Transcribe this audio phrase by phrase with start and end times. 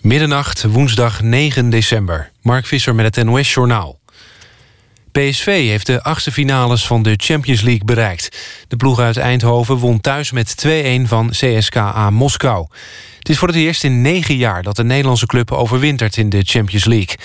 [0.00, 2.30] Middernacht, woensdag 9 december.
[2.42, 3.98] Mark Visser met het NOS-journaal.
[5.12, 8.38] PSV heeft de achtste finales van de Champions League bereikt.
[8.68, 10.70] De ploeg uit Eindhoven won thuis met 2-1
[11.02, 12.66] van CSKA Moskou.
[13.18, 16.42] Het is voor het eerst in negen jaar dat de Nederlandse club overwintert in de
[16.44, 17.16] Champions League.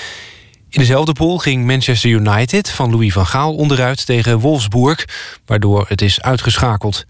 [0.70, 5.05] In dezelfde pool ging Manchester United van Louis van Gaal onderuit tegen Wolfsburg...
[5.46, 7.05] waardoor het is uitgeschakeld.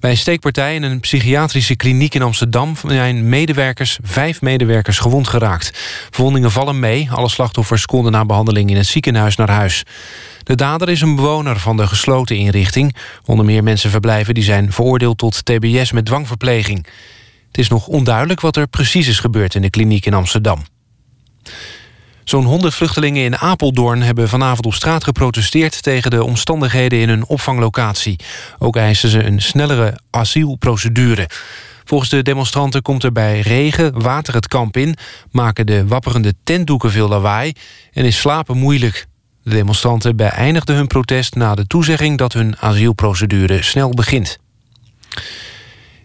[0.00, 2.76] Bij een steekpartij in een psychiatrische kliniek in Amsterdam...
[2.86, 5.70] zijn medewerkers, vijf medewerkers gewond geraakt.
[6.10, 7.10] Verwondingen vallen mee.
[7.10, 9.82] Alle slachtoffers konden na behandeling in het ziekenhuis naar huis.
[10.42, 12.96] De dader is een bewoner van de gesloten inrichting.
[13.24, 16.86] Onder meer mensen verblijven die zijn veroordeeld tot tbs met dwangverpleging.
[17.46, 20.64] Het is nog onduidelijk wat er precies is gebeurd in de kliniek in Amsterdam.
[22.30, 25.82] Zo'n 100 vluchtelingen in Apeldoorn hebben vanavond op straat geprotesteerd...
[25.82, 28.18] tegen de omstandigheden in hun opvanglocatie.
[28.58, 31.28] Ook eisen ze een snellere asielprocedure.
[31.84, 34.96] Volgens de demonstranten komt er bij regen water het kamp in...
[35.30, 37.52] maken de wapperende tentdoeken veel lawaai
[37.92, 39.06] en is slapen moeilijk.
[39.42, 42.18] De demonstranten beëindigden hun protest na de toezegging...
[42.18, 44.38] dat hun asielprocedure snel begint.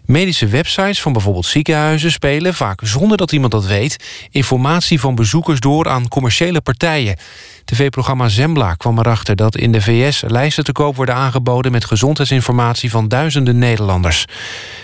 [0.06, 5.60] Medische websites van bijvoorbeeld ziekenhuizen spelen, vaak zonder dat iemand dat weet, informatie van bezoekers
[5.60, 7.16] door aan commerciële partijen.
[7.64, 12.90] TV-programma Zembla kwam erachter dat in de VS lijsten te koop worden aangeboden met gezondheidsinformatie
[12.90, 14.24] van duizenden Nederlanders.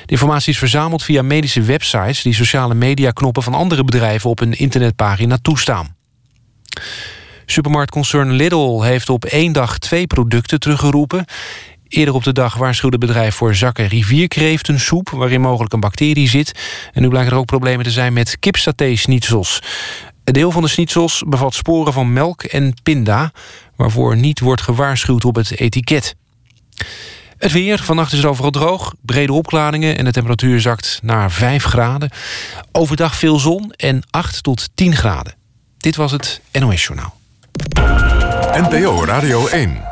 [0.04, 4.58] De informatie is verzameld via medische websites die sociale mediaknoppen van andere bedrijven op een
[4.58, 5.96] internetpagina toestaan.
[7.46, 11.24] Supermarktconcern Lidl heeft op één dag twee producten teruggeroepen.
[11.92, 15.10] Eerder op de dag waarschuwde het bedrijf voor zakken rivierkreeftensoep...
[15.10, 16.52] waarin mogelijk een bacterie zit.
[16.92, 19.62] En nu blijken er ook problemen te zijn met kipsaté-schnitzels.
[20.24, 23.32] Een deel van de schnitzels bevat sporen van melk en pinda...
[23.76, 26.14] waarvoor niet wordt gewaarschuwd op het etiket.
[27.38, 29.98] Het weer, vannacht is het overal droog, brede opklaringen...
[29.98, 32.10] en de temperatuur zakt naar 5 graden.
[32.72, 35.34] Overdag veel zon en 8 tot 10 graden.
[35.78, 37.14] Dit was het NOS Journaal.
[38.52, 39.91] NPO Radio 1.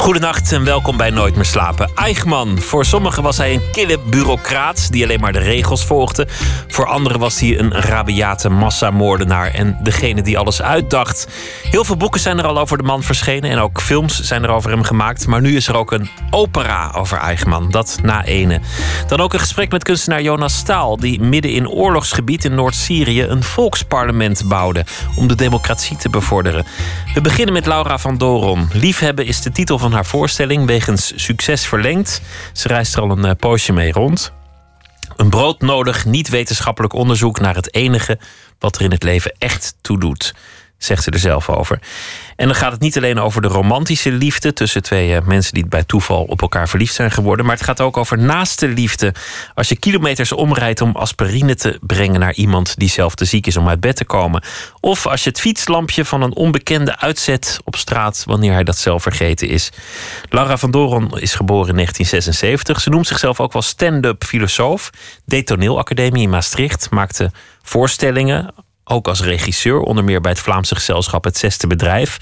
[0.00, 1.90] Goedenacht en welkom bij Nooit meer slapen.
[1.94, 2.60] Eichmann.
[2.60, 6.26] Voor sommigen was hij een kille bureaucraat die alleen maar de regels volgde.
[6.68, 11.28] Voor anderen was hij een rabiate massamoordenaar en degene die alles uitdacht.
[11.62, 14.50] Heel veel boeken zijn er al over de man verschenen en ook films zijn er
[14.50, 15.26] over hem gemaakt.
[15.26, 18.60] Maar nu is er ook een opera over Eichmann, dat na ene.
[19.06, 23.42] Dan ook een gesprek met kunstenaar Jonas Staal, die midden in oorlogsgebied in Noord-Syrië een
[23.42, 24.84] volksparlement bouwde
[25.16, 26.66] om de democratie te bevorderen.
[27.14, 28.68] We beginnen met Laura van Doron.
[28.72, 32.20] Liefhebben is de titel van haar voorstelling wegens succes verlengd.
[32.52, 34.32] Ze reist er al een eh, poosje mee rond.
[35.16, 38.18] Een broodnodig, niet-wetenschappelijk onderzoek naar het enige
[38.58, 40.34] wat er in het leven echt toe doet
[40.84, 41.78] zegt ze er zelf over.
[42.36, 45.66] En dan gaat het niet alleen over de romantische liefde tussen twee eh, mensen die
[45.66, 49.14] bij toeval op elkaar verliefd zijn geworden, maar het gaat ook over naaste liefde.
[49.54, 53.56] Als je kilometers omrijdt om aspirine te brengen naar iemand die zelf te ziek is
[53.56, 54.42] om uit bed te komen,
[54.80, 59.02] of als je het fietslampje van een onbekende uitzet op straat wanneer hij dat zelf
[59.02, 59.70] vergeten is.
[60.28, 62.80] Laura van Doron is geboren in 1976.
[62.80, 64.90] Ze noemt zichzelf ook wel stand-up filosoof.
[65.24, 67.30] Deed toneelacademie in Maastricht, maakte
[67.62, 68.54] voorstellingen
[68.90, 72.18] ook als regisseur, onder meer bij het Vlaamse gezelschap Het Zesde Bedrijf.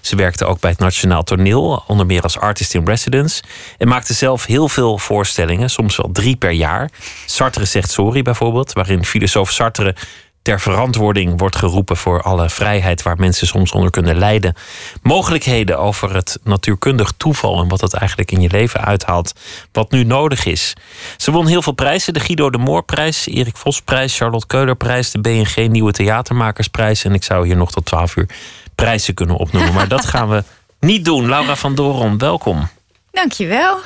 [0.00, 3.42] Ze werkte ook bij het Nationaal Toneel, onder meer als artist in residence.
[3.78, 6.90] En maakte zelf heel veel voorstellingen, soms wel drie per jaar.
[7.26, 9.94] Sartre zegt sorry bijvoorbeeld, waarin filosoof Sartre
[10.42, 14.54] ter verantwoording wordt geroepen voor alle vrijheid waar mensen soms onder kunnen lijden.
[15.02, 19.32] Mogelijkheden over het natuurkundig toeval en wat dat eigenlijk in je leven uithaalt.
[19.72, 20.74] Wat nu nodig is.
[21.16, 25.68] Ze won heel veel prijzen: de Guido de Moorprijs, Erik Vosprijs, Charlotte Keulerprijs, de BNG
[25.68, 27.04] Nieuwe Theatermakersprijs.
[27.04, 28.28] En ik zou hier nog tot twaalf uur
[28.74, 29.72] prijzen kunnen opnoemen.
[29.72, 30.44] Maar dat gaan we
[30.80, 31.28] niet doen.
[31.28, 32.68] Laura van Doron, welkom.
[33.10, 33.78] Dankjewel.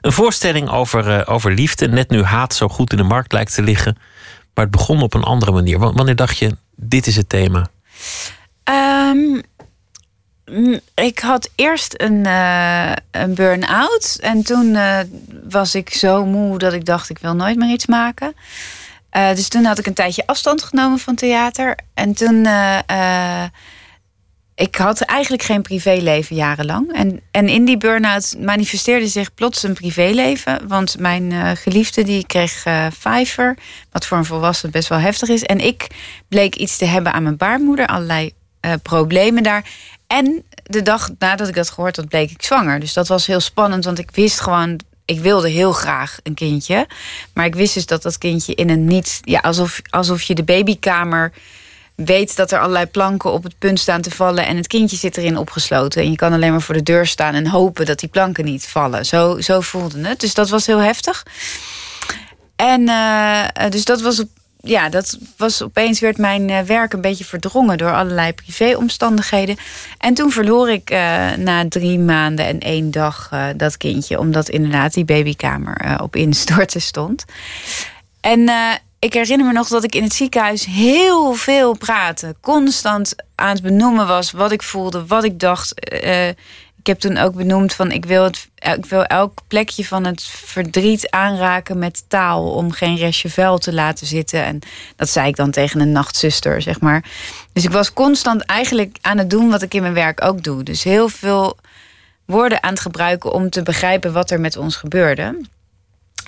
[0.00, 1.88] Een voorstelling over, uh, over liefde.
[1.88, 3.96] Net nu haat zo goed in de markt lijkt te liggen.
[4.60, 5.78] Het begon op een andere manier.
[5.78, 7.68] Wanneer dacht je, dit is het thema?
[8.64, 9.42] Um,
[10.94, 14.18] ik had eerst een, uh, een burn-out.
[14.20, 14.98] En toen uh,
[15.48, 18.34] was ik zo moe dat ik dacht, ik wil nooit meer iets maken.
[19.16, 21.76] Uh, dus toen had ik een tijdje afstand genomen van theater.
[21.94, 22.46] En toen
[24.60, 26.92] ik had eigenlijk geen privéleven jarenlang.
[26.92, 30.68] En, en in die burn-out manifesteerde zich plots een privéleven.
[30.68, 33.56] Want mijn uh, geliefde die kreeg uh, vijver,
[33.90, 35.42] wat voor een volwassen best wel heftig is.
[35.42, 35.86] En ik
[36.28, 38.32] bleek iets te hebben aan mijn baarmoeder, allerlei
[38.66, 39.64] uh, problemen daar.
[40.06, 42.80] En de dag nadat ik dat gehoord had, bleek ik zwanger.
[42.80, 46.86] Dus dat was heel spannend, want ik wist gewoon ik wilde heel graag een kindje.
[47.34, 49.20] Maar ik wist dus dat dat kindje in een niet.
[49.22, 51.32] Ja, alsof, alsof je de babykamer
[52.04, 55.16] weet dat er allerlei planken op het punt staan te vallen en het kindje zit
[55.16, 56.02] erin opgesloten.
[56.02, 58.66] En je kan alleen maar voor de deur staan en hopen dat die planken niet
[58.66, 59.06] vallen.
[59.06, 60.20] Zo, zo voelde het.
[60.20, 61.26] Dus dat was heel heftig.
[62.56, 64.24] En uh, dus dat was
[64.62, 69.56] ja, dat was opeens werd mijn eh, werk een beetje verdrongen door allerlei privéomstandigheden.
[69.98, 70.98] En toen verloor ik uh,
[71.36, 77.24] na drie maanden en één dag dat kindje, omdat inderdaad die babykamer op instorten stond.
[78.20, 78.50] En
[79.00, 83.62] ik herinner me nog dat ik in het ziekenhuis heel veel praatte, constant aan het
[83.62, 85.74] benoemen was wat ik voelde, wat ik dacht
[86.80, 90.22] ik heb toen ook benoemd van ik wil, het, ik wil elk plekje van het
[90.24, 94.44] verdriet aanraken met taal om geen restje vuil te laten zitten.
[94.44, 94.58] En
[94.96, 97.04] dat zei ik dan tegen een nachtzuster, zeg maar.
[97.52, 100.62] Dus ik was constant eigenlijk aan het doen wat ik in mijn werk ook doe.
[100.62, 101.58] Dus heel veel
[102.24, 105.40] woorden aan het gebruiken om te begrijpen wat er met ons gebeurde.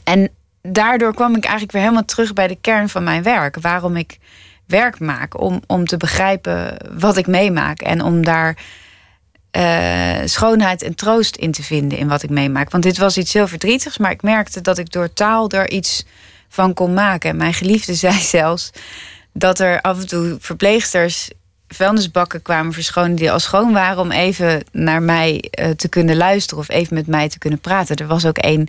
[0.04, 0.30] En
[0.62, 3.56] daardoor kwam ik eigenlijk weer helemaal terug bij de kern van mijn werk.
[3.60, 4.18] Waarom ik
[4.66, 5.40] werk maak.
[5.40, 7.80] Om, om te begrijpen wat ik meemaak.
[7.80, 8.56] En om daar
[9.56, 12.70] uh, schoonheid en troost in te vinden in wat ik meemaak.
[12.70, 16.04] Want dit was iets heel verdrietigs, maar ik merkte dat ik door taal er iets
[16.48, 17.30] van kon maken.
[17.30, 18.70] En mijn geliefde zei zelfs
[19.32, 21.30] dat er af en toe verpleegsters
[21.68, 26.62] vuilnisbakken kwamen verschonen die al schoon waren om even naar mij uh, te kunnen luisteren
[26.62, 27.96] of even met mij te kunnen praten.
[27.96, 28.68] Er was ook één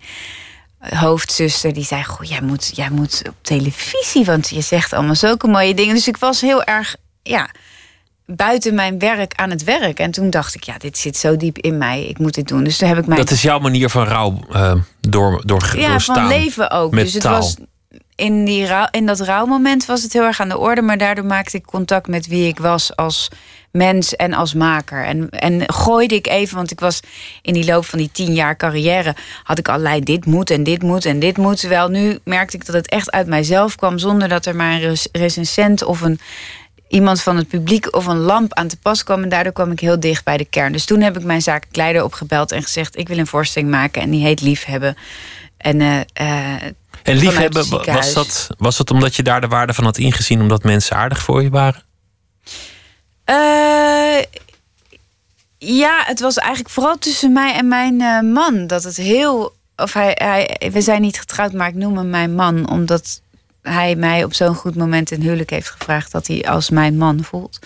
[0.90, 5.48] hoofdzuster die zei: Goh, jij moet, jij moet op televisie, want je zegt allemaal zulke
[5.48, 5.96] mooie dingen.
[5.96, 7.50] Dus ik was heel erg, ja,
[8.26, 10.00] buiten mijn werk aan het werk.
[10.00, 12.06] En toen dacht ik, ja, dit zit zo diep in mij.
[12.06, 12.64] Ik moet dit doen.
[12.64, 13.20] Dus toen heb ik mijn...
[13.20, 16.16] Dat is jouw manier van rouw uh, door, door, ja, doorstaan.
[16.16, 16.92] van leven ook.
[16.92, 17.36] Met dus het taal.
[17.36, 17.56] was
[18.16, 20.82] in, die rouw, in dat rouwmoment was het heel erg aan de orde.
[20.82, 23.30] Maar daardoor maakte ik contact met wie ik was als
[23.78, 25.06] mens en als maker.
[25.06, 27.00] En, en gooide ik even, want ik was
[27.42, 29.16] in die loop van die tien jaar carrière...
[29.44, 31.60] had ik allerlei dit moet en dit moet en dit moet.
[31.60, 33.98] Terwijl nu merkte ik dat het echt uit mijzelf kwam...
[33.98, 36.20] zonder dat er maar een recensent of een
[36.88, 39.24] iemand van het publiek of een lamp aan te pas kwam.
[39.24, 40.72] En daardoor kwam ik heel dicht bij de kern.
[40.72, 44.02] Dus toen heb ik mijn zakelijk leider opgebeld en gezegd: Ik wil een voorstelling maken
[44.02, 44.98] en die heet Liefhebben.
[45.58, 46.64] En, uh, uh,
[47.04, 50.64] en liefhebben, was dat, was dat omdat je daar de waarde van had ingezien, omdat
[50.64, 51.84] mensen aardig voor je waren?
[53.26, 54.22] Uh,
[55.58, 59.56] ja, het was eigenlijk vooral tussen mij en mijn man dat het heel.
[59.76, 63.22] Of hij, hij, we zijn niet getrouwd, maar ik noem hem mijn man, omdat
[63.62, 67.24] hij mij op zo'n goed moment in huwelijk heeft gevraagd dat hij als mijn man
[67.24, 67.60] voelt.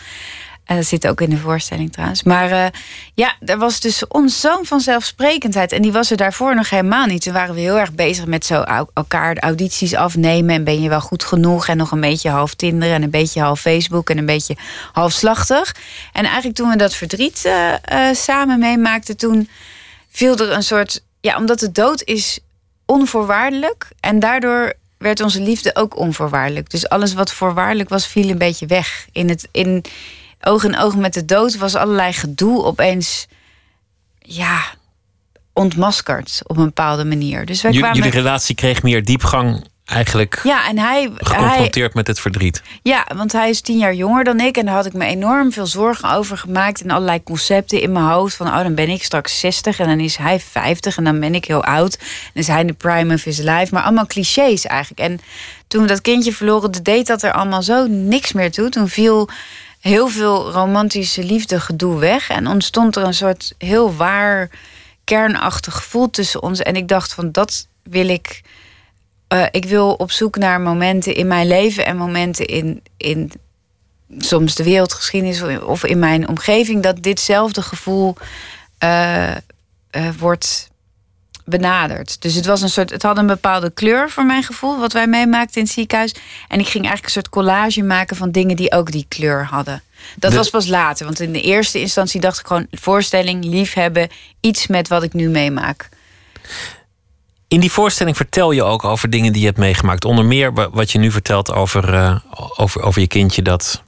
[0.68, 2.24] En dat zit ook in de voorstelling trouwens.
[2.24, 2.66] Maar uh,
[3.14, 5.72] ja, er was dus ons zo'n vanzelfsprekendheid.
[5.72, 7.22] En die was er daarvoor nog helemaal niet.
[7.22, 8.62] Toen waren we heel erg bezig met zo
[8.94, 10.56] elkaar de audities afnemen.
[10.56, 11.68] En ben je wel goed genoeg?
[11.68, 14.56] En nog een beetje half Tinder en een beetje half Facebook en een beetje
[14.92, 15.76] half slachtig.
[16.14, 17.74] En eigenlijk toen we dat verdriet uh,
[18.14, 19.50] samen meemaakten, toen
[20.10, 21.04] viel er een soort.
[21.22, 22.40] Ja, omdat de dood is
[22.86, 23.88] onvoorwaardelijk.
[24.00, 26.70] En daardoor werd onze liefde ook onvoorwaardelijk.
[26.70, 29.08] Dus alles wat voorwaardelijk was, viel een beetje weg.
[29.12, 29.84] In, het, in
[30.42, 33.28] oog in oog met de dood was allerlei gedoe opeens.
[34.20, 34.62] Ja,
[35.54, 37.46] ontmaskerd op een bepaalde manier.
[37.46, 37.96] Dus wij kwamen...
[37.96, 42.62] Jullie relatie kreeg meer diepgang eigenlijk ja, en hij, geconfronteerd hij, met het verdriet.
[42.82, 44.58] Ja, want hij is tien jaar jonger dan ik.
[44.58, 46.82] En daar had ik me enorm veel zorgen over gemaakt.
[46.82, 48.36] En allerlei concepten in mijn hoofd.
[48.36, 51.36] Van, oh, dan ben ik straks 60 en dan is hij 50 en dan ben
[51.36, 51.98] ik heel oud.
[52.34, 53.68] En is hij in de prime of his life.
[53.74, 55.10] Maar allemaal clichés eigenlijk.
[55.10, 55.20] En
[55.68, 58.70] toen we dat kindje verloren, deed dat er allemaal zo niks meer toe.
[58.70, 59.30] Toen viel
[59.88, 62.30] heel veel romantische liefde gedoe weg.
[62.30, 64.50] En ontstond er een soort heel waar
[65.04, 66.60] kernachtig gevoel tussen ons.
[66.60, 68.42] En ik dacht van, dat wil ik
[69.34, 73.32] uh, ik wil op zoek naar momenten in mijn leven en momenten in, in
[74.18, 78.16] soms de wereldgeschiedenis of in mijn omgeving, dat ditzelfde gevoel
[78.84, 80.70] uh, uh, wordt
[81.48, 82.22] benaderd.
[82.22, 85.08] Dus het was een soort, het had een bepaalde kleur voor mijn gevoel, wat wij
[85.08, 86.12] meemaakten in het ziekenhuis.
[86.48, 89.82] En ik ging eigenlijk een soort collage maken van dingen die ook die kleur hadden.
[90.16, 94.10] Dat was pas later, want in de eerste instantie dacht ik gewoon voorstelling, liefhebben,
[94.42, 95.90] iets met wat ik nu meemaak.
[97.48, 100.06] In die voorstelling vertel je ook over dingen die je hebt meegemaakt.
[100.06, 102.20] Onder meer wat je nu vertelt over, uh,
[102.56, 103.84] over, over je kindje dat,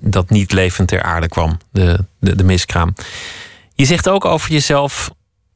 [0.00, 2.94] dat niet levend ter aarde kwam, de, de, de miskraam.
[3.74, 5.10] Je zegt ook over jezelf.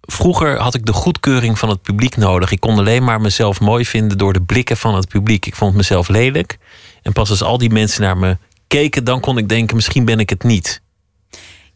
[0.07, 2.51] Vroeger had ik de goedkeuring van het publiek nodig.
[2.51, 5.47] Ik kon alleen maar mezelf mooi vinden door de blikken van het publiek.
[5.47, 6.59] Ik vond mezelf lelijk.
[7.03, 8.37] En pas als al die mensen naar me
[8.67, 10.81] keken, dan kon ik denken: misschien ben ik het niet.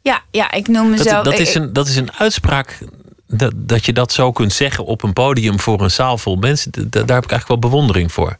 [0.02, 1.25] Ja, ja ik noem mezelf.
[1.25, 2.78] Dat, dat, is, een, dat is een uitspraak
[3.26, 6.70] dat, dat je dat zo kunt zeggen op een podium voor een zaal vol mensen,
[6.72, 8.38] daar heb ik eigenlijk wel bewondering voor.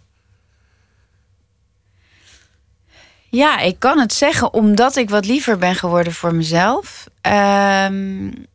[3.29, 7.07] Ja, ik kan het zeggen omdat ik wat liever ben geworden voor mezelf.
[7.23, 8.47] Um,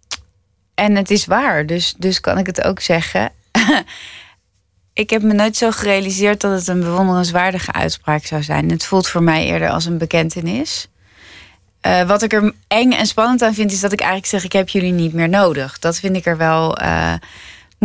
[0.75, 3.31] en het is waar, dus, dus kan ik het ook zeggen.
[4.93, 8.69] ik heb me nooit zo gerealiseerd dat het een bewonderenswaardige uitspraak zou zijn.
[8.69, 10.87] Het voelt voor mij eerder als een bekentenis.
[11.81, 14.51] Uh, wat ik er eng en spannend aan vind, is dat ik eigenlijk zeg: ik
[14.51, 15.79] heb jullie niet meer nodig.
[15.79, 16.81] Dat vind ik er wel.
[16.81, 17.13] Uh,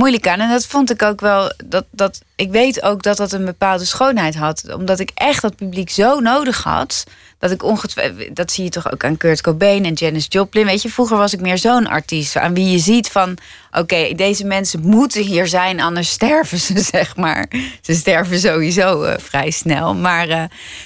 [0.00, 0.40] moeilijk aan.
[0.40, 1.52] En dat vond ik ook wel.
[1.64, 4.74] Dat, dat, ik weet ook dat dat een bepaalde schoonheid had.
[4.74, 7.04] Omdat ik echt dat publiek zo nodig had.
[7.38, 8.36] Dat ik ongetwijfeld.
[8.36, 10.66] Dat zie je toch ook aan Kurt Cobain en Janis Joplin.
[10.66, 12.36] Weet je, vroeger was ik meer zo'n artiest.
[12.36, 13.36] Aan wie je ziet van.
[13.72, 17.46] Oké, deze mensen moeten hier zijn, anders sterven ze, zeg maar.
[17.80, 19.94] Ze sterven sowieso uh, vrij snel.
[19.94, 20.28] Maar.
[20.28, 20.44] Uh,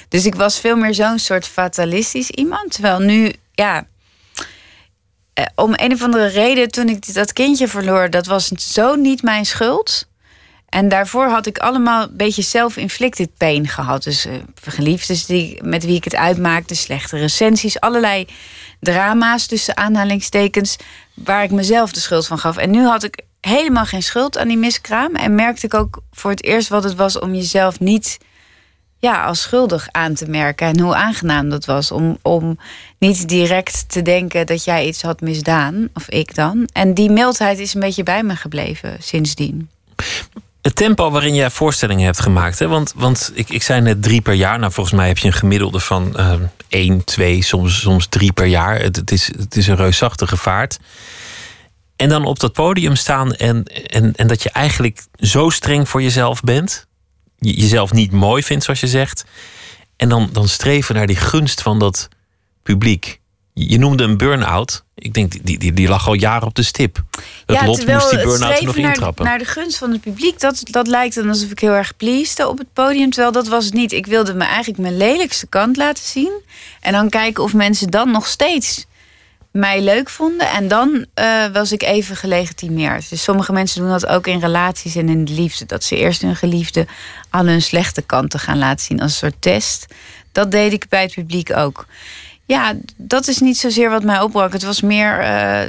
[0.08, 2.72] dus ik was veel meer zo'n soort fatalistisch iemand.
[2.72, 3.82] Terwijl nu, ja eh,
[5.54, 9.46] om een of andere reden, toen ik dat kindje verloor, dat was zo niet mijn
[9.46, 10.06] schuld.
[10.68, 14.02] En daarvoor had ik allemaal een beetje self-inflicted pain gehad.
[14.02, 14.32] Dus uh,
[14.64, 18.26] geliefdes die, met wie ik het uitmaakte, slechte recensies, allerlei
[18.80, 20.76] drama's tussen aanhalingstekens,
[21.14, 22.56] waar ik mezelf de schuld van gaf.
[22.56, 25.14] En nu had ik helemaal geen schuld aan die miskraam.
[25.14, 28.18] En merkte ik ook voor het eerst wat het was om jezelf niet
[29.04, 30.66] ja, als schuldig aan te merken.
[30.66, 32.58] En hoe aangenaam dat was om, om
[32.98, 36.68] niet direct te denken dat jij iets had misdaan, of ik dan.
[36.72, 39.70] En die mildheid is een beetje bij me gebleven sindsdien.
[40.62, 42.68] Het tempo waarin jij voorstellingen hebt gemaakt, hè?
[42.68, 44.58] Want, want ik, ik zei net drie per jaar.
[44.58, 46.32] Nou, volgens mij heb je een gemiddelde van uh,
[46.68, 48.80] één, twee, soms, soms drie per jaar.
[48.80, 50.78] Het, het, is, het is een reusachtige vaart.
[51.96, 56.02] En dan op dat podium staan en, en, en dat je eigenlijk zo streng voor
[56.02, 56.86] jezelf bent
[57.52, 59.24] jezelf niet mooi vindt, zoals je zegt.
[59.96, 62.08] En dan, dan streven naar die gunst van dat
[62.62, 63.20] publiek.
[63.52, 64.84] Je noemde een burn-out.
[64.94, 67.02] Ik denk, die, die, die lag al jaren op de stip.
[67.46, 69.24] Het ja, lot moest die burn-out nog naar, intrappen.
[69.24, 72.46] Naar de gunst van het publiek, dat, dat lijkt dan alsof ik heel erg pleased
[72.46, 73.10] op het podium.
[73.10, 73.92] Terwijl dat was het niet.
[73.92, 76.40] Ik wilde me eigenlijk mijn lelijkste kant laten zien.
[76.80, 78.86] En dan kijken of mensen dan nog steeds
[79.54, 80.50] mij leuk vonden.
[80.50, 83.10] En dan uh, was ik even gelegitimeerd.
[83.10, 85.66] Dus sommige mensen doen dat ook in relaties en in de liefde.
[85.66, 86.86] Dat ze eerst hun geliefde
[87.30, 89.86] al hun slechte kanten gaan laten zien als een soort test.
[90.32, 91.86] Dat deed ik bij het publiek ook.
[92.44, 94.52] Ja, dat is niet zozeer wat mij opbrak.
[94.52, 95.60] Het was meer uh,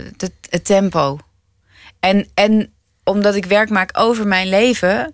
[0.49, 1.17] het tempo.
[1.99, 2.73] En, en
[3.03, 5.13] omdat ik werk maak over mijn leven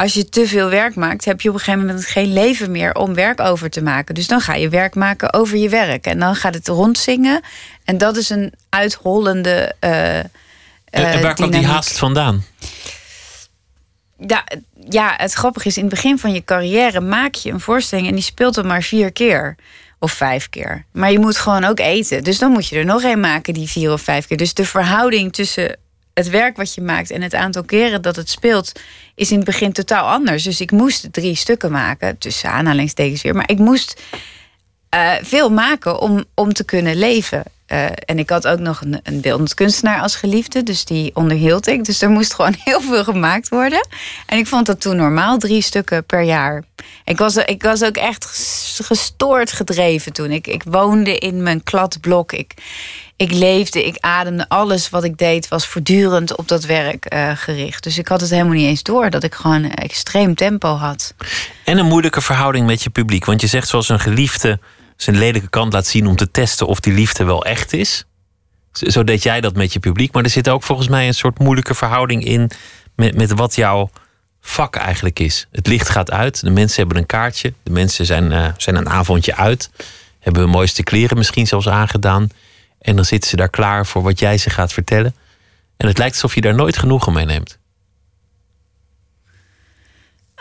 [0.00, 2.94] als je te veel werk maakt, heb je op een gegeven moment geen leven meer
[2.94, 4.14] om werk over te maken.
[4.14, 6.06] Dus dan ga je werk maken over je werk.
[6.06, 7.40] En dan gaat het rondzingen.
[7.90, 9.74] En dat is een uithollende.
[9.84, 10.30] Uh, en,
[10.90, 12.44] en waar kwam die haast vandaan?
[14.26, 14.44] Ja,
[14.88, 18.14] ja, het grappige is, in het begin van je carrière maak je een voorstelling en
[18.14, 19.56] die speelt er maar vier keer
[19.98, 20.84] of vijf keer.
[20.92, 22.24] Maar je moet gewoon ook eten.
[22.24, 24.36] Dus dan moet je er nog een maken die vier of vijf keer.
[24.36, 25.76] Dus de verhouding tussen
[26.14, 28.72] het werk wat je maakt en het aantal keren dat het speelt,
[29.14, 30.42] is in het begin totaal anders.
[30.42, 33.34] Dus ik moest drie stukken maken, tussen aanhalingstekens weer.
[33.34, 34.02] Maar ik moest
[34.94, 37.42] uh, veel maken om, om te kunnen leven.
[37.72, 41.66] Uh, en ik had ook nog een, een beeldend kunstenaar als geliefde, dus die onderhield
[41.66, 41.84] ik.
[41.84, 43.86] Dus er moest gewoon heel veel gemaakt worden.
[44.26, 46.64] En ik vond dat toen normaal, drie stukken per jaar.
[47.04, 48.24] Ik was, ik was ook echt
[48.82, 50.30] gestoord gedreven toen.
[50.30, 52.32] Ik, ik woonde in mijn kladblok.
[52.32, 52.54] Ik,
[53.16, 54.48] ik leefde, ik ademde.
[54.48, 57.82] Alles wat ik deed was voortdurend op dat werk uh, gericht.
[57.82, 61.14] Dus ik had het helemaal niet eens door dat ik gewoon extreem tempo had.
[61.64, 63.24] En een moeilijke verhouding met je publiek.
[63.24, 64.58] Want je zegt zoals een geliefde
[65.02, 68.04] zijn lelijke kant laat zien om te testen of die liefde wel echt is.
[68.72, 70.12] Zo deed jij dat met je publiek.
[70.12, 72.50] Maar er zit ook volgens mij een soort moeilijke verhouding in
[72.94, 73.90] met, met wat jouw
[74.40, 75.46] vak eigenlijk is.
[75.52, 78.88] Het licht gaat uit, de mensen hebben een kaartje, de mensen zijn, uh, zijn een
[78.88, 79.70] avondje uit,
[80.18, 82.28] hebben hun mooiste kleren misschien zelfs aangedaan.
[82.78, 85.14] En dan zitten ze daar klaar voor wat jij ze gaat vertellen.
[85.76, 87.58] En het lijkt alsof je daar nooit genoegen mee neemt.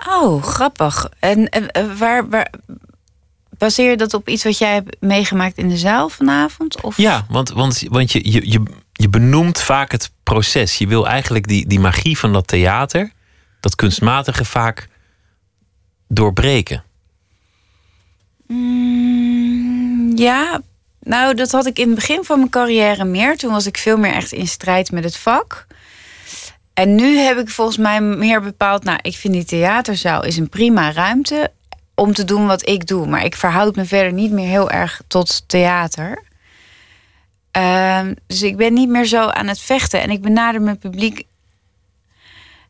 [0.07, 1.09] Oh, grappig.
[1.19, 2.51] En, en waar, waar,
[3.59, 6.81] baseer je dat op iets wat jij hebt meegemaakt in de zaal vanavond?
[6.81, 6.97] Of?
[6.97, 10.77] Ja, want, want, want je, je, je, je benoemt vaak het proces.
[10.77, 13.11] Je wil eigenlijk die, die magie van dat theater,
[13.59, 14.87] dat kunstmatige, vaak
[16.07, 16.83] doorbreken.
[18.47, 20.61] Mm, ja,
[20.99, 23.37] nou, dat had ik in het begin van mijn carrière meer.
[23.37, 25.67] Toen was ik veel meer echt in strijd met het vak.
[26.73, 30.49] En nu heb ik volgens mij meer bepaald, nou, ik vind die theaterzaal is een
[30.49, 31.51] prima ruimte
[31.99, 33.07] om te doen wat ik doe.
[33.07, 36.23] Maar ik verhoud me verder niet meer heel erg tot theater.
[37.57, 40.01] Uh, dus ik ben niet meer zo aan het vechten.
[40.01, 41.23] En ik benader mijn publiek.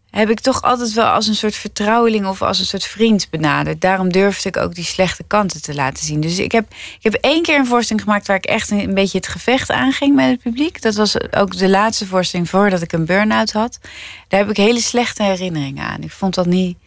[0.09, 3.81] Heb ik toch altijd wel als een soort vertrouweling of als een soort vriend benaderd.
[3.81, 6.21] Daarom durfde ik ook die slechte kanten te laten zien.
[6.21, 8.93] Dus ik heb, ik heb één keer een voorstelling gemaakt waar ik echt een, een
[8.93, 10.81] beetje het gevecht aanging met het publiek.
[10.81, 13.79] Dat was ook de laatste voorstelling voordat ik een burn-out had.
[14.27, 16.01] Daar heb ik hele slechte herinneringen aan.
[16.01, 16.77] Ik vond dat niet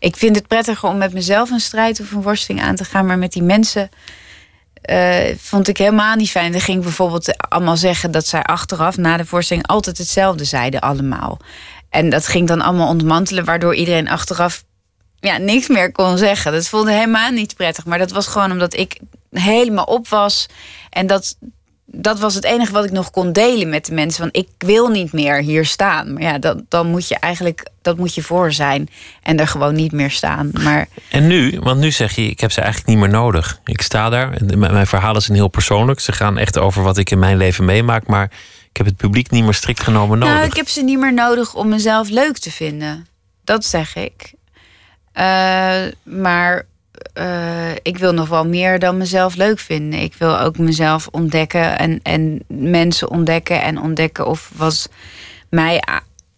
[0.00, 3.06] ik vind het prettiger om met mezelf een strijd of een worsteling aan te gaan,
[3.06, 3.90] maar met die mensen
[4.82, 6.52] eh, vond ik helemaal niet fijn.
[6.52, 11.38] Dan ging bijvoorbeeld allemaal zeggen dat zij achteraf na de voorstelling altijd hetzelfde zeiden, allemaal.
[11.90, 14.64] En dat ging dan allemaal ontmantelen, waardoor iedereen achteraf
[15.20, 16.52] ja, niks meer kon zeggen.
[16.52, 17.84] Dat voelde helemaal niet prettig.
[17.84, 20.46] Maar dat was gewoon omdat ik helemaal op was.
[20.90, 21.36] En dat,
[21.92, 24.20] dat was het enige wat ik nog kon delen met de mensen.
[24.22, 26.12] Want ik wil niet meer hier staan.
[26.12, 28.88] Maar ja, dat, dan moet je eigenlijk, dat moet je voor zijn.
[29.22, 30.50] En er gewoon niet meer staan.
[30.62, 30.88] Maar...
[31.10, 33.60] En nu, want nu zeg je, ik heb ze eigenlijk niet meer nodig.
[33.64, 34.32] Ik sta daar.
[34.32, 36.00] En mijn verhalen zijn heel persoonlijk.
[36.00, 38.06] Ze gaan echt over wat ik in mijn leven meemaak.
[38.06, 38.30] Maar
[38.70, 40.34] ik heb het publiek niet meer strikt genomen nodig.
[40.34, 43.06] Nou, ik heb ze niet meer nodig om mezelf leuk te vinden.
[43.44, 44.32] Dat zeg ik.
[45.14, 45.24] Uh,
[46.02, 46.66] maar
[47.14, 50.00] uh, ik wil nog wel meer dan mezelf leuk vinden.
[50.00, 54.88] Ik wil ook mezelf ontdekken en, en mensen ontdekken en ontdekken of wat
[55.48, 55.82] mij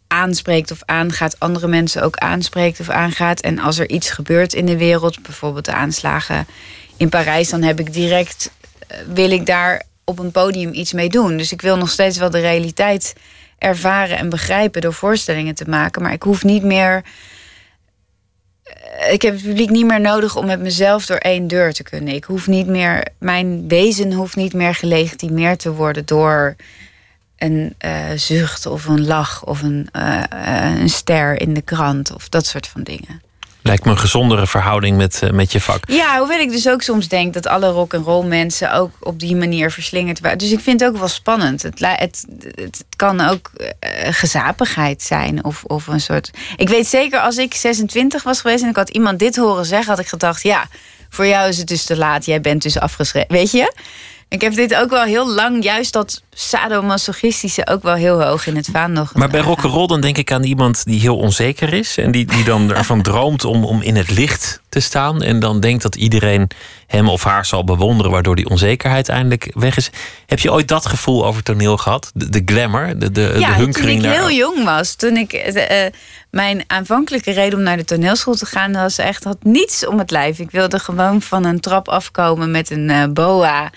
[0.06, 3.40] aanspreekt of aangaat, andere mensen ook aanspreekt of aangaat.
[3.40, 6.46] En als er iets gebeurt in de wereld, bijvoorbeeld de aanslagen
[6.96, 8.50] in Parijs, dan heb ik direct,
[8.86, 11.36] eh, wil ik daar op een podium iets mee doen.
[11.36, 13.14] Dus ik wil nog steeds wel de realiteit
[13.58, 16.02] ervaren en begrijpen door voorstellingen te maken.
[16.02, 17.02] Maar ik hoef niet meer
[19.10, 22.14] ik heb het publiek niet meer nodig om met mezelf door één deur te kunnen.
[22.14, 26.56] Ik hoef niet meer, mijn wezen hoeft niet meer gelegitimeerd te worden door
[27.38, 30.22] een uh, zucht of een lach of een, uh,
[30.80, 33.22] een ster in de krant of dat soort van dingen.
[33.62, 35.82] Lijkt me een gezondere verhouding met, uh, met je vak.
[35.86, 39.18] Ja, hoewel ik dus ook soms denk dat alle rock en roll mensen ook op
[39.18, 40.38] die manier verslingerd waren.
[40.38, 41.62] Dus ik vind het ook wel spannend.
[41.62, 43.68] Het, het, het kan ook uh,
[44.10, 46.30] gezapigheid zijn of, of een soort.
[46.56, 49.88] Ik weet zeker als ik 26 was geweest en ik had iemand dit horen zeggen,
[49.88, 50.68] had ik gedacht: ja,
[51.08, 52.24] voor jou is het dus te laat.
[52.24, 53.32] Jij bent dus afgeschreven.
[53.32, 53.72] Weet je?
[54.32, 58.56] Ik heb dit ook wel heel lang, juist dat sadomasochistische, ook wel heel hoog in
[58.56, 61.96] het vaandel Maar bij rock'n'roll dan denk ik aan iemand die heel onzeker is.
[61.96, 65.22] En die, die dan ervan droomt om, om in het licht te staan.
[65.22, 66.50] En dan denkt dat iedereen
[66.86, 69.90] hem of haar zal bewonderen, waardoor die onzekerheid eindelijk weg is.
[70.26, 72.10] Heb je ooit dat gevoel over toneel gehad?
[72.14, 74.94] De, de glamour, de, de, ja, de hunkering toen ik heel jong was.
[74.94, 75.86] Toen ik uh,
[76.30, 80.10] mijn aanvankelijke reden om naar de toneelschool te gaan, was echt had niets om het
[80.10, 80.38] lijf.
[80.38, 83.70] Ik wilde gewoon van een trap afkomen met een uh, boa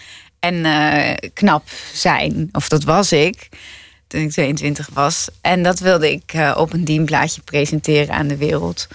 [0.45, 2.49] en uh, knap zijn.
[2.51, 3.49] Of dat was ik
[4.07, 5.27] toen ik 22 was.
[5.41, 8.87] En dat wilde ik uh, op een dienblaadje presenteren aan de wereld.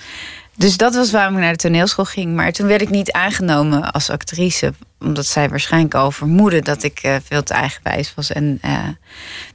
[0.56, 2.34] Dus dat was waarom ik naar de toneelschool ging.
[2.34, 4.72] Maar toen werd ik niet aangenomen als actrice.
[5.00, 8.32] Omdat zij waarschijnlijk al vermoeden dat ik uh, veel te eigenwijs was.
[8.32, 8.60] En,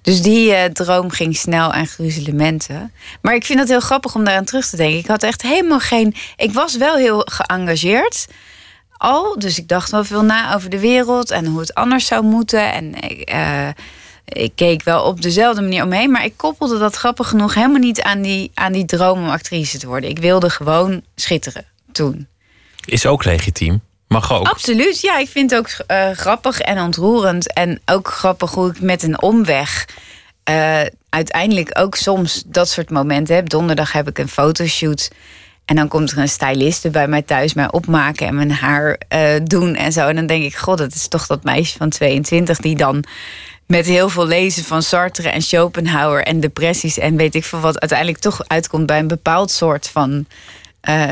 [0.01, 2.91] dus die droom ging snel aan gruzelementen.
[3.21, 4.97] Maar ik vind het heel grappig om daaraan terug te denken.
[4.97, 6.15] Ik had echt helemaal geen.
[6.35, 8.25] Ik was wel heel geëngageerd
[8.97, 9.39] al.
[9.39, 12.73] Dus ik dacht wel veel na over de wereld en hoe het anders zou moeten.
[12.73, 13.67] En ik, uh,
[14.25, 16.11] ik keek wel op dezelfde manier omheen.
[16.11, 19.77] Maar ik koppelde dat grappig genoeg helemaal niet aan die, aan die droom om actrice
[19.77, 20.09] te worden.
[20.09, 22.27] Ik wilde gewoon schitteren toen.
[22.85, 23.81] Is ook legitiem.
[24.07, 24.47] Mag ook.
[24.47, 25.01] Absoluut.
[25.01, 27.53] Ja, ik vind het ook uh, grappig en ontroerend.
[27.53, 29.85] En ook grappig hoe ik met een omweg.
[30.49, 33.49] Uh, uiteindelijk ook soms dat soort momenten heb.
[33.49, 35.09] Donderdag heb ik een fotoshoot.
[35.65, 39.35] En dan komt er een styliste bij mij thuis mij opmaken en mijn haar uh,
[39.43, 40.07] doen en zo.
[40.07, 43.03] En dan denk ik, god, dat is toch dat meisje van 22 die dan
[43.65, 47.79] met heel veel lezen van Sartre en Schopenhauer en depressies en weet ik veel wat
[47.79, 50.25] uiteindelijk toch uitkomt bij een bepaald soort van
[50.89, 51.03] uh,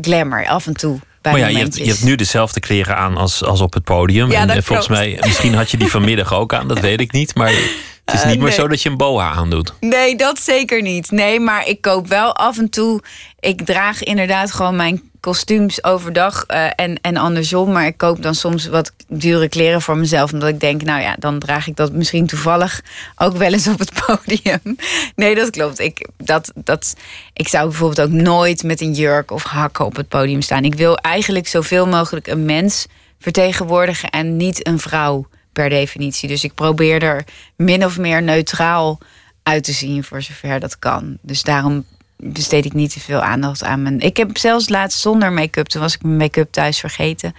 [0.00, 0.98] glamour af en toe.
[1.22, 4.30] maar ja, je hebt, je hebt, nu dezelfde kleren aan als, als op het podium.
[4.30, 7.12] Ja, en dat volgens mij, misschien had je die vanmiddag ook aan, dat weet ik
[7.12, 7.34] niet.
[7.34, 7.52] Maar
[8.10, 8.58] het is niet Uh, meer nee.
[8.58, 9.72] zo dat je een boa aandoet.
[9.80, 11.10] Nee, dat zeker niet.
[11.10, 13.02] Nee, maar ik koop wel af en toe.
[13.40, 17.72] Ik draag inderdaad gewoon mijn kostuums overdag eh, en, en andersom.
[17.72, 20.32] Maar ik koop dan soms wat dure kleren voor mezelf.
[20.32, 22.82] Omdat ik denk, nou ja, dan draag ik dat misschien toevallig
[23.16, 24.76] ook wel eens op het podium.
[25.14, 25.78] Nee, dat klopt.
[25.78, 26.94] Ik, dat, dat,
[27.32, 30.64] ik zou bijvoorbeeld ook nooit met een jurk of hakken op het podium staan.
[30.64, 32.86] Ik wil eigenlijk zoveel mogelijk een mens
[33.18, 36.28] vertegenwoordigen en niet een vrouw per definitie.
[36.28, 37.24] Dus ik probeer er
[37.56, 38.98] min of meer neutraal
[39.42, 41.18] uit te zien voor zover dat kan.
[41.22, 41.84] Dus daarom
[42.16, 44.00] besteed ik niet te veel aandacht aan mijn.
[44.00, 47.34] Ik heb zelfs laatst zonder make-up, toen was ik mijn make-up thuis vergeten.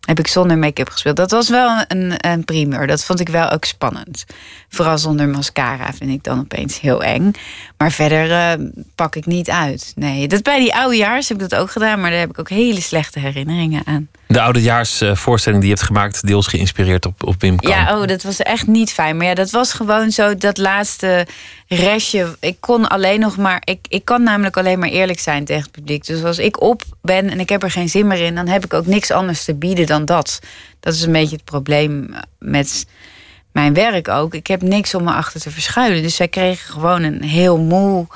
[0.00, 1.16] Heb ik zonder make-up gespeeld.
[1.16, 2.86] Dat was wel een, een primeur.
[2.86, 4.24] Dat vond ik wel ook spannend.
[4.68, 7.32] Vooral zonder mascara vind ik dan opeens heel eng.
[7.76, 9.92] Maar verder uh, pak ik niet uit.
[9.94, 12.00] Nee, dat bij die oudejaars heb ik dat ook gedaan.
[12.00, 14.08] Maar daar heb ik ook hele slechte herinneringen aan.
[14.26, 17.74] De oudejaarsvoorstelling die je hebt gemaakt, deels geïnspireerd op, op Wim Kamp.
[17.74, 19.16] Ja, oh, dat was echt niet fijn.
[19.16, 21.26] Maar ja, dat was gewoon zo dat laatste
[21.68, 22.36] restje.
[22.40, 23.62] Ik kon alleen nog maar.
[23.64, 26.06] Ik, ik kan namelijk alleen maar eerlijk zijn tegen het publiek.
[26.06, 28.64] Dus als ik op ben en ik heb er geen zin meer in, dan heb
[28.64, 30.40] ik ook niks anders te bieden dan dat.
[30.80, 32.86] Dat is een beetje het probleem met
[33.52, 34.34] mijn werk ook.
[34.34, 36.02] Ik heb niks om me achter te verschuilen.
[36.02, 38.06] Dus zij kregen gewoon een heel moe.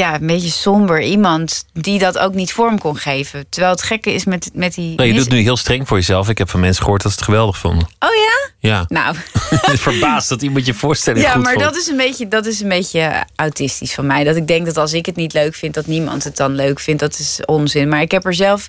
[0.00, 3.46] Ja, een beetje somber iemand die dat ook niet vorm kon geven.
[3.48, 4.96] Terwijl het gekke is met, met die.
[4.96, 6.28] Nou, je doet nu heel streng voor jezelf.
[6.28, 7.88] Ik heb van mensen gehoord dat ze het geweldig vonden.
[7.98, 8.50] Oh ja?
[8.68, 8.84] Ja.
[8.88, 9.16] Nou,
[9.88, 11.64] Verbaasd dat iemand je voorstelling ja, goed maar vond.
[11.64, 14.24] dat is, een beetje, dat is een beetje autistisch van mij.
[14.24, 16.80] Dat ik denk dat als ik het niet leuk vind, dat niemand het dan leuk
[16.80, 17.00] vindt.
[17.00, 17.88] Dat is onzin.
[17.88, 18.66] Maar ik heb er zelf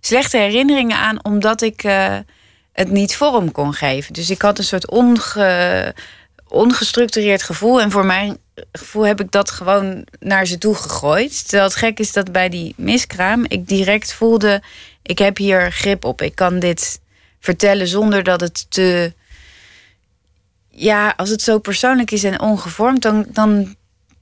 [0.00, 2.16] slechte herinneringen aan, omdat ik eh,
[2.72, 4.12] het niet vorm kon geven.
[4.12, 5.94] Dus ik had een soort onge,
[6.48, 7.80] ongestructureerd gevoel.
[7.80, 8.38] En voor mijn
[8.72, 11.42] gevoel heb ik dat gewoon naar ze toe gegooid.
[11.48, 14.62] Terwijl het gek is dat bij die miskraam ik direct voelde...
[15.02, 16.22] ik heb hier grip op.
[16.22, 17.00] Ik kan dit
[17.40, 19.12] vertellen zonder dat het te...
[20.68, 23.02] Ja, als het zo persoonlijk is en ongevormd...
[23.02, 23.74] dan, dan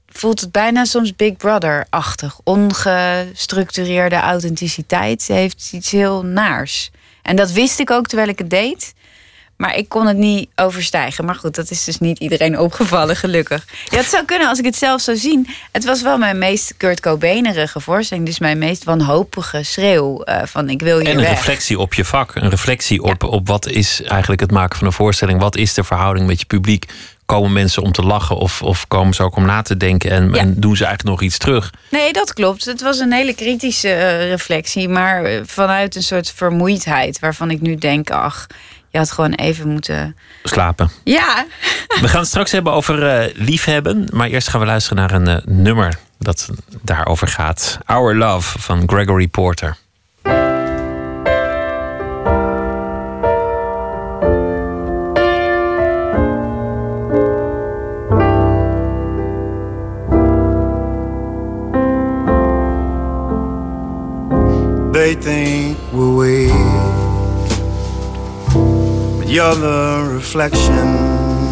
[0.07, 2.39] voelt het bijna soms Big Brother-achtig.
[2.43, 6.91] Ongestructureerde authenticiteit heeft iets heel naars.
[7.21, 8.93] En dat wist ik ook terwijl ik het deed...
[9.59, 11.25] Maar ik kon het niet overstijgen.
[11.25, 13.65] Maar goed, dat is dus niet iedereen opgevallen, gelukkig.
[13.89, 15.47] Ja, het zou kunnen als ik het zelf zou zien.
[15.71, 18.25] Het was wel mijn meest Kurt Cobanerige voorstelling.
[18.25, 21.29] Dus mijn meest wanhopige schreeuw eh, van ik wil hier En een weg.
[21.29, 22.35] reflectie op je vak.
[22.35, 25.39] Een reflectie op, op wat is eigenlijk het maken van een voorstelling.
[25.39, 26.85] Wat is de verhouding met je publiek?
[27.25, 30.11] Komen mensen om te lachen of, of komen ze ook om na te denken?
[30.11, 30.39] En, Ja.
[30.39, 31.73] en doen ze eigenlijk nog iets terug?
[31.91, 32.65] Nee, dat klopt.
[32.65, 34.89] Het was een hele kritische eh, reflectie.
[34.89, 37.19] Maar eh, vanuit een soort vermoeidheid.
[37.19, 38.47] Waarvan ik nu denk, ach,
[38.89, 40.17] je had gewoon even moeten...
[40.43, 40.89] Slapen.
[41.03, 41.45] Ja,
[42.01, 44.07] We gaan het straks hebben over eh, liefhebben.
[44.13, 46.49] Maar eerst gaan we luisteren naar een eh, nummer dat
[46.81, 47.77] daarover gaat.
[47.85, 49.77] Our Love van Gregory Porter.
[64.91, 65.58] They think
[69.29, 70.87] you're the reflection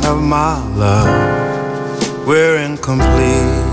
[0.06, 2.28] of my love.
[2.28, 3.64] We're incomplete,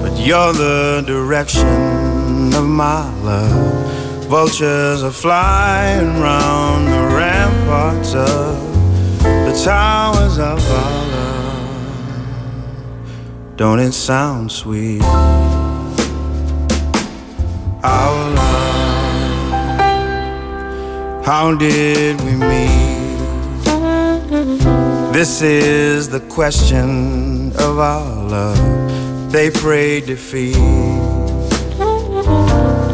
[0.00, 4.26] but you're the direction of my love.
[4.26, 8.56] Vultures are flying round the ramparts of
[9.22, 11.36] the towers of our love.
[13.56, 15.02] Don't it sound sweet?
[17.82, 18.79] our love.
[21.24, 22.80] How did we meet?
[25.12, 29.30] This is the question of our love.
[29.30, 30.56] They pray defeat.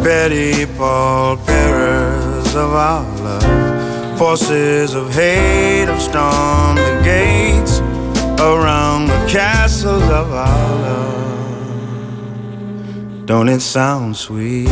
[0.03, 4.19] Betty Paul bearers of our love.
[4.19, 7.81] Forces of hate have stormed the gates
[8.41, 11.27] around the castles of our love.
[13.27, 14.69] Don't it sound sweet?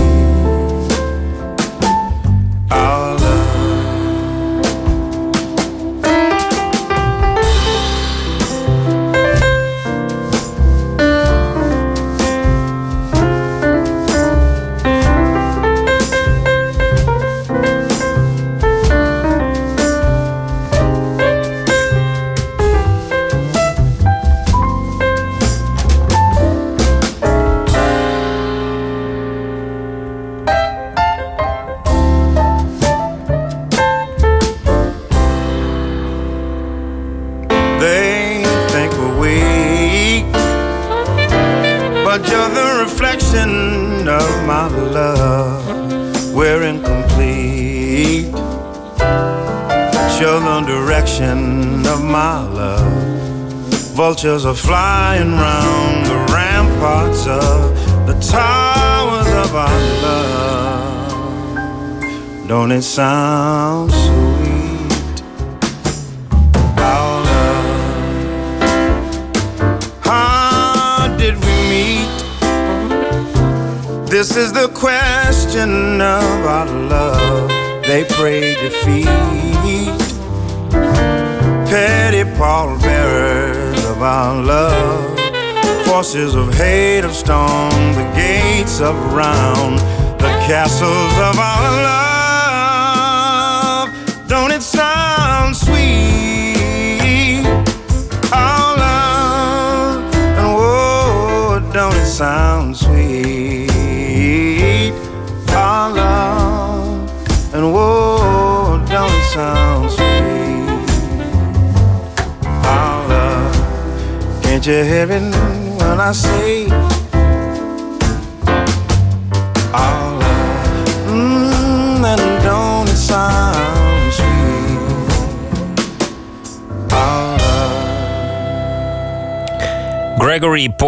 [54.44, 54.72] Vultures are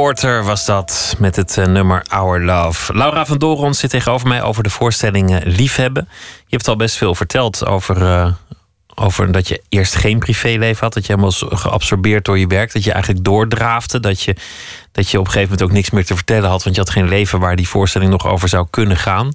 [0.06, 2.94] Porter was dat met het eh, nummer Our Love.
[2.94, 6.08] Laura van Doron zit tegenover mij over de voorstelling Liefhebben.
[6.36, 8.32] Je hebt al best veel verteld over, eh,
[8.94, 10.92] over dat je eerst geen privéleven had.
[10.92, 12.72] Dat je helemaal geabsorbeerd door je werk.
[12.72, 14.00] Dat je eigenlijk doordraafde.
[14.00, 14.36] Dat je,
[14.92, 16.62] dat je op een gegeven moment ook niks meer te vertellen had.
[16.62, 19.30] Want je had geen leven waar die voorstelling nog over zou kunnen gaan.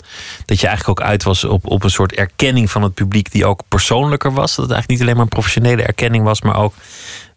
[0.46, 3.46] Dat je eigenlijk ook uit was op, op een soort erkenning van het publiek die
[3.46, 4.56] ook persoonlijker was.
[4.56, 6.74] Dat het eigenlijk niet alleen maar een professionele erkenning was, maar ook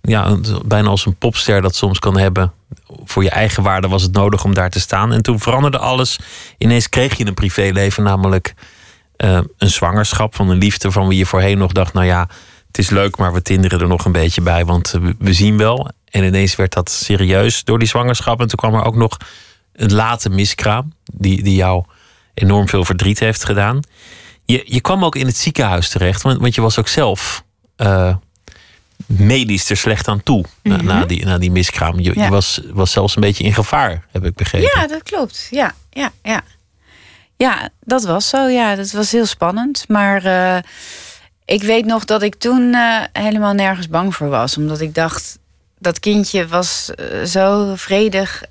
[0.05, 2.53] ja, bijna als een popster dat soms kan hebben.
[3.05, 5.13] Voor je eigen waarde was het nodig om daar te staan.
[5.13, 6.19] En toen veranderde alles.
[6.59, 8.55] Ineens kreeg je een privéleven, namelijk
[9.17, 12.29] uh, een zwangerschap van een liefde van wie je voorheen nog dacht: nou ja,
[12.67, 15.91] het is leuk, maar we tinderen er nog een beetje bij, want we, zien wel.
[16.11, 18.41] En ineens werd dat serieus door die zwangerschap.
[18.41, 19.17] En toen kwam er ook nog
[19.73, 21.85] een late miskraam, die, die jou
[22.35, 23.81] enorm veel verdriet heeft gedaan.
[24.45, 27.45] Je, je kwam ook in het ziekenhuis terecht, want, want je was ook zelf.
[27.77, 28.15] Uh,
[29.07, 31.07] medisch er slecht aan toe na, Mhm.
[31.07, 32.01] die, na die miskraam.
[32.01, 32.25] Je, Ja.
[32.25, 34.81] je was, was zelfs een beetje in gevaar, heb ik begrepen.
[34.81, 35.47] Ja, dat klopt.
[35.51, 36.41] Ja, ja, ja.
[37.37, 38.47] Ja, dat was zo.
[38.49, 39.85] Ja, dat was heel spannend.
[39.89, 40.63] Maar eh,
[41.45, 44.57] ik weet nog dat ik toen eh, helemaal nergens bang voor was.
[44.57, 45.39] Omdat ik dacht,
[45.79, 48.43] dat kindje was eh, zo vredig.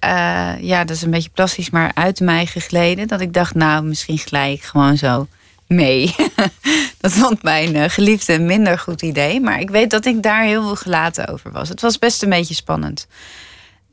[0.60, 3.08] ja, dat is een beetje plastisch, maar uit mij gegleden.
[3.08, 5.28] Dat ik dacht, nou, misschien glij ik gewoon zo
[5.76, 6.16] mee.
[7.02, 9.42] dat vond mijn eh, geliefde een minder goed idee.
[9.42, 11.70] Maar ik weet dat ik daar heel gelaten over was.
[11.70, 13.08] Het was best een beetje spannend.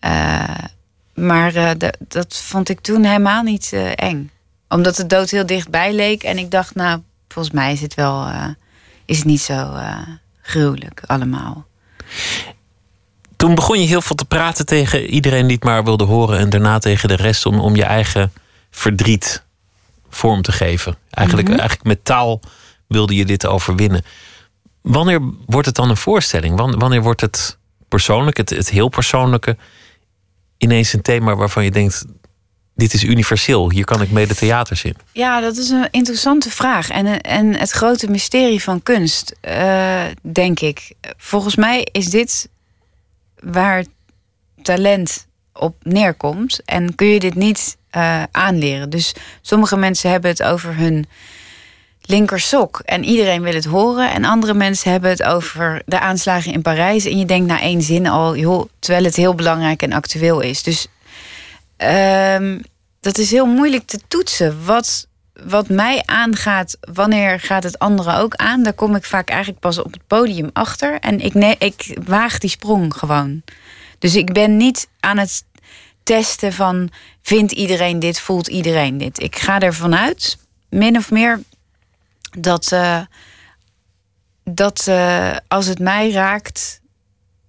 [0.01, 0.59] Eh,
[1.15, 1.71] maar eh,
[2.09, 4.31] dat- vond ik toen helemaal niet eng.
[4.69, 6.23] Omdat de dood heel dichtbij leek.
[6.23, 8.27] En ik dacht, nou, volgens mij is het wel...
[9.05, 9.75] is het niet zo
[10.43, 11.67] gruwelijk allemaal.
[13.37, 16.39] Toen begon je heel veel te praten tegen iedereen die het maar wilde horen.
[16.39, 18.33] En daarna tegen de rest om, om je eigen
[18.71, 19.45] verdriet
[20.11, 20.97] vorm te geven.
[21.11, 21.59] Eigenlijk, Mhm.
[21.59, 22.41] eigenlijk met taal
[22.87, 24.05] wilde je dit overwinnen.
[24.81, 26.57] Wanneer wordt het dan een voorstelling?
[26.57, 29.57] Wan- Wanneer wordt het persoonlijk, het, het heel persoonlijke,
[30.59, 32.05] ineens een thema waarvan je denkt:
[32.75, 34.97] dit is universeel, hier kan ik mee de theaters in?
[35.13, 36.89] Ja, dat is een interessante vraag.
[36.91, 40.93] En, en het grote mysterie van kunst, eh, denk ik.
[41.17, 42.49] Volgens mij is dit
[43.43, 43.85] waar
[44.63, 46.61] talent op neerkomt.
[46.65, 48.91] En kun je dit niet eh, aanleren.
[48.91, 51.07] Dus sommige mensen hebben het over hun
[52.03, 52.81] linkersok.
[52.85, 54.11] En iedereen wil het horen.
[54.11, 57.05] En andere mensen hebben het over de aanslagen in Parijs.
[57.05, 60.63] En je denkt na één zin al, joh, terwijl het heel belangrijk en actueel is.
[60.63, 60.87] Dus
[61.77, 62.59] ehm,
[63.01, 64.65] dat is heel moeilijk te toetsen.
[64.65, 65.07] Wat,
[65.45, 68.63] wat mij aangaat, wanneer gaat het anderen ook aan?
[68.63, 70.99] Daar kom ik vaak eigenlijk pas op het podium achter.
[70.99, 73.43] En ik, ik waag die sprong gewoon.
[73.99, 75.45] Dus ik ben niet aan het
[76.03, 76.91] testen van...
[77.23, 79.23] vindt iedereen dit, voelt iedereen dit?
[79.23, 81.41] Ik ga ervan uit, min of meer,
[82.39, 83.01] dat, eh,
[84.45, 86.81] dat eh, als het mij raakt...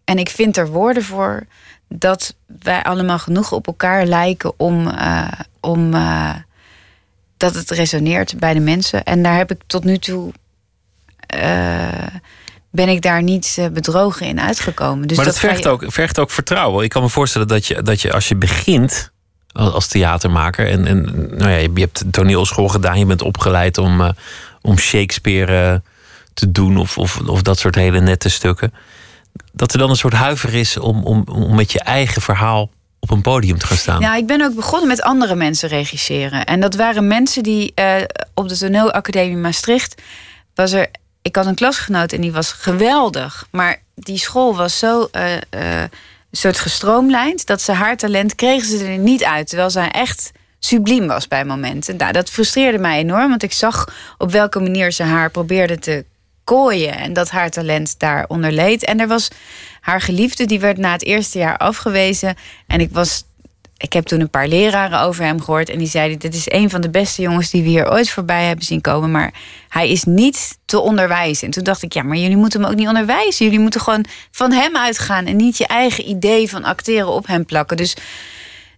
[0.03, 1.45] en ik vind er woorden voor...
[1.87, 4.87] dat wij allemaal genoeg op elkaar lijken om...
[4.87, 5.91] eh, om
[7.37, 9.03] dat het resoneert bij de mensen.
[9.03, 10.31] En daar heb ik tot nu toe...
[12.71, 15.07] ben ik daar niet eh, bedrogen in uitgekomen.
[15.07, 16.83] Dus maar dat, vergt, je- ook, vergt ook vertrouwen.
[16.83, 19.11] Ik kan me voorstellen dat je, dat je als je begint
[19.51, 20.67] als, theatermaker.
[20.67, 21.03] En, en
[21.37, 24.09] nou ja, je hebt toneelschool gedaan, je bent opgeleid om, eh,
[24.61, 25.75] om Shakespeare eh,
[26.33, 28.73] te doen of, of, of dat soort hele nette stukken.
[29.51, 33.09] Dat er dan een soort huiver is om, om, om met je eigen verhaal op
[33.11, 33.99] een podium te gaan staan.
[33.99, 36.45] Ja, ik ben ook begonnen met andere mensen regisseren.
[36.45, 37.73] En dat waren mensen die
[38.33, 40.01] op de toneelacademie Maastricht
[40.55, 40.87] was er.
[41.21, 43.47] Ik had een klasgenoot en die was geweldig.
[43.51, 45.89] Maar die school was zo eh, eh, een
[46.31, 49.47] soort gestroomlijnd dat ze haar talent kregen ze er niet uit.
[49.47, 51.95] Terwijl zij echt subliem was bij momenten.
[51.95, 56.05] Nou, dat frustreerde mij enorm, want ik zag op welke manier ze haar probeerde te
[56.43, 58.83] kooien en dat haar talent daaronder leed.
[58.83, 59.27] En er was
[59.81, 62.35] haar geliefde, die werd na het eerste jaar afgewezen.
[62.67, 63.23] En ik was.
[63.81, 65.69] Ik heb toen een paar leraren over hem gehoord.
[65.69, 68.45] En die zeiden: Dit is een van de beste jongens die we hier ooit voorbij
[68.45, 69.11] hebben zien komen.
[69.11, 69.33] Maar
[69.69, 71.45] hij is niet te onderwijzen.
[71.45, 73.45] En toen dacht ik: Ja, maar jullie moeten hem ook niet onderwijzen.
[73.45, 75.25] Jullie moeten gewoon van hem uitgaan.
[75.25, 77.77] En niet je eigen idee van acteren op hem plakken.
[77.77, 77.95] Dus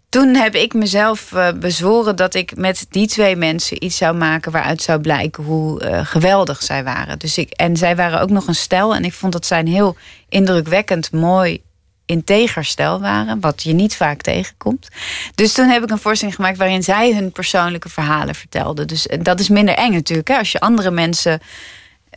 [0.10, 4.52] toen heb ik mezelf eh, bezworen dat ik met die twee mensen iets zou maken
[4.52, 7.20] waaruit zou blijken hoe eh, geweldig zij waren.
[7.20, 8.96] Dus ik, en zij waren ook nog een stel.
[8.96, 9.96] En ik vond dat zij een heel
[10.30, 11.62] indrukwekkend mooi
[12.06, 14.88] integer stel waren, wat je niet vaak tegenkomt.
[15.36, 18.88] Dus toen heb ik een voorstelling gemaakt waarin zij hun persoonlijke verhalen vertelden.
[18.88, 21.42] Dus eh, dat is minder eng natuurlijk, hè, als je andere mensen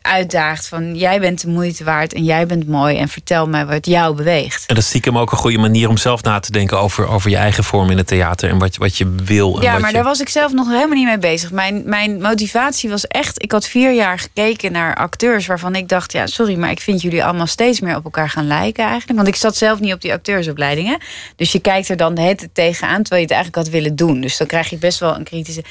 [0.06, 3.86] uitdaagt van jij bent de moeite waard en jij bent mooi en vertel mij wat
[3.86, 4.66] jou beweegt.
[4.66, 7.30] En dat is stiekem ook een goede manier om zelf na te denken over, over
[7.30, 9.56] je eigen vorm in het theater en wat, wat je wil.
[9.56, 9.96] En Ja, wat maar je...
[9.96, 11.50] daar was ik zelf nog helemaal niet mee bezig.
[11.52, 13.42] Mijn, mijn motivatie was echt.
[13.42, 17.02] Ik had vier jaar gekeken naar acteurs waarvan ik dacht: ja, sorry, maar ik vind
[17.02, 19.18] jullie allemaal steeds meer op elkaar gaan lijken eigenlijk.
[19.18, 20.98] Want ik zat zelf niet op die acteursopleidingen.
[21.36, 23.96] Dus je kijkt er dan de hele tijd tegenaan terwijl je het eigenlijk had willen
[23.96, 24.20] doen.
[24.20, 25.64] Dus dan krijg je best wel een kritische.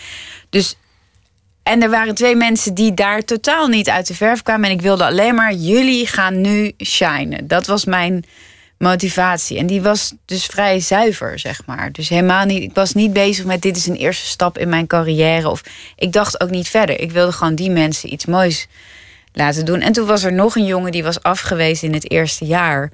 [0.50, 0.76] Dus.
[1.66, 4.70] En er waren twee mensen die daar totaal niet uit de verf kwamen.
[4.70, 7.48] En ik wilde alleen maar, jullie gaan nu shinen.
[7.48, 8.26] Dat was mijn
[8.78, 9.58] motivatie.
[9.58, 11.92] En die was dus vrij zuiver, zeg maar.
[11.92, 14.88] Dus helemaal niet, ik was niet bezig met dit is een eerste stap in mijn
[14.88, 15.50] carrière.
[15.50, 15.64] Of
[15.96, 17.00] ik dacht ook niet verder.
[17.00, 18.68] Ik wilde gewoon die mensen iets moois
[19.34, 19.80] laten doen.
[19.80, 22.92] En toen was er nog een jongen die was afgewezen in het eerste jaar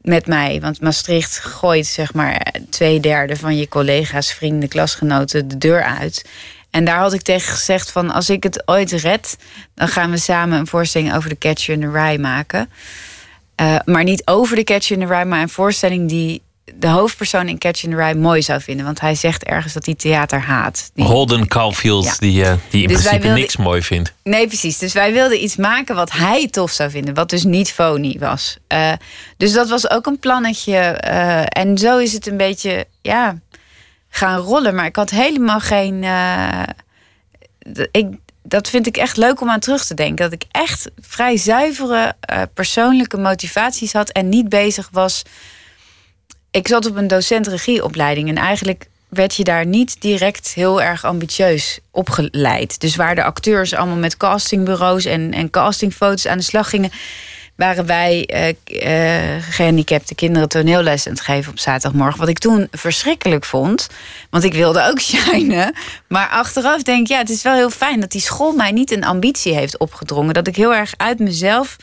[0.00, 0.60] met mij.
[0.60, 6.24] Want Maastricht gooit zeg maar twee derde van je collega's, vrienden, klasgenoten de deur uit.
[6.74, 9.36] En daar had ik tegen gezegd van als ik het ooit red,
[9.74, 12.70] dan gaan we samen een voorstelling over de Catcher in the Rye maken.
[13.60, 16.42] Uh, maar niet over de Catcher in the Rye, maar een voorstelling die
[16.74, 18.84] de hoofdpersoon in Catcher in the Rye mooi zou vinden.
[18.84, 20.90] Want hij zegt ergens dat hij theater haat.
[20.94, 21.04] Die...
[21.04, 22.14] Holden Caulfield, ja.
[22.18, 23.40] die, uh, die in dus principe wilden...
[23.40, 24.12] niks mooi vindt.
[24.22, 24.78] Nee, precies.
[24.78, 27.14] Dus wij wilden iets maken wat hij tof zou vinden.
[27.14, 28.56] Wat dus niet phony was.
[28.72, 28.92] Uh,
[29.36, 30.78] dus dat was ook een plannetje.
[31.48, 33.38] en zo is het een beetje, ja,
[34.14, 34.74] gaan rollen.
[34.74, 36.04] Maar ik had helemaal geen...
[37.90, 38.06] ik,
[38.42, 40.30] dat vind ik echt leuk om aan terug te denken.
[40.30, 45.22] Dat ik echt vrij zuivere uh, persoonlijke motivaties had en niet bezig was.
[46.50, 51.78] Ik zat op een docent-regieopleiding en eigenlijk werd je daar niet direct heel erg ambitieus
[51.90, 52.80] opgeleid.
[52.80, 56.90] Dus waar de acteurs allemaal met castingbureaus en, en castingfoto's aan de slag gingen,
[57.56, 58.48] waren wij uh,
[58.82, 62.20] uh, gehandicapte kinderen toneelles aan het geven op zaterdagmorgen.
[62.20, 63.88] Wat ik toen verschrikkelijk vond.
[64.30, 65.74] Want ik wilde ook shinen.
[66.08, 68.90] Maar achteraf denk ik, ja, het is wel heel fijn dat die school mij niet
[68.90, 70.34] een ambitie heeft opgedrongen.
[70.34, 71.76] Dat ik heel erg uit mezelf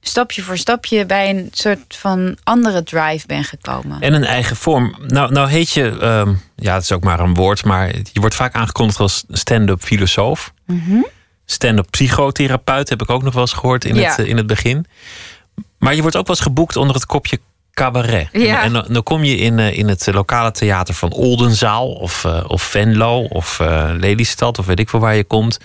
[0.00, 4.00] stapje voor stapje bij een soort van andere drive ben gekomen.
[4.00, 4.96] En een eigen vorm.
[5.06, 8.34] Nou, nou heet je, um, ja, het is ook maar een woord, maar je wordt
[8.34, 10.52] vaak aangekondigd als stand-up filosoof.
[10.66, 11.06] Mm -hmm.
[11.44, 14.10] Stand-up psychotherapeut heb ik ook nog wel eens gehoord in, ja.
[14.10, 14.86] het, in het begin.
[15.78, 17.38] Maar je wordt ook wel eens geboekt onder het kopje
[17.74, 18.28] cabaret.
[18.32, 18.62] Ja.
[18.62, 22.44] En, en dan, kom je in, uh, in het lokale theater van Oldenzaal of, uh,
[22.46, 25.58] of Venlo of uh, Lelystad of weet ik veel waar je komt.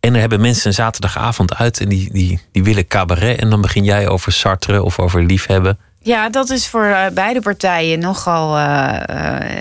[0.00, 3.40] En er hebben mensen een zaterdagavond uit en die, die, die willen cabaret.
[3.40, 5.78] En dan begin jij over Sartre of over liefhebben.
[5.98, 8.64] Ja, dat is voor beide partijen nogal uh,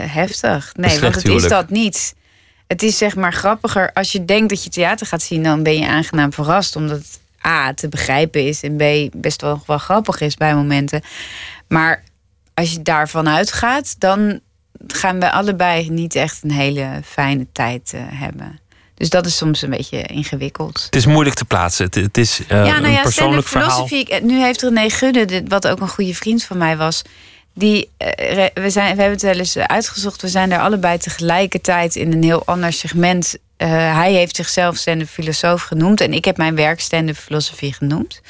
[0.08, 0.72] heftig.
[0.74, 1.46] Nee, want het huwelijk.
[1.46, 2.16] is dat niet.
[2.72, 3.94] Het is zeg maar grappiger.
[3.94, 6.76] Als je denkt dat je theater gaat zien, dan ben je aangenaam verrast.
[6.76, 11.02] Omdat het A, te begrijpen is en B, best wel, wel grappig is bij momenten.
[11.68, 12.04] Maar
[12.54, 14.40] als je daarvan uitgaat, dan
[14.88, 18.60] gaan we allebei niet echt een hele fijne tijd uh, hebben.
[18.96, 20.84] Dus dat is soms een beetje ingewikkeld.
[20.86, 21.86] Het is moeilijk te plaatsen.
[21.86, 23.88] Het, het is uh, ja, nou ja, een persoonlijk verhaal.
[24.22, 27.02] Nu heeft René Gudde, wat ook een goede vriend van mij was...
[27.54, 30.22] Die, uh, we, zijn, we hebben het wel eens uitgezocht.
[30.22, 33.36] We zijn daar allebei tegelijkertijd in een heel ander segment.
[33.58, 36.02] Uh, hij heeft zichzelf stand-up filosoof genoemd.
[36.02, 38.22] En ik heb mijn werk stand-up filosofie genoemd.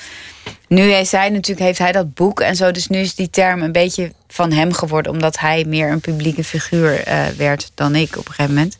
[0.68, 2.72] Nu is hij natuurlijk, heeft hij dat boek en zo.
[2.72, 5.12] Dus nu is die term een beetje van hem geworden.
[5.12, 7.04] Omdat hij meer een publieke figuur
[7.38, 8.76] werd dan ik op een gegeven moment.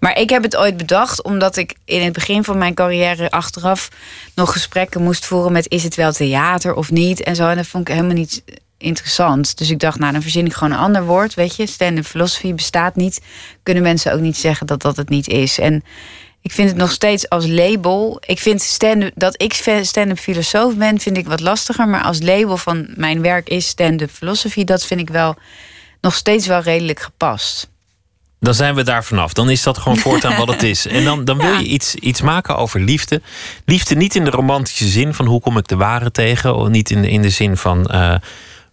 [0.00, 1.22] Maar ik heb het ooit bedacht.
[1.22, 3.88] Omdat ik in het begin van mijn carrière achteraf
[4.34, 7.22] nog gesprekken moest voeren met is het wel theater of niet.
[7.22, 7.48] En zo.
[7.48, 8.42] En dat vond ik helemaal niet
[8.82, 9.58] interessant.
[9.58, 11.34] Dus ik dacht, nou, dan verzin ik gewoon een ander woord.
[11.34, 13.20] Weet je, stand-up filosofie bestaat niet.
[13.62, 15.58] Kunnen mensen ook niet zeggen dat dat het niet is.
[15.58, 15.84] En
[16.40, 18.22] ik vind het nog steeds als label.
[18.26, 21.88] Ik vind stand dat ik stand-up filosoof ben, vind ik wat lastiger.
[21.88, 25.36] Maar als label van mijn werk is stand-up filosofie, dat vind ik wel
[26.00, 27.70] nog steeds wel redelijk gepast.
[28.40, 29.32] Dan zijn we daar vanaf.
[29.32, 30.86] Dan is dat gewoon voortaan wat het is.
[30.86, 31.58] En dan, dan wil Ja.
[31.58, 33.22] je iets, iets maken over liefde.
[33.64, 36.56] Liefde niet in de romantische zin van hoe kom ik de ware tegen.
[36.56, 38.14] Of niet in, in de zin van eh,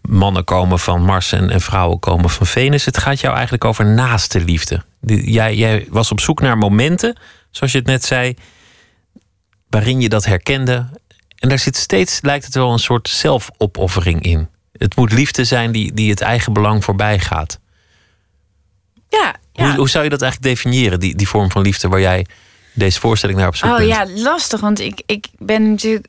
[0.02, 2.86] mannen komen van Mars en, en vrouwen komen van Venus.
[2.86, 4.84] Het gaat jou eigenlijk over naaste liefde.
[5.06, 7.18] Jij, jij was op zoek naar momenten,
[7.52, 8.36] zoals je het net zei,
[9.70, 10.90] waarin je dat herkende.
[11.36, 14.48] En daar zit steeds, lijkt het wel, een soort zelfopoffering in.
[14.72, 17.60] Het moet liefde zijn die, die het eigen belang voorbij gaat.
[19.10, 19.66] Ja, ja.
[19.66, 22.26] Hoe, hoe zou je dat eigenlijk definiëren, die, die vorm van liefde waar jij
[22.74, 23.90] deze voorstelling naar op zoek Oh bent?
[23.90, 24.60] ja, lastig.
[24.60, 26.08] Want ik, ik ben natuurlijk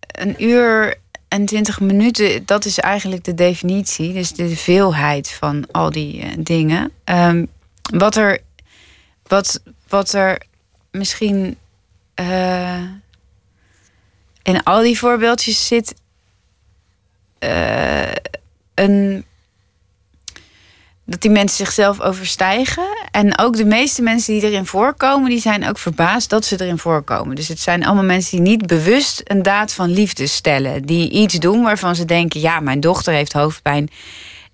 [0.00, 0.94] een uur
[1.28, 2.46] en twintig minuten.
[2.46, 4.12] Dat is eigenlijk de definitie.
[4.12, 6.92] Dus de veelheid van al die eh, dingen.
[7.04, 7.44] Ehm,
[7.92, 8.38] wat, er,
[9.22, 10.42] wat, wat er
[10.90, 11.58] misschien
[12.14, 12.82] eh,
[14.42, 15.94] in al die voorbeeldjes zit.
[17.38, 18.12] eh,
[18.74, 19.24] een.
[21.08, 22.84] Dat die mensen zichzelf overstijgen.
[23.10, 26.78] En ook de meeste mensen die erin voorkomen, die zijn ook verbaasd dat ze erin
[26.78, 27.36] voorkomen.
[27.36, 30.82] Dus het zijn allemaal mensen die niet bewust een daad van liefde stellen.
[30.82, 33.90] Die iets doen waarvan ze denken: ja, mijn dochter heeft hoofdpijn.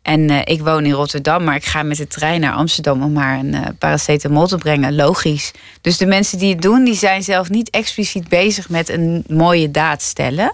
[0.02, 3.16] En uh, ik woon in Rotterdam, maar ik ga met de trein naar Amsterdam om
[3.16, 4.94] haar een uh, paracetamol te brengen.
[4.94, 5.50] Logisch.
[5.80, 9.70] Dus de mensen die het doen, die zijn zelf niet expliciet bezig met een mooie
[9.70, 10.52] daad stellen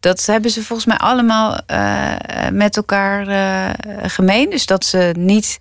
[0.00, 2.14] dat hebben ze volgens mij allemaal uh,
[2.52, 3.70] met elkaar uh,
[4.02, 4.50] gemeen.
[4.50, 5.56] Dus dat ze niet.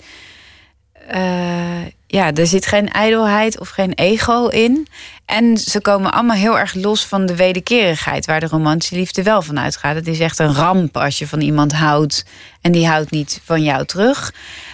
[1.16, 4.88] Uh, ja, er zit geen ijdelheid of geen ego in.
[5.26, 9.42] En ze komen allemaal heel erg los van de wederkerigheid, waar de romantische liefde wel
[9.42, 9.96] van uitgaat.
[9.96, 12.26] Het is echt een ramp als je van iemand houdt
[12.62, 14.34] en die houdt niet van jou terug.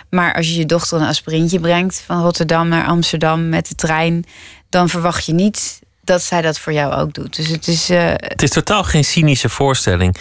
[0.10, 4.26] Maar als je je dochter een aspirintje brengt van Rotterdam naar Amsterdam met de trein,
[4.70, 7.36] dan verwacht je niet dat zij dat voor jou ook doet.
[7.36, 7.90] Dus het is.
[7.90, 8.12] Uh...
[8.16, 10.18] Het is totaal geen cynische voorstelling.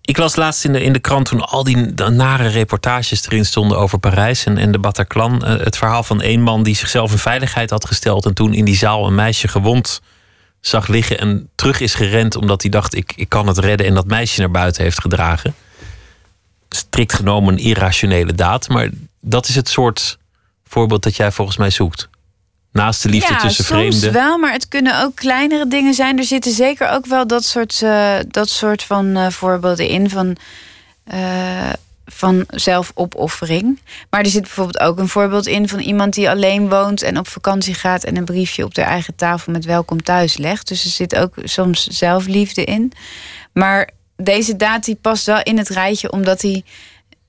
[0.00, 1.76] Ik las laatst in de, in de krant toen al die
[2.10, 5.42] nare reportages erin stonden over Parijs en, de Bataclan.
[5.44, 8.64] Uh, het verhaal van één man die zichzelf in veiligheid had gesteld en toen in
[8.64, 10.00] die zaal een meisje gewond
[10.60, 13.94] zag liggen en terug is gerend omdat hij dacht: ik, ik kan het redden en
[13.94, 15.54] dat meisje naar buiten heeft gedragen.
[16.68, 18.88] Strikt genomen een irrationele daad, maar
[19.20, 20.18] dat is het soort
[20.64, 22.08] voorbeeld dat jij volgens mij zoekt.
[22.74, 24.12] Naast de liefde ja, tussen soms vreemden.
[24.12, 26.18] wel, maar het kunnen ook kleinere dingen zijn.
[26.18, 30.36] Er zitten zeker ook wel dat soort, uh, dat soort van uh, voorbeelden in van,
[31.14, 31.72] uh,
[32.06, 33.80] van zelfopoffering.
[34.10, 37.28] Maar er zit bijvoorbeeld ook een voorbeeld in van iemand die alleen woont en op
[37.28, 40.68] vakantie gaat en een briefje op de eigen tafel met welkom thuis legt.
[40.68, 42.92] Dus er zit ook soms zelfliefde in.
[43.52, 46.64] Maar deze daad die past wel in het rijtje omdat hij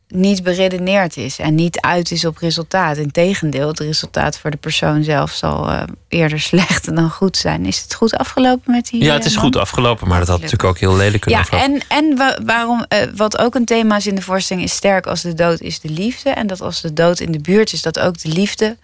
[0.07, 2.97] niet beredeneerd is en niet uit is op resultaat.
[2.97, 7.65] Integendeel, het resultaat voor de persoon zelf zal uh, eerder slecht dan goed zijn.
[7.65, 9.03] Is het goed afgelopen met die?
[9.03, 9.43] Ja, het is man?
[9.43, 12.85] goed afgelopen, maar dat had natuurlijk ook heel lelijk kunnen Ja, en, en wa waarom,
[12.93, 15.79] uh, wat ook een thema is in de voorstelling, is sterk als de dood is
[15.79, 16.29] de liefde.
[16.29, 18.77] En dat als de dood in de buurt is, dat ook de liefde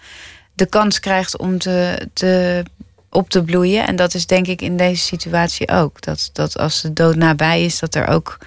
[0.53, 2.63] de kans krijgt om te, te
[3.09, 3.87] op te bloeien.
[3.87, 6.01] En dat is denk ik in deze situatie ook.
[6.01, 8.37] Dat, dat als de dood nabij is, dat er ook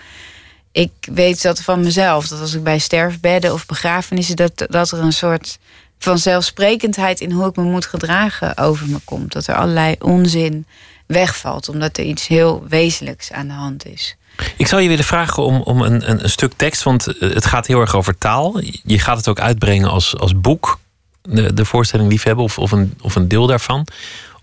[0.74, 2.28] ik weet dat van mezelf.
[2.28, 4.36] Dat als ik bij sterfbedden of begrafenissen...
[4.36, 5.58] dat, dat er een soort
[5.98, 9.32] van zelfsprekendheid in hoe ik me moet gedragen over me komt.
[9.32, 10.66] Dat er allerlei onzin
[11.06, 11.68] wegvalt.
[11.68, 14.16] Omdat er iets heel wezenlijks aan de hand is.
[14.56, 17.66] Ik zou je willen vragen om, om een, een, een, stuk tekst, want het gaat
[17.66, 18.60] heel erg over taal.
[18.84, 20.78] Je gaat het ook uitbrengen als, als boek,
[21.22, 23.86] de, de voorstelling Liefhebben, of, of, een, of een deel daarvan,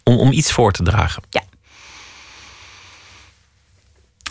[0.04, 1.24] om, om iets voor te dragen.
[1.30, 1.44] Ja.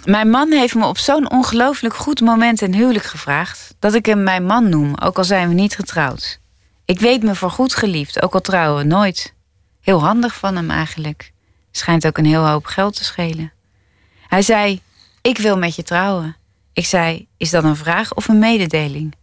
[0.05, 4.22] Mijn man heeft me op zo'n ongelooflijk goed moment een huwelijk gevraagd dat ik hem
[4.22, 6.40] mijn man noem, ook al zijn we niet getrouwd.
[6.84, 9.34] Ik weet me voor goed geliefd, ook al trouwen we nooit.
[9.80, 11.32] Heel handig van hem eigenlijk.
[11.70, 13.53] Schijnt ook een heel hoop geld te schelen.
[14.28, 14.80] Hij zei:
[15.22, 16.36] Ik wil met je trouwen.
[16.72, 19.14] Ik zei: Is dat een vraag of een mededeling?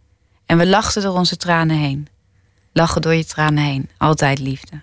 [0.46, 2.08] En we lachten door onze tranen heen.
[2.72, 4.80] Lachen door je tranen heen, altijd liefde.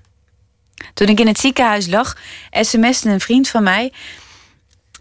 [0.93, 2.17] Toen ik in het ziekenhuis lag,
[2.51, 3.93] sms'te een vriend van mij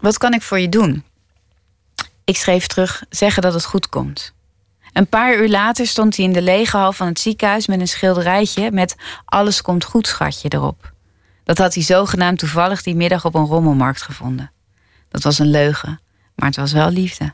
[0.05, 1.03] wat kan ik voor je doen?
[2.23, 4.33] Ik schreef terug: zeggen dat het goed komt.
[4.93, 7.87] Een paar uur later stond hij in de lege hal van het ziekenhuis met een
[7.87, 8.95] schilderijtje met
[9.25, 10.93] Alles komt goed, schatje erop.
[11.43, 14.51] Dat had hij zogenaamd toevallig die middag op een rommelmarkt gevonden.
[15.09, 15.99] Dat was een leugen,
[16.35, 17.33] maar het was wel liefde.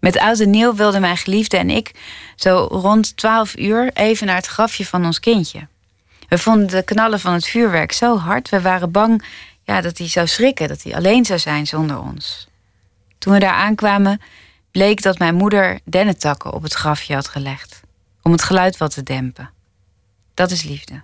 [0.00, 1.90] Met oud en nieuw wilden mijn geliefde en ik
[2.36, 5.68] zo rond twaalf uur even naar het grafje van ons kindje.
[6.28, 9.24] We vonden de knallen van het vuurwerk zo hard, we waren bang
[9.70, 12.48] ja, dat hij zou schrikken, dat hij alleen zou zijn zonder ons.
[13.18, 14.20] Toen we daar aankwamen,
[14.70, 17.80] bleek dat mijn moeder dennetakken op het grafje had gelegd,
[18.22, 19.50] om het geluid wat te dempen.
[20.34, 21.02] Dat is liefde.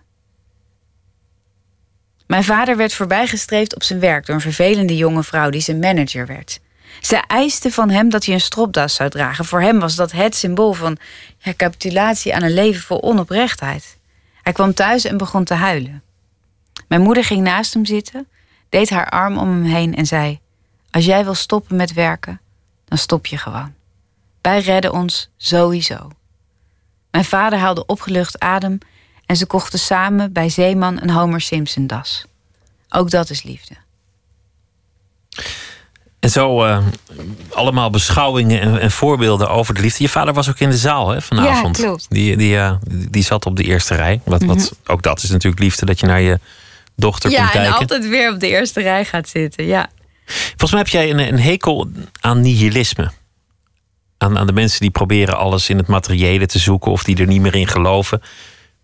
[2.27, 6.27] Mijn vader werd voorbijgestreefd op zijn werk door een vervelende jonge vrouw die zijn manager
[6.27, 6.61] werd.
[7.01, 9.45] Ze eiste van hem dat hij een stropdas zou dragen.
[9.45, 10.99] Voor hem was dat het symbool van
[11.39, 13.97] ja, capitulatie aan een leven vol onoprechtheid.
[14.43, 16.03] Hij kwam thuis en begon te huilen.
[16.89, 18.29] Mijn moeder ging naast hem zitten,
[18.69, 20.41] deed haar arm om hem heen en zei:
[20.91, 22.41] Als jij wil stoppen met werken,
[22.85, 23.75] dan stop je gewoon.
[24.41, 26.11] Wij redden ons sowieso.
[27.11, 28.79] Mijn vader haalde opgelucht adem
[29.27, 32.25] en ze kochten samen bij Zeeman een Homer Simpson das.
[32.89, 33.75] Ook dat is liefde.
[36.21, 36.79] En zo uh,
[37.51, 40.03] allemaal beschouwingen en, en, voorbeelden over de liefde.
[40.03, 41.77] Je vader was ook in de zaal hè, vanavond.
[41.77, 42.07] Ja, klopt.
[42.09, 44.21] Die, die, uh, die zat op de eerste rij.
[44.25, 44.59] Wat, mm -hmm.
[44.59, 46.41] wat, ook dat is natuurlijk liefde, dat je naar je
[46.97, 47.71] dochter ja, komt kijken.
[47.71, 49.91] Ja, en altijd weer op de eerste rij gaat zitten, ja.
[50.27, 51.89] Volgens mij heb jij een, een hekel
[52.21, 53.11] aan nihilisme.
[54.19, 56.93] Aan, aan de mensen die proberen alles in het materiële te zoeken...
[56.93, 58.23] of die er niet meer in geloven.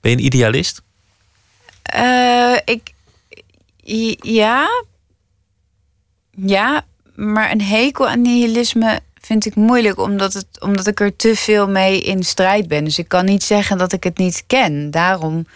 [0.01, 0.83] Ben je een idealist?
[1.97, 2.93] Uh, ik...
[4.21, 4.85] Ja.
[6.31, 6.85] Ja,
[7.15, 11.69] maar een hekel aan nihilisme vind ik moeilijk, omdat, het, omdat ik er te veel
[11.69, 12.85] mee in strijd ben.
[12.85, 14.91] Dus ik kan niet zeggen dat ik het niet ken.
[14.91, 15.47] Daarom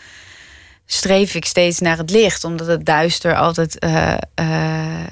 [0.86, 5.06] streef ik steeds naar het licht, omdat het duister altijd uh, uh,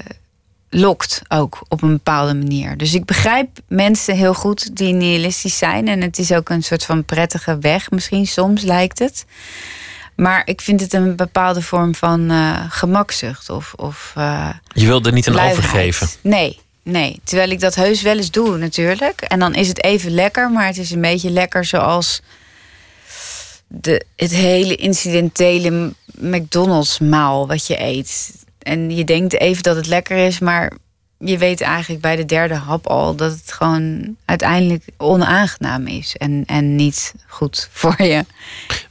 [0.71, 2.77] lokt, ook op een bepaalde manier.
[2.77, 5.89] Dus ik begrijp mensen heel goed die nihilistisch zijn.
[5.89, 9.25] En het is ook een soort van prettige weg, misschien soms lijkt het.
[10.17, 13.51] Maar ik vind het een bepaalde vorm van uh, gemakzucht.
[13.51, 14.13] Of, of,
[14.73, 16.09] Je wilde er niet aan overgeven?
[16.21, 17.21] Nee, nee.
[17.25, 19.21] Terwijl ik dat heus wel eens doe natuurlijk.
[19.21, 22.21] En dan is het even lekker, maar het is een beetje lekker zoals
[23.69, 28.35] de, het hele incidentele McDonald's maal wat je eet.
[28.59, 30.73] En je denkt even dat het lekker is, maar
[31.19, 36.43] je weet eigenlijk bij de derde hap al dat het gewoon uiteindelijk onaangenaam is en,
[36.47, 38.25] en niet goed voor je.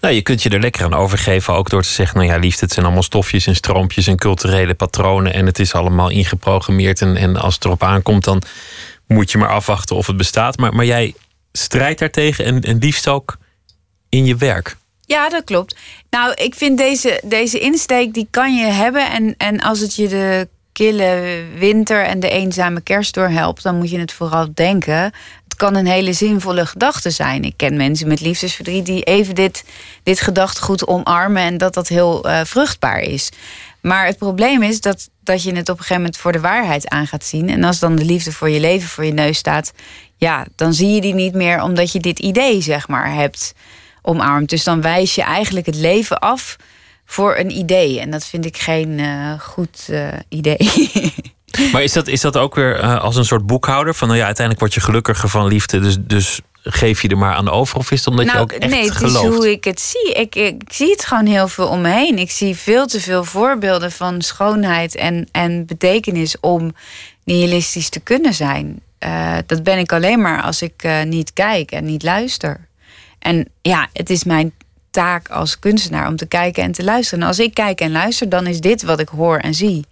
[0.01, 2.65] Nou, je kunt je er lekker aan overgeven, ook door te zeggen: Nou ja, liefde,
[2.65, 7.01] het zijn allemaal stofjes en stroompjes en culturele patronen en het is allemaal ingeprogrammeerd.
[7.01, 8.41] En, en als het erop aankomt, dan
[9.07, 10.57] moet je maar afwachten of het bestaat.
[10.57, 11.13] Maar, maar jij
[11.51, 13.37] strijdt daartegen en, en liefst ook
[14.13, 14.75] in je werk.
[15.05, 15.75] Ja, dat klopt.
[16.09, 19.11] Nou, ik vind deze, deze insteek, die kan je hebben.
[19.11, 23.89] En, en als het je de kille winter en de eenzame kerst doorhelpt, dan moet
[23.89, 25.13] je het vooral denken.
[25.43, 27.43] Het kan een hele zinvolle gedachte zijn.
[27.43, 29.63] Ik ken mensen met liefdesverdriet die even dit,
[30.03, 33.29] dit gedachtegoed omarmen en dat dat heel uh, vruchtbaar is.
[33.81, 36.89] Maar het probleem is dat, dat je het op een gegeven moment voor de waarheid
[36.89, 37.49] aan gaat zien.
[37.49, 39.73] En als dan de liefde voor je leven voor je neus staat,
[40.17, 43.53] ja, dan zie je die niet meer omdat je dit idee, zeg maar, hebt
[44.03, 44.49] omarmt.
[44.49, 46.57] Dus dan wijs je eigenlijk het leven af
[47.05, 47.99] voor een idee.
[47.99, 50.91] En dat vind ik geen uh, goed uh, idee.
[51.71, 53.93] maar is dat, is dat ook weer uh, als een soort boekhouder?
[53.93, 55.79] Van nou ja, uiteindelijk word je gelukkiger van liefde.
[55.79, 57.77] Dus, dus geef je er maar aan over?
[57.77, 59.29] Of is het omdat nou, je ook echt nee, het gelooft?
[59.29, 60.13] is hoe ik het zie.
[60.13, 62.17] Ik, ik, zie het gewoon heel veel om me heen.
[62.17, 66.75] Ik zie veel te veel voorbeelden van schoonheid en, en betekenis om
[67.23, 68.81] nihilistisch te kunnen zijn.
[69.45, 72.67] dat ben ik alleen maar als ik niet kijk en niet luister.
[73.23, 74.53] En ja, het is mijn
[74.91, 77.21] taak als kunstenaar om te kijken en te luisteren.
[77.21, 79.85] En als ik kijk en luister, dan is dit wat ik hoor en zie.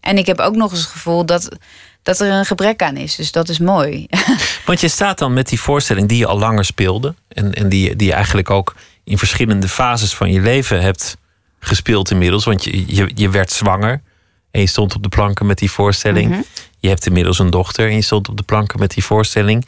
[0.00, 1.56] En ik heb ook nog eens het gevoel dat,
[2.02, 3.16] dat er een gebrek aan is.
[3.16, 4.06] Dus dat is mooi.
[4.66, 7.14] Want je staat dan met die voorstelling die je al langer speelde.
[7.28, 8.74] En, en die, die je eigenlijk ook
[9.04, 11.16] in verschillende fases van je leven hebt
[11.60, 12.44] gespeeld inmiddels.
[12.44, 14.02] Want je, je, je werd zwanger.
[14.50, 16.30] En je stond op de planken met die voorstelling.
[16.30, 16.40] Mhm.
[16.78, 19.66] Je hebt inmiddels een dochter en je stond op de planken met die voorstelling.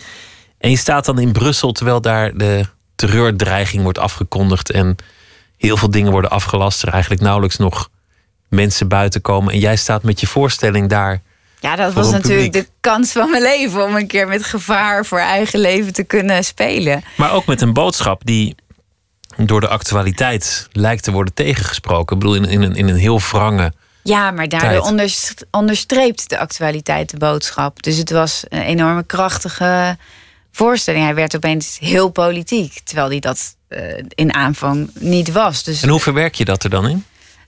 [0.58, 2.66] En je staat dan in Brussel terwijl daar de
[2.98, 4.96] terreurdreiging wordt afgekondigd en
[5.56, 6.82] heel veel dingen worden afgelast.
[6.82, 7.88] Er eigenlijk nauwelijks nog
[8.48, 9.52] mensen buiten komen.
[9.52, 11.22] En jij staat met je voorstelling daar.
[11.60, 15.18] Ja, dat was natuurlijk de kans van mijn leven om een keer met gevaar voor
[15.18, 17.02] eigen leven te kunnen spelen.
[17.16, 18.54] Maar ook met een boodschap die
[19.36, 22.16] door de actualiteit lijkt te worden tegengesproken.
[22.16, 23.72] Ik bedoel, in, in, een, in een heel wrange.
[24.02, 25.14] Ja, maar daardoor onder,
[25.50, 27.82] onderstreept de actualiteit de boodschap.
[27.82, 29.96] Dus het was een enorme krachtige
[30.58, 31.04] voorstelling.
[31.04, 35.62] Hij werd opeens heel politiek, terwijl hij dat uh, in aanvang niet was.
[35.62, 37.04] Dus, en hoe verwerk je dat er dan in?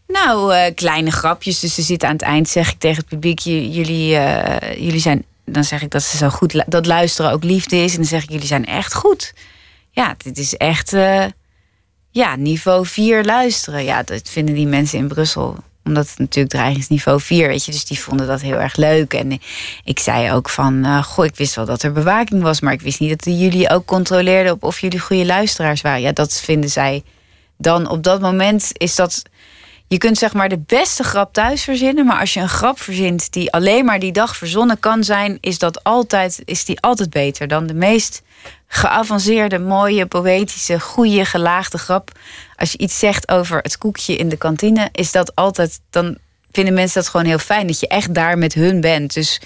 [0.06, 1.60] Nou, uh, kleine grapjes.
[1.60, 5.24] Dus ze zitten aan het eind, zeg ik tegen het publiek: jullie, uh, jullie zijn.
[5.44, 7.90] Dan zeg ik dat ze zo goed dat luisteren ook liefde is.
[7.90, 9.34] En dan zeg ik: jullie zijn echt goed.
[9.90, 10.90] Ja, dit is echt.
[12.10, 13.84] ja, niveau 4 luisteren.
[13.84, 17.72] Ja, dat vinden die mensen in Brussel omdat het natuurlijk dreigingsniveau 4, weet je.
[17.72, 19.14] Dus die vonden dat heel erg leuk.
[19.14, 19.40] En
[19.84, 22.60] ik zei ook van, uh, goh, ik wist wel dat er bewaking was...
[22.60, 26.00] maar ik wist niet dat jullie ook controleerden op of jullie goede luisteraars waren.
[26.00, 27.02] Ja, dat vinden zij
[27.56, 29.22] dan op dat moment is dat...
[29.88, 32.06] Je kunt zeg maar de beste grap thuis verzinnen...
[32.06, 35.38] maar als je een grap verzint die alleen maar die dag verzonnen kan zijn...
[35.40, 38.22] is, dat altijd, is die altijd beter dan de meest
[38.72, 42.10] geavanceerde, mooie, poëtische, goede, gelaagde grap.
[42.56, 45.80] Als je iets zegt over het koekje in de kantine, is dat altijd.
[45.90, 46.16] Dan
[46.52, 49.14] vinden mensen dat gewoon heel fijn dat je echt daar met hun bent.
[49.14, 49.40] Dus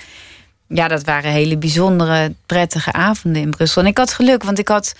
[0.68, 3.82] ja, dat waren hele bijzondere, prettige avonden in Brussel.
[3.82, 4.94] En ik had geluk, want ik had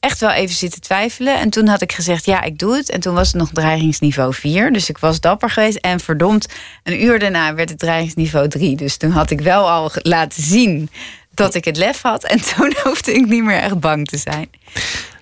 [0.00, 1.38] echt wel even zitten twijfelen.
[1.38, 2.90] En toen had ik gezegd, ja, ik doe het.
[2.90, 4.72] En toen was het nog dreigingsniveau 4.
[4.72, 5.76] Dus ik was dapper geweest.
[5.76, 6.46] En verdomd,
[6.82, 8.76] een uur daarna werd het dreigingsniveau 3.
[8.76, 10.90] Dus toen had ik wel al laten zien
[11.36, 12.24] dat ik het lef had.
[12.24, 14.50] En toen hoefde ik niet meer echt bang te zijn.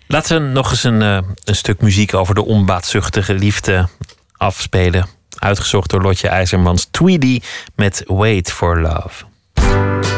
[0.07, 3.89] Laten we nog eens een, uh, een stuk muziek over de onbaatzuchtige liefde
[4.37, 5.07] afspelen.
[5.39, 6.89] Uitgezocht door Lotje IJzermans.
[6.91, 7.41] Tweedy
[7.75, 10.14] met Wait for Love.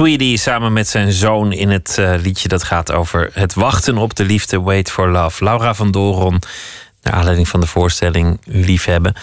[0.00, 4.14] Tweedy samen met zijn zoon in het uh, liedje dat gaat over het wachten op
[4.14, 5.44] de liefde, Wait for Love.
[5.44, 6.42] Laura van Doron,
[7.02, 9.14] naar aanleiding van de voorstelling Liefhebben.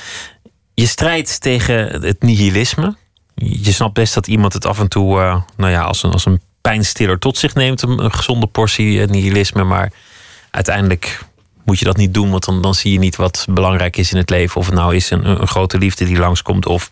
[0.73, 2.95] Je strijdt tegen het nihilisme.
[3.35, 6.25] Je snapt best dat iemand het af en toe uh, nou ja, als, een, als
[6.25, 9.63] een pijnstiller tot zich neemt, een, gezonde portie uh, nihilisme.
[9.63, 9.91] Maar
[10.51, 11.23] uiteindelijk
[11.65, 14.17] moet je dat niet doen, want dan, dan zie je niet wat belangrijk is in
[14.17, 14.59] het leven.
[14.59, 16.91] Of het nou is een, een grote liefde die langskomt of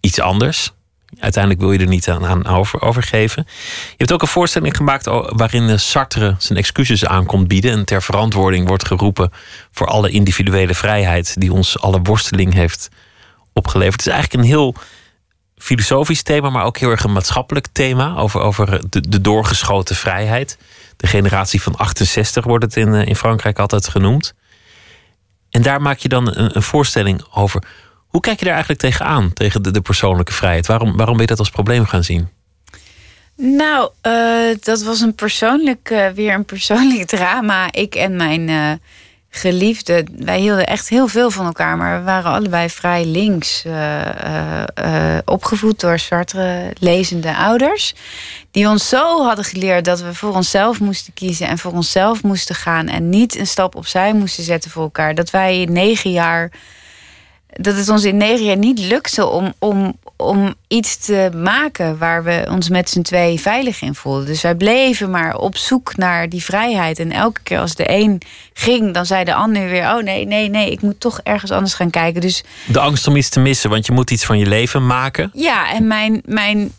[0.00, 0.72] iets anders.
[1.18, 3.44] Uiteindelijk wil je er niet aan, aan over, overgeven.
[3.88, 7.70] Je hebt ook een voorstelling gemaakt waarin Sartre zijn excuses aankomt bieden.
[7.70, 9.30] En ter verantwoording wordt geroepen
[9.70, 12.88] voor alle individuele vrijheid die ons alle worsteling heeft
[13.52, 13.96] opgeleverd.
[13.96, 14.74] Het is eigenlijk een heel
[15.56, 18.16] filosofisch thema, maar ook heel erg een maatschappelijk thema.
[18.16, 20.58] Over, over de, doorgeschoten vrijheid.
[20.96, 24.34] De generatie van 68 wordt het in, in Frankrijk altijd genoemd.
[25.50, 27.62] En daar maak je dan een voorstelling over.
[28.14, 30.66] Hoe kijk je daar eigenlijk tegenaan, tegen de, de persoonlijke vrijheid?
[30.66, 32.28] Waarom, waarom ben je dat als probleem gaan zien?
[33.36, 37.72] Nou, uh, dat was een persoonlijk, uh, weer een persoonlijk drama.
[37.72, 38.72] Ik en mijn uh,
[39.30, 43.64] geliefde, wij hielden echt heel veel van elkaar, maar we waren allebei vrij links
[45.24, 47.94] opgevoed door Sartre lezende ouders.
[48.50, 52.54] Die ons zo hadden geleerd dat we voor onszelf moesten kiezen en voor onszelf moesten
[52.54, 55.14] gaan en niet een stap opzij moesten zetten voor elkaar.
[55.14, 56.50] Dat wij negen jaar
[57.60, 62.24] dat het ons in negen jaar niet lukte om, om, om iets te maken waar
[62.24, 64.26] we ons met z'n twee veilig in voelden.
[64.26, 66.98] Dus wij bleven maar op zoek naar die vrijheid.
[66.98, 70.48] En elke keer als de een ging, dan zei de ander weer: Oh nee, nee,
[70.48, 72.20] nee, ik moet toch ergens anders gaan kijken.
[72.20, 75.30] Dus, de angst om iets te missen, want je moet iets van je leven maken.
[75.34, 76.72] Ja, en mijn, mijn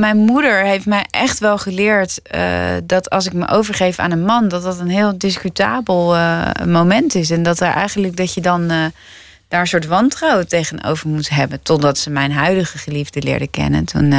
[0.00, 4.24] mijn moeder heeft mij echt wel geleerd uh, dat als ik me overgeef aan een
[4.24, 7.30] man, dat dat een heel discutabel uh, moment is.
[7.30, 8.84] En dat er eigenlijk dat je dan uh,
[9.48, 11.62] daar een soort wantrouwen tegenover moet hebben.
[11.62, 13.84] Totdat ze mijn huidige geliefde leerde kennen.
[13.84, 14.14] Toen,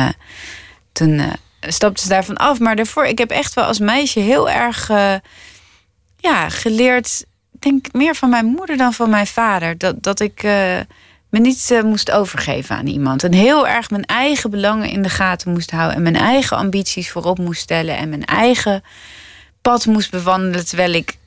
[0.92, 1.22] toen
[1.60, 2.60] stapte ze daarvan af.
[2.60, 4.88] Maar daarvoor, ik heb echt wel als meisje heel erg
[6.18, 7.26] ja, geleerd.
[7.52, 9.78] Denk meer van mijn moeder dan van mijn vader.
[9.78, 10.44] Dat, dat ik
[11.32, 13.24] me niet uh, moest overgeven aan iemand.
[13.24, 15.96] En heel erg mijn eigen belangen in de gaten moest houden.
[15.96, 17.98] En mijn eigen ambities voorop moest stellen.
[17.98, 18.84] En mijn eigen
[19.62, 20.66] pad moest bewandelen.
[20.66, 21.18] Terwijl ik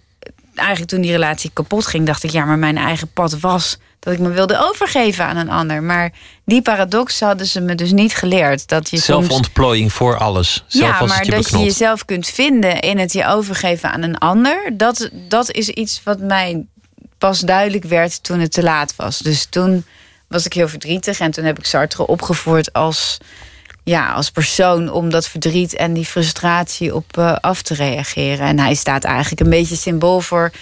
[0.54, 4.12] eigenlijk toen die relatie kapot ging, dacht ik, ja, maar mijn eigen pad was dat
[4.12, 5.82] ik me wilde overgeven aan een ander.
[5.82, 6.12] Maar
[6.44, 8.68] die paradox hadden ze me dus niet geleerd.
[8.68, 10.64] Dat je Zelfontplooiing voor alles.
[10.66, 14.18] Zelf ja, maar je dat je jezelf kunt vinden in het je overgeven aan een
[14.18, 14.70] ander.
[14.72, 16.66] Dat, dat is iets wat mij
[17.24, 19.18] pas duidelijk werd toen het te laat was.
[19.18, 19.84] Dus toen
[20.28, 23.18] was ik heel verdrietig en toen heb ik Sartre opgevoerd als,
[23.84, 28.46] ja, als persoon om dat verdriet en die frustratie op uh, af te reageren.
[28.46, 30.52] En hij staat eigenlijk een beetje symbool voor,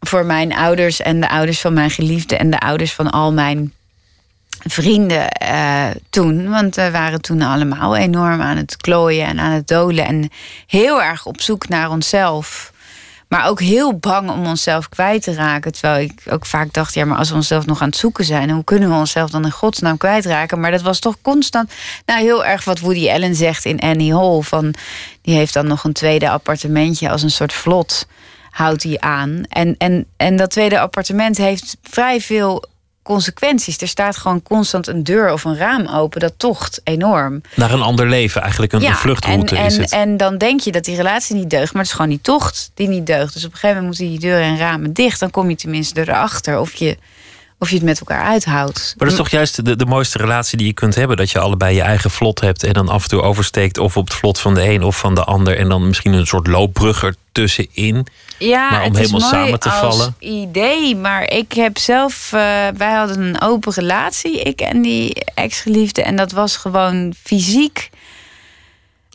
[0.00, 3.72] voor mijn ouders en de ouders van mijn geliefde en de ouders van al mijn
[4.58, 6.48] vrienden uh, toen.
[6.48, 10.06] Want we waren toen allemaal enorm aan het klooien en aan het dolen.
[10.06, 10.30] En
[10.66, 12.72] heel erg op zoek naar onszelf.
[13.28, 15.72] Maar ook heel bang om onszelf kwijt te raken.
[15.72, 18.50] Terwijl ik ook vaak dacht, ja, maar als we onszelf nog aan het zoeken zijn,
[18.50, 20.60] hoe kunnen we onszelf dan in godsnaam kwijtraken?
[20.60, 21.72] Maar dat was toch constant,
[22.06, 24.40] nou heel erg wat Woody Allen zegt in Annie Hall.
[24.40, 24.74] Van,
[25.22, 28.06] die heeft dan nog een tweede appartementje als een soort vlot
[28.50, 29.42] houdt hij aan.
[29.48, 32.64] En, en, en dat tweede appartement heeft vrij veel
[33.08, 33.78] consequenties.
[33.78, 36.20] Er staat gewoon constant een deur of een raam open.
[36.20, 37.40] Dat tocht enorm.
[37.54, 39.92] Naar een ander leven, eigenlijk een, Ja, een vluchtroute en, is en, het.
[39.92, 42.70] En dan denk je dat die relatie niet deugt, maar het is gewoon die tocht
[42.74, 43.32] die niet deugt.
[43.32, 45.20] Dus op een gegeven moment moeten die deuren en ramen dicht.
[45.20, 46.96] Dan kom je tenminste erachter of je,
[47.58, 48.94] of je het met elkaar uithoudt.
[48.98, 51.16] Maar dat is toch juist de, de mooiste relatie die je kunt hebben.
[51.16, 53.78] Dat je allebei je eigen vlot hebt en dan af en toe oversteekt.
[53.78, 55.56] Of op het vlot van de een of van de ander.
[55.56, 58.06] En dan misschien een soort loopbrug ertussenin.
[58.38, 60.14] Ja, Maar om het is helemaal mooi samen te als vallen?
[60.18, 62.32] idee, maar ik heb zelf...
[62.32, 62.40] eh,
[62.76, 66.02] wij hadden een open relatie, ik en die ex-geliefde.
[66.02, 67.90] En dat was gewoon fysiek.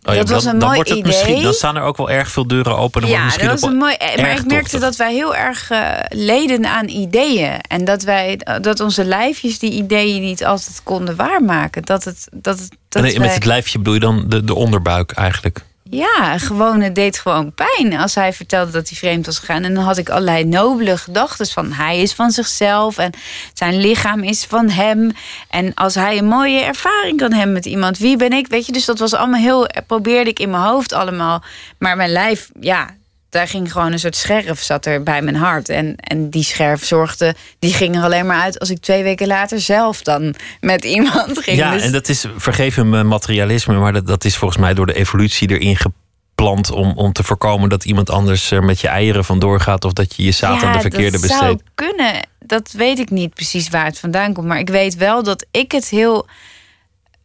[0.05, 1.11] Oh ja, Dat was een dan mooi wordt het idee.
[1.11, 3.01] misschien, dan staan er ook wel erg veel deuren open.
[3.01, 3.95] Dan ja, dat was een mooi.
[3.99, 4.79] Maar ik merkte tochtig.
[4.79, 7.61] dat wij heel erg eh, leden aan ideeën.
[7.67, 11.81] En dat wij dat onze lijfjes die ideeën niet altijd konden waarmaken.
[11.83, 12.27] Dat het.
[12.31, 15.65] Dat het dat Nee, met wij- het lijfje bedoel je dan de, de onderbuik eigenlijk.
[15.93, 19.63] Ja, gewoon, het deed gewoon pijn als hij vertelde dat hij vreemd was gegaan.
[19.63, 23.11] En dan had ik allerlei nobele gedachten van hij is van zichzelf en
[23.53, 25.11] zijn lichaam is van hem.
[25.49, 28.47] En als hij een mooie ervaring kan hebben met iemand, wie ben ik?
[28.47, 31.43] Weet je, dus dat was allemaal heel, probeerde ik in mijn hoofd allemaal.
[31.77, 32.89] Maar mijn lijf, ja,
[33.33, 35.69] daar ging gewoon een soort scherf zat er bij mijn hart.
[35.69, 39.27] En, en die scherf zorgde, die ging er alleen maar uit als ik twee weken
[39.27, 41.57] later zelf dan met iemand ging.
[41.57, 44.85] Ja, Dus- en dat is, vergeef me materialisme, maar dat, dat is volgens mij door
[44.85, 49.25] de evolutie erin geplant om, om te voorkomen dat iemand anders er met je eieren
[49.25, 51.69] vandoor gaat of dat je je zaad aan de verkeerde dat zou besteedt.
[51.75, 52.27] kunnen.
[52.45, 54.47] Dat weet ik niet precies waar het vandaan komt.
[54.47, 56.27] Maar ik weet wel dat ik het heel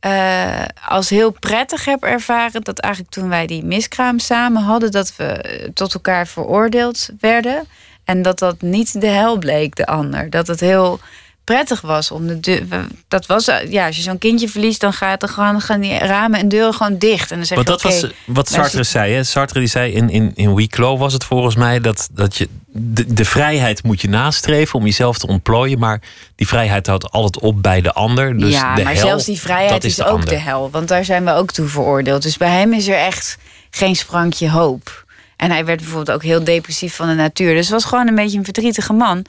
[0.00, 2.62] eh, als heel prettig heb ervaren.
[2.62, 7.66] Dat eigenlijk toen wij die miskraam samen hadden, dat we tot elkaar veroordeeld werden.
[8.04, 10.30] En dat dat niet de hel bleek, de ander.
[10.30, 11.00] Dat het heel
[11.48, 12.66] prettig was om de deur.
[13.08, 15.98] Dat was, eh, ja, als je zo'n kindje verliest, dan gaat er gewoon gaan die
[15.98, 17.30] ramen en deuren gewoon dicht.
[17.30, 19.14] En dan zeg je, dat was oké, wat Sartre zei.
[19.14, 19.24] Hè?
[19.24, 23.24] Sartre die zei in, in, in was het volgens mij dat, dat je de, de
[23.24, 26.00] vrijheid moet je nastreven om jezelf te ontplooien, maar
[26.34, 28.38] die vrijheid houdt altijd op bij de ander.
[28.38, 30.28] Dus ja, de maar hel, zelfs die vrijheid is, de ook ander.
[30.28, 30.70] de hel.
[30.70, 32.22] Want daar zijn we ook toe veroordeeld.
[32.22, 33.38] Dus bij hem is er echt
[33.70, 35.06] geen sprankje hoop.
[35.36, 37.54] En hij werd bijvoorbeeld ook heel depressief van de natuur.
[37.54, 39.24] Dus het was gewoon een beetje een verdrietige man.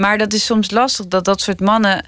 [0.00, 2.06] Maar dat is soms lastig dat dat soort mannen.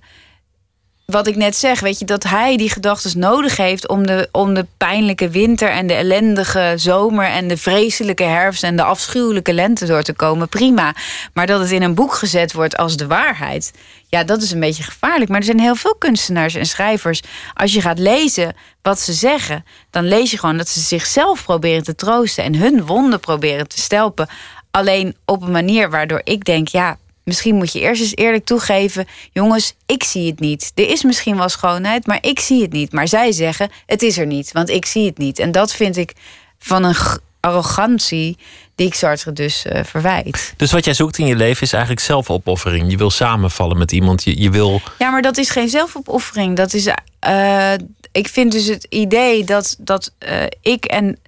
[1.07, 4.55] Wat ik net zeg, weet je, dat hij die gedachten nodig heeft om de, om
[4.55, 9.87] de pijnlijke winter en de ellendige zomer en de vreselijke herfst en de afschuwelijke lente
[9.87, 10.95] door te komen, prima.
[11.33, 13.73] Maar dat het in een boek gezet wordt als de waarheid,
[14.09, 15.31] ja, dat is een beetje gevaarlijk.
[15.31, 17.23] Maar er zijn heel veel kunstenaars en schrijvers.
[17.55, 21.83] Als je gaat lezen wat ze zeggen, dan lees je gewoon dat ze zichzelf proberen
[21.83, 24.29] te troosten en hun wonden proberen te stelpen.
[24.71, 26.99] Alleen op een manier waardoor ik denk, ja,
[27.31, 30.73] misschien moet je eerst eens eerlijk toegeven: jongens, ik zie het niet.
[30.75, 32.93] Er is misschien wel schoonheid, maar ik zie het niet.
[32.93, 35.39] Maar zij zeggen: het is er niet, want ik zie het niet.
[35.39, 36.13] En dat vind ik
[36.59, 36.97] van een
[37.41, 38.37] arrogantie
[38.75, 40.55] die ik Sartre dus eh, verwijt.
[40.57, 42.91] Dus wat jij zoekt in je leven is eigenlijk zelfopoffering.
[42.91, 44.25] Je wil samenvallen met iemand.
[44.25, 44.81] Je, je wil.
[44.99, 46.57] Ja, maar dat is geen zelfopoffering.
[46.57, 46.89] Dat is.
[47.19, 47.73] eh,
[48.13, 51.19] ik vind dus het idee dat, dat eh, ik en.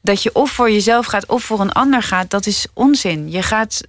[0.00, 3.30] dat je of voor jezelf gaat of voor een ander gaat, dat is onzin.
[3.30, 3.80] Je gaat.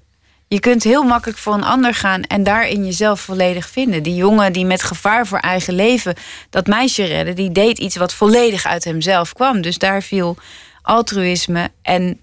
[0.47, 4.03] Je kunt heel makkelijk voor een ander gaan en daarin jezelf volledig vinden.
[4.03, 6.15] Die jongen die met gevaar voor eigen leven
[6.49, 9.61] dat meisje redde, die deed iets wat volledig uit hemzelf kwam.
[9.61, 10.37] Dus daar viel
[10.81, 12.19] altruïsme en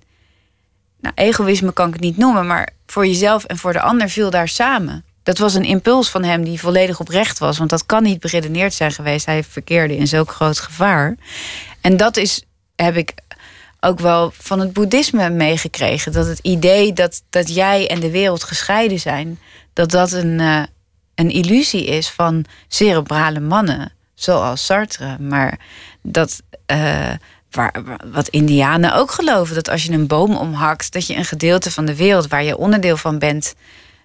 [1.01, 4.31] nou, egoïsme kan ik het niet noemen, maar voor jezelf en voor de ander viel
[4.31, 5.05] daar samen.
[5.23, 8.75] Dat was een impuls van hem die volledig oprecht was, want dat kan niet beredeneerd
[8.75, 9.27] zijn geweest.
[9.27, 11.17] Hij verkeerde in zulk groot gevaar.
[11.81, 12.45] En dat is,
[12.77, 13.13] heb ik
[13.85, 16.13] ook wel van het boeddhisme meegekregen.
[16.13, 19.39] Dat het idee dat, dat jij en de wereld gescheiden zijn,
[19.73, 20.63] dat dat een, eh,
[21.15, 25.19] een illusie is van cerebrale mannen, zoals Sartre.
[25.19, 25.59] Maar
[26.03, 26.43] dat.
[26.67, 27.13] eh,
[27.53, 29.55] waar, wat Indianen ook geloven.
[29.55, 32.57] Dat als je een boom omhakt, dat je een gedeelte van de wereld waar je
[32.57, 33.55] onderdeel van bent,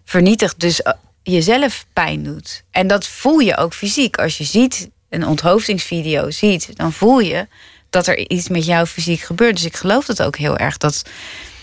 [0.05, 0.59] vernietigt.
[0.59, 2.63] Dus eh, jezelf pijn doet.
[2.71, 4.17] En dat voel je ook fysiek.
[4.17, 7.47] Als je ziet, een onthoofdingsvideo ziet, dan voel je
[7.89, 9.55] dat er iets met jouw fysiek gebeurt.
[9.55, 10.77] Dus ik geloof dat ook heel erg.
[10.77, 11.03] Dat,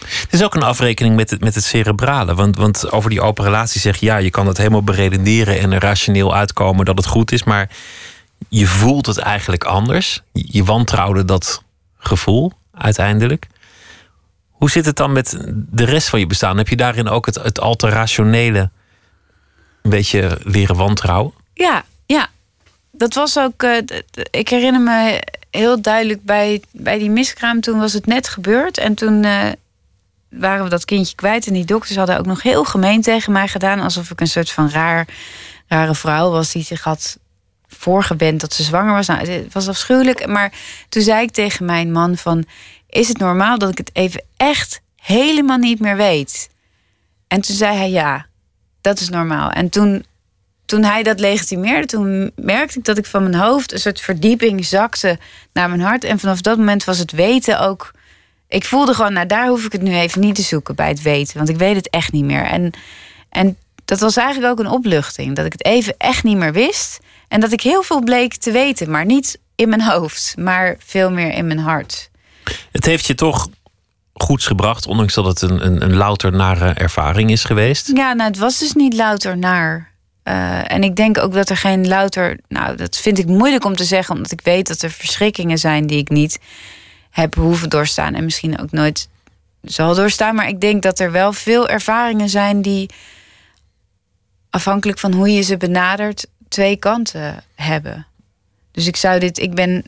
[0.04, 2.34] Het is ook een afrekening met het, met het cerebrale.
[2.34, 5.72] Want, want over die open relatie zeg je ja, je kan het helemaal beredeneren en
[5.72, 7.44] er rationeel uitkomen dat het goed is.
[7.44, 7.70] Maar
[8.48, 10.22] je voelt het eigenlijk anders.
[10.32, 11.62] Je wantrouwde dat
[11.98, 13.46] gevoel uiteindelijk.
[14.50, 16.56] Hoe zit het dan met de rest van je bestaan?
[16.56, 18.70] Heb je daarin ook het, het al te rationele
[19.82, 21.32] een beetje leren wantrouwen?
[21.54, 22.28] Ja, ja.
[22.92, 23.62] Dat was ook.
[23.62, 23.78] eh,
[24.30, 25.22] ik herinner me
[25.56, 27.60] heel duidelijk bij, bij die miskraam.
[27.60, 28.78] Toen was het net gebeurd.
[28.78, 29.48] En toen eh,
[30.28, 31.46] waren we dat kindje kwijt.
[31.46, 33.80] En die dokters hadden ook nog heel gemeen tegen mij gedaan.
[33.80, 35.08] Alsof ik een soort van raar,
[35.66, 37.18] rare vrouw was die zich had
[37.68, 39.06] voorgewend dat ze zwanger was.
[39.06, 40.26] Nou, het was afschuwelijk.
[40.26, 40.52] Maar
[40.88, 42.44] toen zei ik tegen mijn man van...
[42.88, 46.50] Is het normaal dat ik het even echt helemaal niet meer weet?
[47.28, 48.26] En toen zei hij ja,
[48.80, 49.50] dat is normaal.
[49.50, 50.04] En toen
[50.64, 54.64] toen hij dat legitimeerde, toen merkte ik dat ik van mijn hoofd een soort verdieping
[54.66, 55.18] zakte
[55.52, 56.04] naar mijn hart.
[56.04, 57.90] En vanaf dat moment was het weten ook.
[58.48, 61.02] Ik voelde gewoon, nou daar hoef ik het nu even niet te zoeken bij het
[61.02, 62.44] weten, want ik weet het echt niet meer.
[62.44, 62.70] En,
[63.28, 66.98] en dat was eigenlijk ook een opluchting, dat ik het even echt niet meer wist.
[67.28, 71.10] En dat ik heel veel bleek te weten, maar niet in mijn hoofd, maar veel
[71.10, 72.10] meer in mijn hart.
[72.72, 73.48] Het heeft je toch
[74.12, 77.90] goeds gebracht, ondanks dat het een, een, een louter nare ervaring is geweest?
[77.94, 79.93] Ja, nou, het was dus niet louter naar.
[80.24, 82.38] Uh, en ik denk ook dat er geen louter.
[82.48, 85.86] Nou, dat vind ik moeilijk om te zeggen, omdat ik weet dat er verschrikkingen zijn
[85.86, 86.38] die ik niet
[87.10, 89.08] heb hoeven doorstaan en misschien ook nooit
[89.62, 90.34] zal doorstaan.
[90.34, 92.90] Maar ik denk dat er wel veel ervaringen zijn die,
[94.50, 98.06] afhankelijk van hoe je ze benadert, twee kanten hebben.
[98.70, 99.38] Dus ik zou dit.
[99.38, 99.84] Ik ben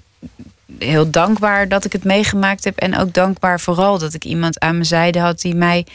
[0.78, 2.76] heel dankbaar dat ik het meegemaakt heb.
[2.76, 5.86] En ook dankbaar vooral dat ik iemand aan mijn zijde had die mij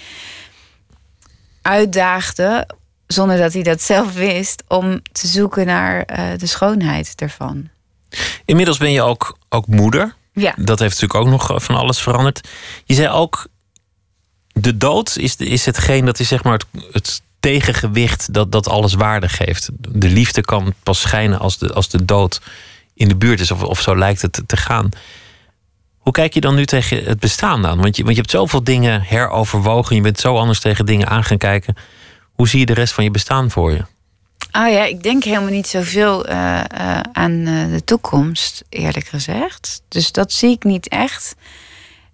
[1.61, 2.67] uitdaagde,
[3.11, 7.69] zonder dat hij dat zelf wist, om te zoeken naar uh, de schoonheid ervan.
[8.45, 10.15] Inmiddels ben je ook, ook moeder.
[10.33, 10.53] Ja.
[10.57, 12.47] Dat heeft natuurlijk ook nog van alles veranderd.
[12.85, 13.47] Je zei ook,
[14.47, 18.93] de dood is, is hetgeen dat is zeg maar het, het tegengewicht dat, dat alles
[18.93, 19.69] waarde geeft.
[19.77, 22.41] De liefde kan pas schijnen als de, als de dood
[22.93, 24.89] in de buurt is, of, of zo lijkt het te gaan.
[25.97, 27.81] Hoe kijk je dan nu tegen het bestaan aan?
[27.81, 31.23] Want je, want je hebt zoveel dingen heroverwogen, je bent zo anders tegen dingen aan
[31.23, 31.75] gaan kijken.
[32.41, 33.81] Hoe zie je de rest van je bestaan voor je?
[34.51, 36.61] Ah ja, ik denk helemaal niet zoveel uh,
[37.11, 39.81] aan uh, de toekomst, eerlijk gezegd.
[39.87, 41.35] Dus dat zie ik niet echt.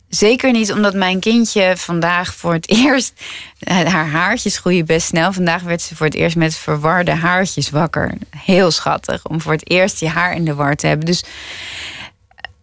[0.10, 3.14] Zeker niet omdat mijn kindje vandaag voor het eerst.
[3.66, 5.34] Haar haartjes groeien best snel.
[5.34, 8.14] Vandaag werd ze voor het eerst met verwarde haartjes wakker.
[8.38, 11.06] Heel schattig om voor het eerst je haar in de war te hebben.
[11.06, 11.24] Dus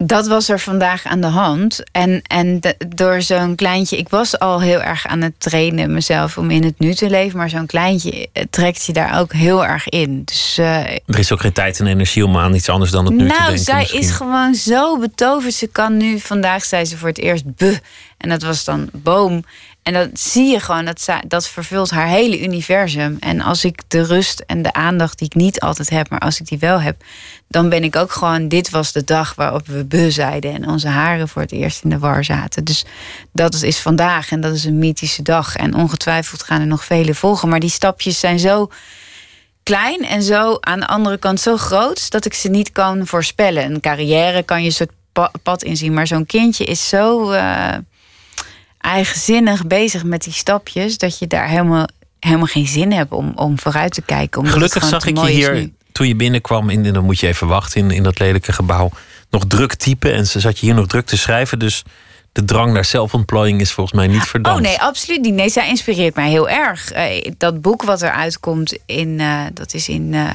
[0.07, 1.83] dat was er vandaag aan de hand.
[1.93, 3.97] En, en door zo'n kleintje.
[3.97, 7.39] Ik was al heel erg aan het trainen mezelf om in het nu te leven.
[7.39, 10.23] Maar zo'n kleintje eh, trekt je daar ook heel erg in.
[10.25, 13.15] Dus, uh, er is ook geen tijd en energie om aan iets anders dan het
[13.15, 13.75] nu nou, te denken.
[13.75, 15.55] Nou, zij is gewoon zo betoverd.
[15.55, 17.81] Ze kan nu, vandaag zei ze voor het eerst be.
[18.19, 19.45] En dat was dan boom.
[19.85, 23.17] En dat zie je gewoon, dat, dat vervult haar hele universum.
[23.21, 26.41] En als ik de rust en de aandacht die ik niet altijd heb, maar als
[26.41, 26.97] ik die wel heb,
[27.49, 30.89] dan ben ik ook gewoon, dit was de dag waarop we be zeiden en onze
[30.89, 32.65] haren voor het eerst in de war zaten.
[32.65, 32.85] Dus
[33.33, 35.57] dat is vandaag en dat is een mythische dag.
[35.57, 37.49] En ongetwijfeld gaan er nog vele volgen.
[37.49, 38.71] Maar die stapjes zijn zo
[39.63, 43.65] klein en zo aan de andere kant zo groot dat ik ze niet kan voorspellen.
[43.65, 44.93] Een carrière kan je een soort
[45.43, 47.33] pad inzien, maar zo'n kindje is zo.
[47.33, 47.69] Uh,
[48.85, 51.87] eigenzinnig bezig met die stapjes, dat je daar helemaal,
[52.21, 54.47] helemaal geen zin hebt om, om vooruit te kijken.
[54.47, 57.91] Gelukkig zag ik je hier toen je binnenkwam, in, dan moet je even wachten in,
[57.91, 58.91] in dat lelijke gebouw,
[59.31, 60.15] nog druk typen.
[60.15, 61.59] En ze zat je hier nog druk te schrijven.
[61.59, 61.83] Dus
[62.33, 64.61] de drang naar zelfontplooiing is volgens mij niet verdampt.
[64.61, 65.35] Oh nee, absoluut niet.
[65.35, 66.95] Nee, zij inspireert mij heel erg.
[66.95, 70.35] Uh, dat boek wat er uitkomt, in, uh, dat is in uh,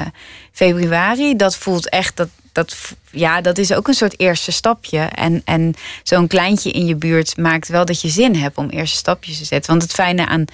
[0.52, 1.36] februari.
[1.36, 2.30] Dat voelt echt, dat,
[2.60, 5.00] dat, ja, dat is ook een soort eerste stapje.
[5.00, 8.98] En, en zo'n kleintje in je buurt maakt wel dat je zin hebt om eerste
[8.98, 9.72] stapjes te zetten.
[9.72, 10.46] Want het fijne aan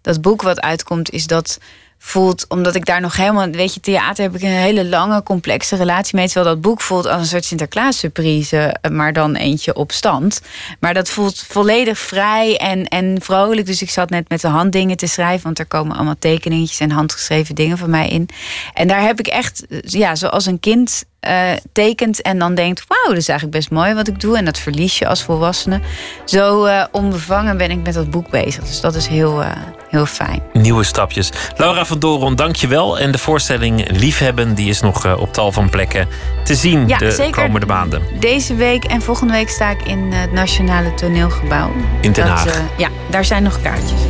[0.00, 1.58] dat boek wat uitkomt, is dat
[1.98, 5.76] voelt, omdat ik daar nog helemaal, weet je, theater heb ik een hele lange, complexe
[5.76, 6.26] relatie mee.
[6.26, 10.40] Terwijl dat boek voelt als een soort Sinterklaas surprise, maar dan eentje op stand.
[10.80, 13.66] Maar dat voelt volledig vrij en, en vrolijk.
[13.66, 16.90] Dus ik zat net met de handdingen te schrijven, want er komen allemaal tekeningetjes en
[16.90, 18.28] handgeschreven dingen van mij in.
[18.74, 23.08] En daar heb ik echt, ja, zoals een kind uh, tekent en dan denkt: wauw,
[23.08, 24.36] dat is eigenlijk best mooi wat ik doe.
[24.36, 25.80] En dat verlies je als volwassene.
[26.24, 28.64] Zo uh, onbevangen ben ik met dat boek bezig.
[28.64, 29.48] Dus dat is heel, uh,
[29.88, 30.42] heel fijn.
[30.52, 31.30] Nieuwe stapjes.
[31.56, 32.98] Laura van Doron, dank je wel.
[32.98, 36.08] En de voorstelling Liefhebben die is nog op tal van plekken
[36.44, 37.42] te zien ja, de zeker.
[37.42, 38.02] komende maanden.
[38.20, 41.70] Deze week en volgende week sta ik in het Nationale Toneelgebouw.
[42.00, 42.44] In Den Haag.
[42.44, 44.00] Dat, ja, daar zijn nog kaartjes.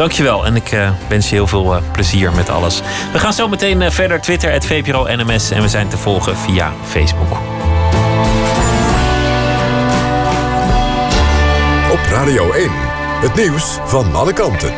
[0.00, 2.80] Dankjewel en ik uh, wens je heel veel uh, plezier met alles.
[3.12, 6.36] We gaan zo meteen uh, verder Twitter, het VPRO NMS en we zijn te volgen
[6.36, 7.30] via Facebook.
[11.92, 12.70] Op Radio 1,
[13.20, 14.68] het nieuws van alle kanten.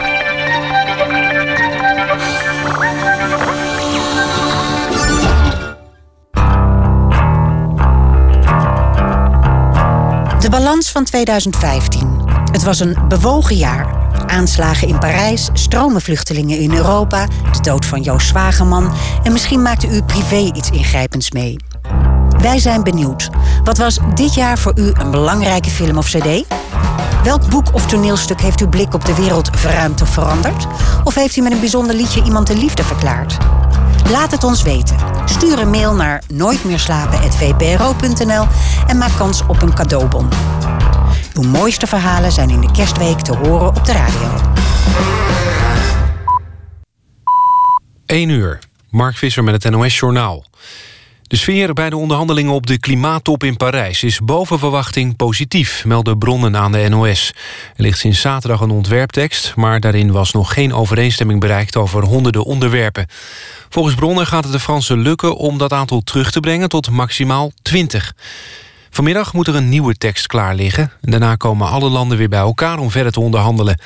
[10.41, 12.21] De balans van 2015.
[12.53, 14.02] Het was een bewogen jaar.
[14.33, 19.89] Aanslagen in Parijs, stromen vluchtelingen in Europa, de dood van Joost Zwageman en misschien maakte
[19.89, 21.57] u privé iets ingrijpends mee.
[22.39, 23.31] Wij zijn benieuwd.
[23.65, 26.45] Wat was dit jaar voor u een belangrijke film of cd?
[27.25, 30.67] Welk boek of toneelstuk heeft uw blik op de wereld verruimd of veranderd?
[31.05, 33.37] Of heeft u met een bijzonder liedje iemand de liefde verklaard?
[34.11, 34.97] Laat het ons weten.
[35.25, 38.47] Stuur een mail naar nooitmeerslapen.vpro.nl
[38.87, 40.29] en maak kans op een cadeaubon.
[41.35, 44.41] Uw mooiste verhalen zijn in de kerstweek te horen op de radio.
[48.07, 48.59] 1 uur.
[48.91, 50.45] Mark Visser met het NOS-journaal.
[51.23, 54.03] De sfeer bij de onderhandelingen op de klimaattop in Parijs...
[54.03, 57.33] is boven verwachting positief, melden bronnen aan de NOS.
[57.77, 59.57] Er ligt sinds zaterdag een ontwerptekst...
[59.57, 63.07] maar daarin was nog geen overeenstemming bereikt over honderden onderwerpen.
[63.69, 66.69] Volgens bronnen gaat het de Fransen lukken om dat aantal terug te brengen...
[66.69, 68.15] tot maximaal 20.
[68.95, 70.93] Vanmiddag moet er een nieuwe tekst klaar liggen.
[71.01, 73.79] Daarna komen alle landen weer bij elkaar om verder te onderhandelen.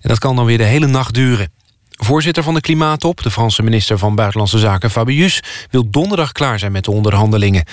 [0.00, 1.52] En dat kan dan weer de hele nacht duren.
[1.90, 5.42] Voorzitter van de Klimaattop, de Franse minister van Buitenlandse Zaken Fabius...
[5.70, 7.64] wil donderdag klaar zijn met de onderhandelingen.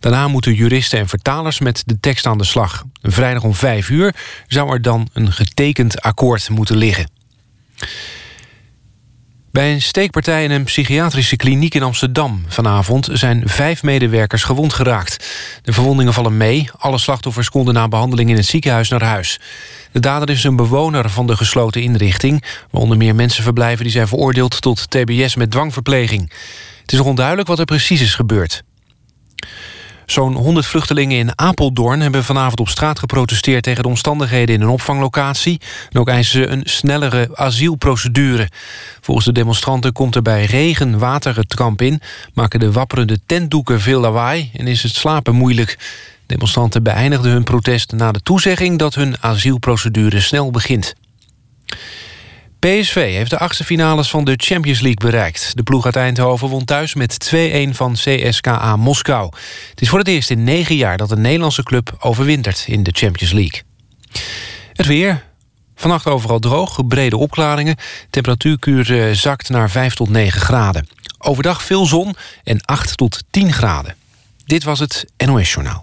[0.00, 2.84] Daarna moeten juristen en vertalers met de tekst aan de slag.
[3.02, 4.14] Vrijdag om vijf uur
[4.46, 7.10] zou er dan een getekend akkoord moeten liggen.
[9.52, 15.26] Bij een steekpartij in een psychiatrische kliniek in Amsterdam vanavond zijn vijf medewerkers gewond geraakt.
[15.62, 16.70] De verwondingen vallen mee.
[16.78, 19.40] Alle slachtoffers konden na behandeling in het ziekenhuis naar huis.
[19.90, 22.44] De dader is een bewoner van de gesloten inrichting...
[22.70, 26.32] waar onder meer mensen verblijven die zijn veroordeeld tot tbs met dwangverpleging.
[26.80, 28.62] Het is nog onduidelijk wat er precies is gebeurd.
[30.06, 34.68] Zo'n 100 vluchtelingen in Apeldoorn hebben vanavond op straat geprotesteerd tegen de omstandigheden in een
[34.68, 35.60] opvanglocatie.
[35.90, 38.48] En ook eisen ze een snellere asielprocedure.
[39.00, 42.00] Volgens de demonstranten komt er bij regen water het kamp in,
[42.34, 45.78] maken de wapperende tentdoeken veel lawaai en is het slapen moeilijk.
[46.26, 50.94] Demonstranten beëindigden hun protest na de toezegging dat hun asielprocedure snel begint.
[52.62, 55.56] PSV heeft de achtste finales van de Champions League bereikt.
[55.56, 59.32] De ploeg uit Eindhoven won thuis met 2-1 van CSKA Moskou.
[59.70, 62.90] Het is voor het eerst in negen jaar dat een Nederlandse club overwintert in de
[62.94, 63.62] Champions League.
[64.72, 65.22] Het weer.
[65.74, 67.76] Vannacht overal droog, brede opklaringen.
[68.10, 70.88] Temperatuurkuur eh, zakt naar 5 tot 9 graden.
[71.18, 73.96] Overdag veel zon en 8 tot 10 graden.
[74.44, 75.82] Dit was het NOS Journaal.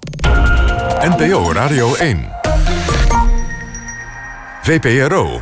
[1.02, 2.30] NPO Radio 1.
[4.62, 5.42] VPRO.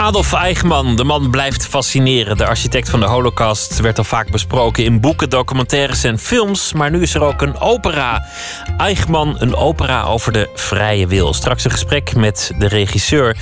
[0.00, 2.36] Adolf Eichmann, de man blijft fascineren.
[2.36, 6.72] De architect van de Holocaust werd al vaak besproken in boeken, documentaires en films.
[6.72, 8.26] Maar nu is er ook een opera.
[8.76, 11.34] Eichmann, een opera over de vrije wil.
[11.34, 13.36] Straks een gesprek met de regisseur.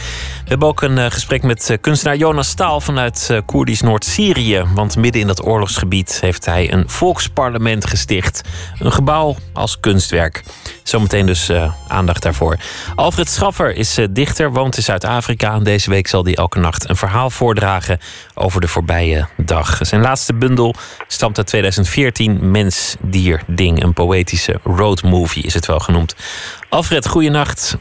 [0.49, 4.65] We hebben ook een eh, gesprek met eh, kunstenaar Jonas Staal vanuit uh, Koerdisch Noord-Syrië.
[4.75, 8.41] Want midden in dat oorlogsgebied heeft hij een volksparlement gesticht.
[8.79, 10.43] Een gebouw als kunstwerk.
[10.83, 11.51] Zometeen dus
[11.89, 12.57] aandacht daarvoor.
[12.95, 15.59] Alfred Schaffer is dichter, woont in Zuid-Afrika.
[15.59, 17.99] Deze week zal hij elke nacht een verhaal voordragen
[18.35, 19.69] over de voorbije dag.
[19.81, 20.75] Zijn laatste bundel
[21.07, 22.51] stamt uit 2014.
[22.51, 23.83] Mens, dier, ding.
[23.83, 26.17] Een poëtische road movie is het wel genoemd.
[26.69, 27.77] Alfred, goeienacht.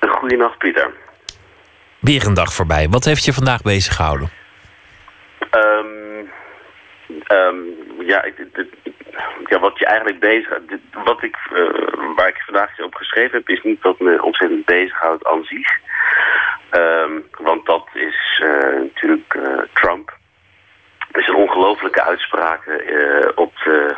[0.00, 0.90] Goeienacht, Pieter.
[2.00, 2.88] Weer een dag voorbij.
[2.88, 4.30] Wat heeft je vandaag bezig gehouden?
[5.50, 6.30] Um,
[7.28, 7.56] um,
[8.06, 8.24] ja,
[9.48, 10.58] ja, wat je eigenlijk bezig...
[11.04, 13.48] Wat ik, uh, waar ik vandaag op geschreven heb...
[13.48, 15.68] is niet wat me ontzettend bezighoudt aan zich.
[16.72, 20.18] Um, want dat is uh, natuurlijk uh, Trump.
[21.10, 22.74] Er zijn ongelofelijke uitspraken
[23.36, 23.96] op, de,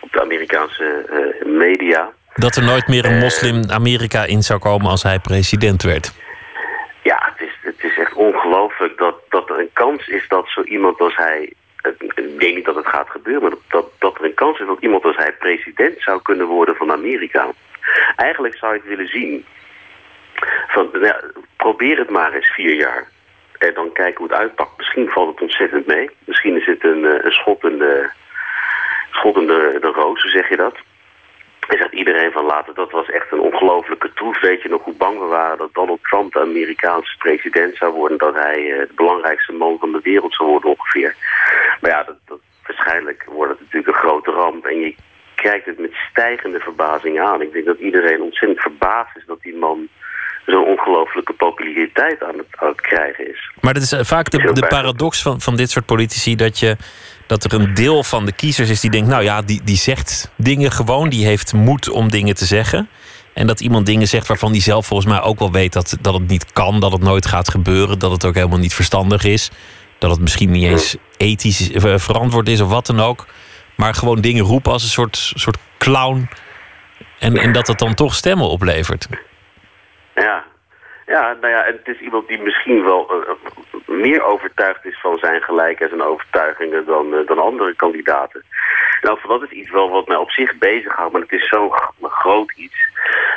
[0.00, 1.06] op de Amerikaanse
[1.44, 2.12] media.
[2.34, 6.12] Dat er nooit meer een moslim Amerika in zou komen als hij president werd.
[7.02, 10.62] Ja, het is, het is echt ongelooflijk dat, dat er een kans is dat zo
[10.62, 11.52] iemand als hij...
[11.98, 14.80] Ik denk niet dat het gaat gebeuren, maar dat, dat er een kans is dat
[14.80, 17.46] iemand als hij president zou kunnen worden van Amerika.
[18.16, 19.44] Eigenlijk zou ik willen zien...
[21.02, 21.20] Ja,
[21.56, 23.08] probeer het maar eens vier jaar.
[23.58, 24.76] En dan kijken hoe het uitpakt.
[24.76, 26.10] Misschien valt het ontzettend mee.
[26.24, 28.10] Misschien is het een, een schot in de,
[29.94, 30.76] roos, zeg je dat?
[31.68, 34.40] En zegt iedereen van later, dat was echt een ongelofelijke troef.
[34.40, 38.18] Weet je nog hoe bang we waren dat Donald Trump de Amerikaanse president zou worden.
[38.18, 41.14] Dat hij uh, de belangrijkste man van de wereld zou worden ongeveer.
[41.80, 44.66] Maar ja, dat, dat, waarschijnlijk wordt het natuurlijk een grote ramp.
[44.66, 44.94] En je
[45.34, 47.42] kijkt het met stijgende verbazing aan.
[47.42, 49.88] Ik denk dat iedereen ontzettend verbaasd is dat die man
[50.46, 53.50] zo'n ongelofelijke populariteit aan het, aan het, krijgen is.
[53.60, 56.36] Maar dat is eh, vaak de, de paradox van, van dit soort politici...
[56.36, 56.76] dat je
[57.26, 60.30] dat er een deel van de kiezers is die denkt: nou ja, die, die zegt
[60.36, 62.88] dingen gewoon, die heeft moed om dingen te zeggen.
[63.34, 66.14] En dat iemand dingen zegt waarvan die zelf volgens mij ook wel weet dat, dat
[66.14, 69.50] het niet kan, dat het nooit gaat gebeuren, dat het ook helemaal niet verstandig is.
[69.98, 73.26] Dat het misschien niet eens ethisch eh, verantwoord is of wat dan ook.
[73.76, 76.28] Maar gewoon dingen roepen als een soort, soort clown.
[77.18, 79.08] En, en dat het dan toch stemmen oplevert.
[80.14, 80.44] Ja,
[81.06, 83.30] ja, nou ja, het is iemand die misschien wel uh,
[83.86, 88.44] meer overtuigd is van zijn gelijk en zijn overtuigingen dan, uh, dan andere kandidaten.
[89.02, 92.52] Nou, dat is iets wel wat mij op zich bezighoudt, maar het is zo'n groot
[92.56, 92.90] iets.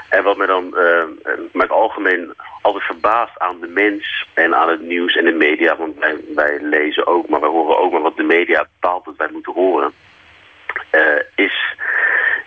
[0.10, 1.04] En wat mij dan uh,
[1.52, 5.98] met algemeen altijd verbaast aan de mens en aan het nieuws en de media, want
[5.98, 9.30] wij, wij lezen ook, maar wij horen ook maar wat de media bepaalt dat wij
[9.32, 9.94] moeten horen.
[11.36, 11.76] Is,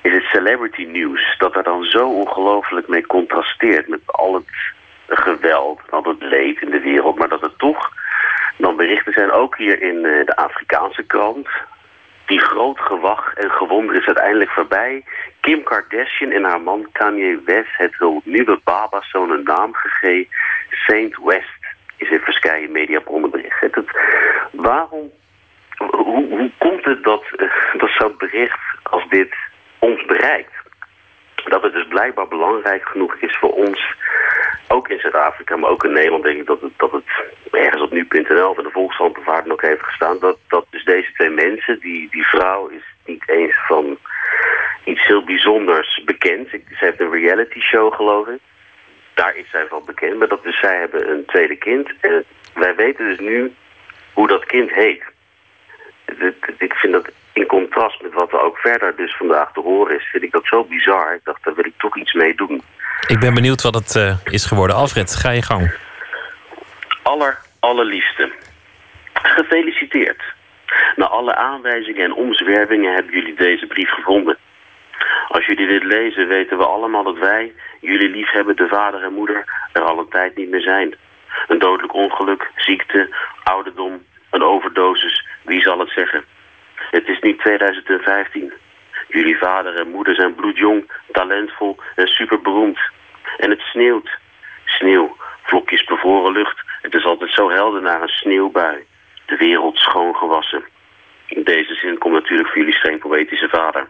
[0.02, 1.34] is het celebrity nieuws.
[1.38, 4.48] Dat er dan zo ongelooflijk mee contrasteert met al het
[5.06, 7.18] geweld, al het leed in de wereld.
[7.18, 7.92] Maar dat er toch
[8.56, 11.48] dan berichten zijn, ook hier in de Afrikaanse krant
[12.28, 15.04] die groot gewag en gewonder is uiteindelijk voorbij.
[15.40, 20.32] Kim Kardashian en haar man Kanye West het hun nieuwe babazoon een naam gegeven.
[20.70, 21.58] Saint West
[21.96, 23.60] is in verschillende mediabronnen bericht.
[23.60, 23.76] Het,
[24.52, 25.10] waarom,
[25.78, 29.34] hoe, hoe komt het dat, uh, dat zo'n bericht als dit
[29.78, 30.52] ons bereikt?
[31.44, 33.94] Dat het dus blijkbaar belangrijk genoeg is voor ons,
[34.68, 37.04] ook in Zuid-Afrika, maar ook in Nederland denk ik dat het, dat het
[37.50, 41.30] ergens op nu.nl van de Volkskrant of ook heeft gestaan, dat, dat dus deze twee
[41.30, 43.98] mensen, die, die vrouw is niet eens van
[44.84, 46.48] iets heel bijzonders bekend.
[46.48, 48.40] Ze heeft een reality show geloof ik.
[49.14, 51.92] Daar is zij van bekend, maar dat dus zij hebben een tweede kind.
[52.00, 52.24] En
[52.54, 53.52] wij weten dus nu
[54.12, 55.02] hoe dat kind heet.
[56.58, 60.04] Ik vind dat in contrast met wat er ook verder dus vandaag te horen is,
[60.04, 61.14] vind ik dat zo bizar.
[61.14, 62.62] Ik dacht, daar wil ik toch iets mee doen.
[63.06, 64.76] Ik ben benieuwd wat het uh, is geworden.
[64.76, 65.74] Alfred, ga je gang.
[67.02, 68.32] Aller, allerliefste.
[69.12, 70.22] Gefeliciteerd.
[70.96, 74.36] Na alle aanwijzingen en omzwervingen hebben jullie deze brief gevonden.
[75.28, 79.82] Als jullie dit lezen weten we allemaal dat wij, jullie liefhebbende vader en moeder, er
[79.82, 80.94] al een tijd niet meer zijn.
[81.48, 86.24] Een dodelijk ongeluk, ziekte, ouderdom, een overdosis, wie zal het zeggen?
[86.90, 88.52] Het is nu 2015.
[89.08, 92.78] Jullie vader en moeder zijn bloedjong, talentvol en superberoemd.
[93.38, 94.10] En het sneeuwt.
[94.64, 96.60] Sneeuw, vlokjes bevroren lucht.
[96.82, 98.84] Het is altijd zo helder naar een sneeuwbui.
[99.26, 100.64] De wereld schoongewassen.
[101.26, 103.88] In deze zin komt natuurlijk voor jullie geen poëtische vader.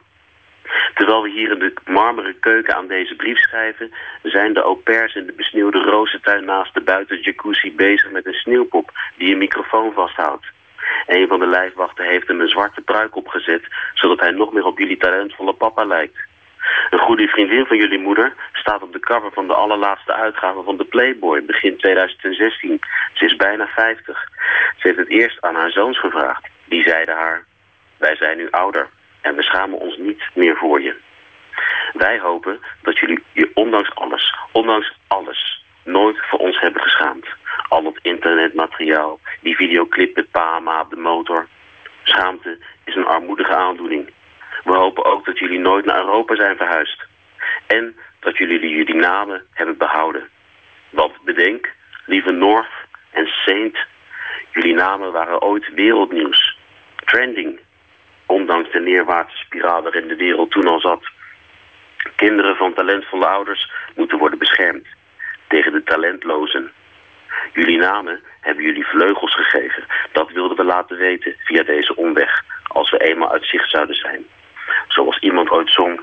[0.95, 3.93] Terwijl we hier in de marmeren keuken aan deze brief schrijven...
[4.23, 8.91] zijn de au pairs in de besneeuwde rozentuin naast de buitenjacuzzi bezig met een sneeuwpop
[9.17, 10.47] die een microfoon vasthoudt.
[11.07, 13.63] Een van de lijfwachten heeft hem een zwarte pruik opgezet...
[13.95, 16.19] zodat hij nog meer op jullie talentvolle papa lijkt.
[16.91, 20.77] Een goede vriendin van jullie moeder staat op de cover van de allerlaatste uitgave van
[20.77, 22.81] de Playboy, begin 2016.
[23.13, 24.29] Ze is bijna 50.
[24.77, 26.47] Ze heeft het eerst aan haar zoons gevraagd.
[26.65, 27.45] Die zeiden haar,
[27.97, 28.89] wij zijn nu ouder
[29.21, 30.95] en we schamen ons niet meer voor je.
[31.93, 35.58] Wij hopen dat jullie je ondanks alles, ondanks alles,
[35.89, 37.27] nooit voor ons hebben geschaamd.
[37.69, 41.49] Al het internetmateriaal, die videoclip met Pama op de motor.
[42.03, 44.11] Schaamte is een armoedige aandoening.
[44.65, 47.07] We hopen ook dat jullie nooit naar Europa zijn verhuisd.
[47.67, 50.29] En dat jullie jullie namen hebben behouden.
[50.91, 51.73] Want bedenk,
[52.07, 52.73] lieve North
[53.11, 53.79] en Saint,
[54.53, 56.57] jullie namen waren ooit wereldnieuws.
[57.05, 57.61] Trending,
[58.27, 61.03] ondanks de neerwaartse spiraal waarin de wereld toen al zat.
[62.17, 64.87] Kinderen van talentvolle ouders moeten worden beschermd
[65.49, 66.73] tegen de talentlozen.
[67.53, 69.85] Jullie namen hebben jullie vleugels gegeven.
[70.13, 74.27] Dat wilden we laten weten via deze omweg, als we eenmaal uit zicht zouden zijn.
[74.89, 76.01] Zoals iemand ooit zong.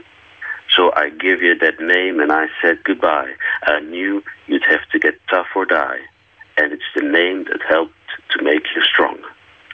[0.66, 3.36] So I give you that name and I said goodbye.
[3.68, 6.10] I knew you'd have to get tough or die.
[6.56, 7.94] And it's the name that helped
[8.28, 9.18] to make you strong.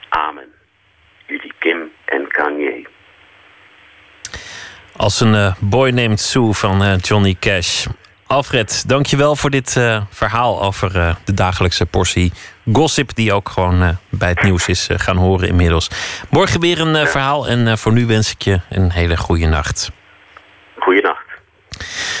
[0.08, 0.48] Amen.
[1.26, 2.86] Jullie Kim en Kanye.
[4.96, 7.86] Als een uh, boy named Sue van uh, Johnny Cash.
[8.26, 12.32] Alfred, dankjewel voor dit uh, verhaal over uh, de dagelijkse portie
[12.72, 13.14] gossip...
[13.14, 15.88] die ook gewoon uh, bij het nieuws is gaan horen inmiddels.
[16.30, 19.90] Morgen weer een verhaal en voor nu wens ik je een hele goede nacht.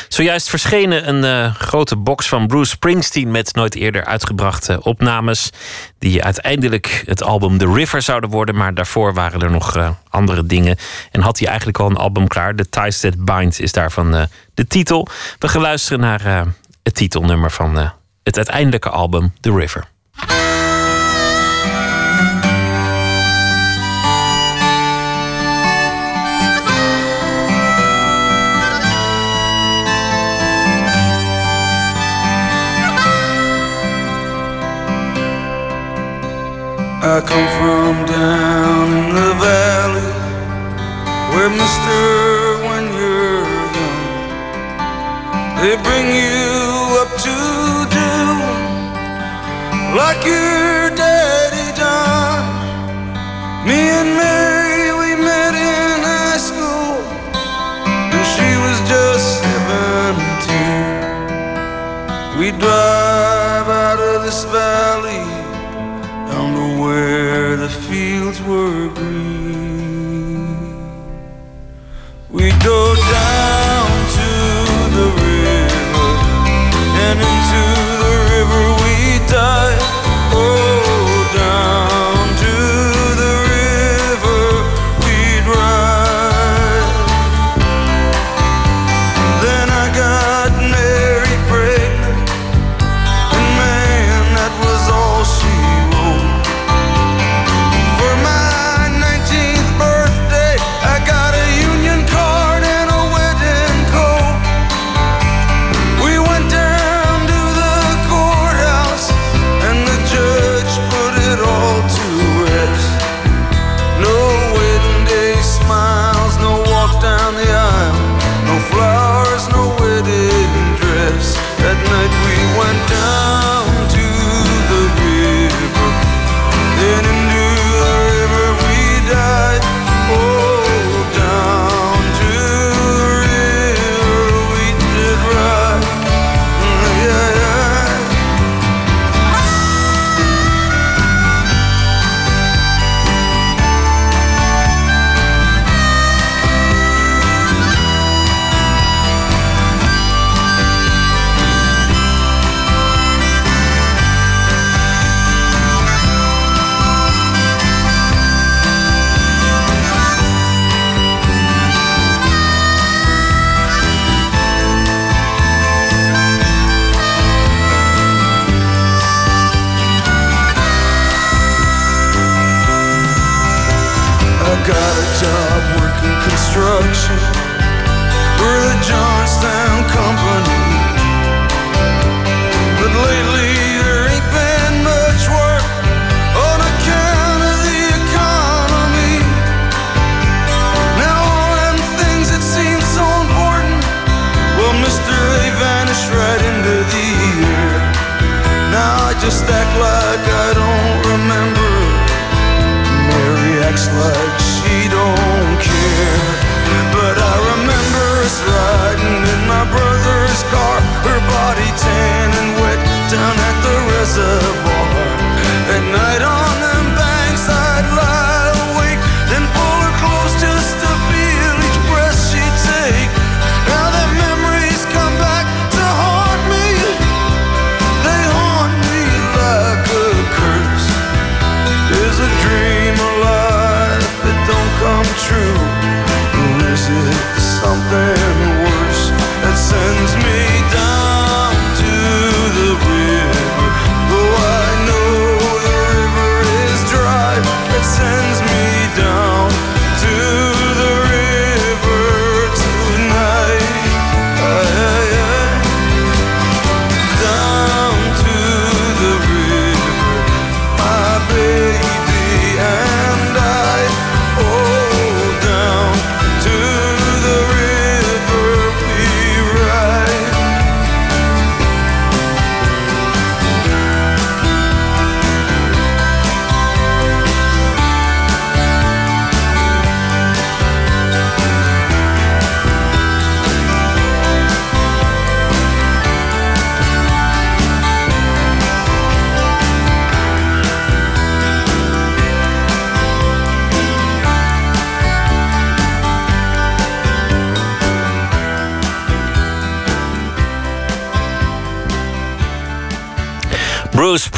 [0.08, 5.50] Zojuist verschenen een uh, grote box van Bruce Springsteen met nooit eerder uitgebrachte opnames.
[5.98, 10.46] Die uiteindelijk het album The River zouden worden, maar daarvoor waren er nog uh, andere
[10.46, 10.76] dingen.
[11.10, 12.54] En had hij eigenlijk al een album klaar.
[12.54, 14.22] The Ties That Bind is daarvan uh,
[14.54, 15.08] de titel.
[15.38, 16.46] We gaan luisteren naar
[16.82, 17.76] het titelnummer van
[18.22, 19.90] het uiteindelijke album The River.
[37.04, 40.12] I come from down in the valley
[41.34, 43.42] where, mister, when you're
[43.74, 44.06] young,
[45.58, 47.36] they bring you up to
[47.90, 48.12] do.
[49.98, 50.61] Like your
[66.92, 70.48] where the fields were green.
[72.28, 72.80] We go
[73.18, 73.88] down
[74.18, 74.30] to
[74.96, 76.10] the river,
[77.06, 77.91] and into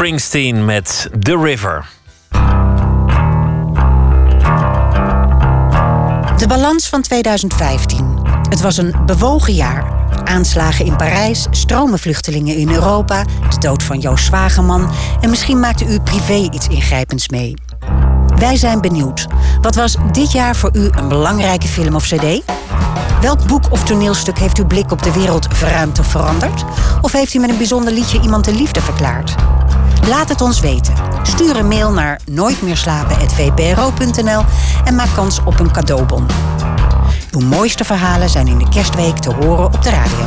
[0.05, 1.86] Springsteen met The River.
[6.36, 8.18] De balans van 2015.
[8.48, 10.06] Het was een bewogen jaar.
[10.24, 14.90] Aanslagen in Parijs, stromen vluchtelingen in Europa, de dood van Joost Zwageman
[15.20, 17.55] en misschien maakte u privé iets ingrijpends mee.
[18.36, 19.26] Wij zijn benieuwd.
[19.60, 22.43] Wat was dit jaar voor u een belangrijke film of cd?
[23.20, 26.64] Welk boek of toneelstuk heeft uw blik op de wereld verruimd of veranderd?
[27.01, 29.35] Of heeft u met een bijzonder liedje iemand de liefde verklaard?
[30.09, 30.94] Laat het ons weten.
[31.22, 34.43] Stuur een mail naar nooitmeerslapen.vpro.nl
[34.85, 36.26] en maak kans op een cadeaubon.
[37.31, 40.26] Uw mooiste verhalen zijn in de kerstweek te horen op de radio.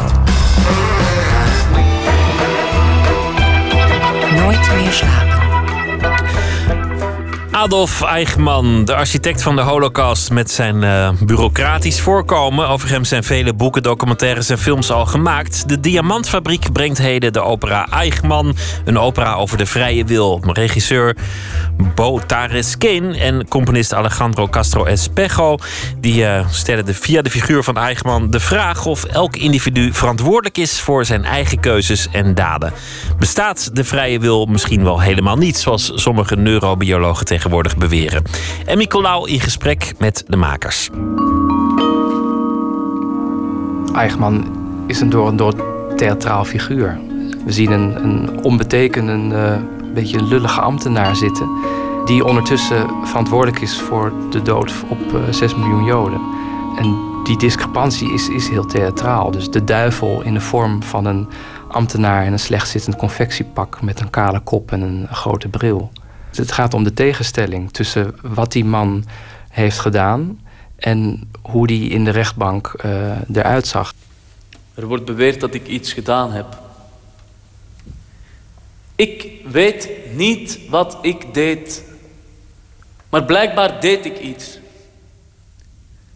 [4.42, 5.27] Nooit meer slapen.
[7.58, 12.68] Adolf Eichmann, de architect van de Holocaust, met zijn uh, bureaucratisch voorkomen.
[12.68, 15.70] Over hem zijn vele boeken, documentaires en films al gemaakt.
[15.70, 18.56] De Diamantfabriek brengt heden de opera Eichmann,
[18.86, 20.42] een opera over de vrije wil.
[20.46, 21.16] Regisseur
[21.98, 25.58] Bo Tares Kane en componist Alejandro Castro Espejo
[26.00, 30.58] die uh, stellen de, via de figuur van Eichmann de vraag of elk individu verantwoordelijk
[30.58, 32.74] is voor zijn eigen keuzes en daden.
[33.20, 38.24] Bestaat de vrije wil misschien wel helemaal niet, zoals sommige neurobiologen tegenwoordig beweren.
[38.66, 40.90] En Nicolaou in gesprek met de makers.
[43.96, 44.52] Eichmann
[44.88, 45.54] is een door en door
[45.96, 47.00] theatraal figuur.
[47.46, 51.76] We zien een, een onbetekenende, uh, beetje lullige ambtenaar zitten...
[52.08, 56.22] die ondertussen verantwoordelijk is voor de dood op uh, 6 miljoen Joden.
[56.78, 59.32] En die discrepantie is, is heel theatraal.
[59.32, 61.28] Dus de duivel in de vorm van een
[61.68, 63.82] ambtenaar in een slecht zittend confectiepak...
[63.82, 65.92] met een kale kop en een grote bril.
[66.32, 69.06] Het gaat om de tegenstelling tussen wat die man
[69.50, 70.40] heeft gedaan
[70.76, 73.94] en hoe die in de rechtbank uh, eruit zag.
[74.74, 76.60] Er wordt beweerd dat ik iets gedaan heb.
[78.96, 81.84] Ik weet niet wat ik deed,
[83.10, 84.58] maar blijkbaar deed ik iets.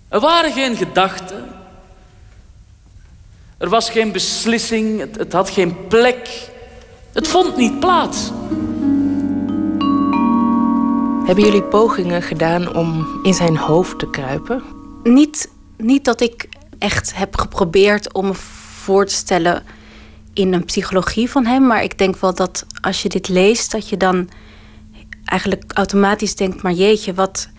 [0.10, 1.50] Er waren geen gedachten.
[3.58, 6.50] Er was geen beslissing, het, het had geen plek.
[7.14, 8.32] Het vond niet plaats.
[11.26, 14.64] Hebben jullie pogingen gedaan om in zijn hoofd te kruipen?
[15.04, 16.50] Niet, niet dat ik
[16.80, 18.34] echt heb geprobeerd om me
[18.84, 19.64] voor te stellen
[20.34, 21.68] in een psychologie van hem.
[21.68, 24.30] Maar ik denk wel dat als je dit leest, dat je dan
[25.26, 27.50] eigenlijk automatisch denkt: maar jeetje, wat.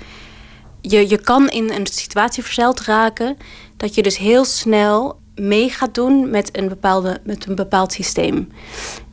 [0.81, 3.37] Je, je kan in een situatie verzeild raken
[3.77, 8.49] dat je dus heel snel mee gaat doen met een, bepaalde, met een bepaald systeem.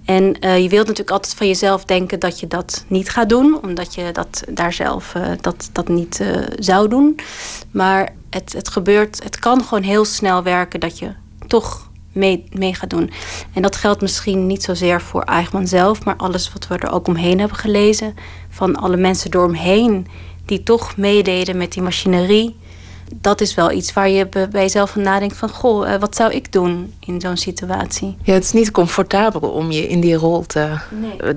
[0.06, 3.60] En uh, je wilt natuurlijk altijd van jezelf denken dat je dat niet gaat doen,
[3.64, 7.20] omdat je dat daar zelf uh, dat, dat niet uh, zou doen.
[7.72, 11.12] Maar het, het gebeurt, het kan gewoon heel snel werken dat je
[11.48, 11.89] toch
[12.20, 13.12] mee, mee gaat doen.
[13.54, 17.08] En dat geldt misschien niet zozeer voor Eichmann zelf, maar alles wat we er ook
[17.08, 18.16] omheen hebben gelezen.
[18.50, 20.08] Van alle mensen door hem heen
[20.46, 22.58] die toch meededen met die machinerie.
[23.22, 25.50] dat is wel iets waar je bij jezelf van nadenkt van...
[25.50, 28.18] goh, wat zou ik doen in zo'n situatie?
[28.24, 30.78] Ja, het is niet comfortabel om je in die rol te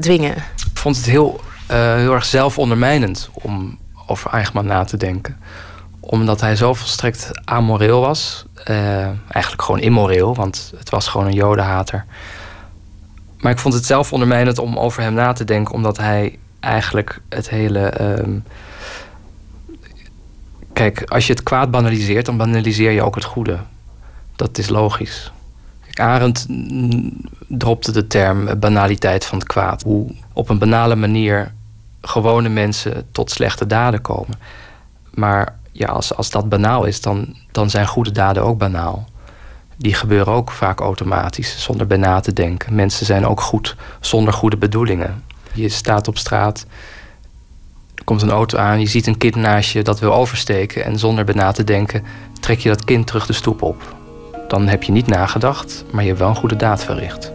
[0.00, 0.36] dwingen.
[0.72, 5.36] Ik vond het heel, heel erg zelfondermijnend om over Eichmann na te denken.
[6.00, 8.44] Omdat hij zo volstrekt amoreel was.
[9.28, 12.04] Eigenlijk gewoon immoreel, want het was gewoon een jodenhater.
[13.38, 17.20] Maar ik vond het zelf ondermijnend om over hem na te denken, omdat hij eigenlijk
[17.28, 17.80] het hele.
[17.80, 18.38] Ehm,
[20.72, 23.58] kijk, als je het kwaad banaliseert, dan banaliseer je ook het goede.
[24.36, 25.32] Dat is logisch.
[25.84, 26.46] Kijk, Arendt
[27.48, 29.82] dropte de term banaliteit van het kwaad.
[29.82, 31.52] Hoe op een banale manier
[32.00, 34.38] gewone mensen tot slechte daden komen.
[35.10, 39.10] Maar ja, als, als dat banaal is, dan, dan zijn goede daden ook banaal
[39.82, 42.74] die gebeuren ook vaak automatisch, zonder bij na te denken.
[42.74, 45.24] Mensen zijn ook goed zonder goede bedoelingen.
[45.54, 46.66] Je staat op straat,
[47.94, 50.98] er komt een auto aan, je ziet een kind naast je dat wil oversteken en
[50.98, 52.04] zonder bij na te denken
[52.40, 53.94] trek je dat kind terug de stoep op.
[54.48, 57.32] Dan heb je niet nagedacht, maar je hebt wel een goede daad verricht.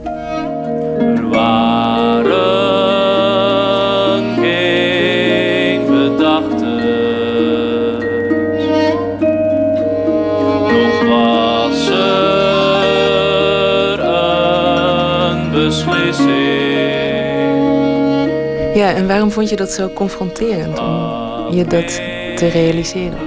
[18.87, 21.95] Ja, en waarom vond je dat zo confronterend om je dat
[22.35, 23.17] te realiseren?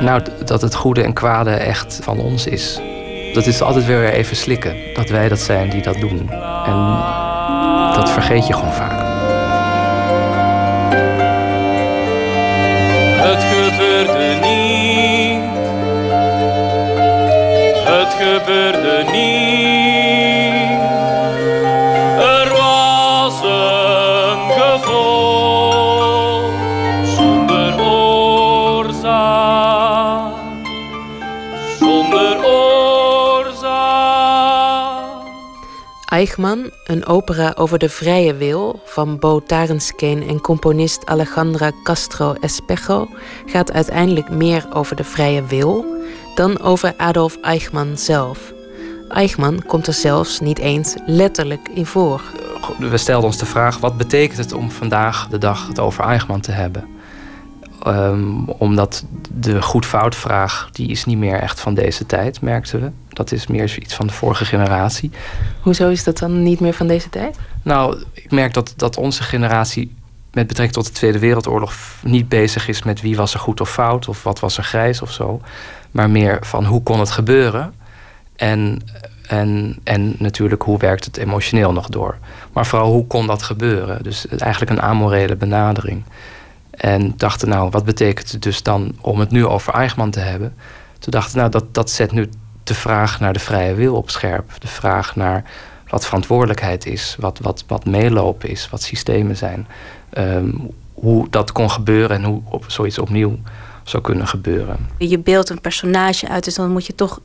[0.00, 2.80] Nou, dat het goede en kwade echt van ons is.
[3.34, 4.76] Dat is altijd weer even slikken.
[4.94, 6.30] Dat wij dat zijn die dat doen.
[6.66, 6.98] En
[7.94, 9.00] dat vergeet je gewoon vaak.
[13.22, 15.42] Het gebeurde niet.
[17.84, 19.49] Het gebeurde niet.
[36.10, 43.08] Eichmann, een opera over de vrije wil van Bo Tarenskeen en componist Alejandra Castro Espejo,
[43.46, 45.84] gaat uiteindelijk meer over de vrije wil
[46.34, 48.52] dan over Adolf Eichmann zelf.
[49.08, 52.22] Eichmann komt er zelfs niet eens letterlijk in voor.
[52.78, 56.40] We stelden ons de vraag: wat betekent het om vandaag de dag het over Eichmann
[56.40, 56.99] te hebben?
[57.86, 62.90] Um, omdat de goed-fout-vraag, die is niet meer echt van deze tijd, merkten we.
[63.08, 65.10] Dat is meer iets van de vorige generatie.
[65.60, 67.38] Hoezo is dat dan niet meer van deze tijd?
[67.62, 69.94] Nou, ik merk dat, dat onze generatie
[70.32, 73.70] met betrekking tot de Tweede Wereldoorlog niet bezig is met wie was er goed of
[73.70, 75.40] fout of wat was er grijs of zo.
[75.90, 77.74] Maar meer van hoe kon het gebeuren
[78.36, 78.82] en,
[79.26, 82.18] en, en natuurlijk hoe werkt het emotioneel nog door.
[82.52, 84.02] Maar vooral hoe kon dat gebeuren.
[84.02, 86.02] Dus eigenlijk een amorele benadering.
[86.70, 90.54] En dachten, nou, wat betekent het dus dan om het nu over Eichmann te hebben?
[90.98, 92.28] Toen dachten, nou, dat, dat zet nu
[92.64, 94.50] de vraag naar de vrije wil op scherp.
[94.58, 95.44] De vraag naar
[95.88, 99.66] wat verantwoordelijkheid is, wat, wat, wat meelopen is, wat systemen zijn.
[100.10, 100.50] Ehm,
[100.94, 103.38] hoe dat kon gebeuren en hoe op, zoiets opnieuw
[103.84, 104.88] zou kunnen gebeuren.
[104.98, 107.20] Je beeldt een personage uit, dus dan moet je toch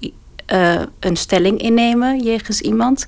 [0.53, 3.05] uh, een stelling innemen jegens iemand.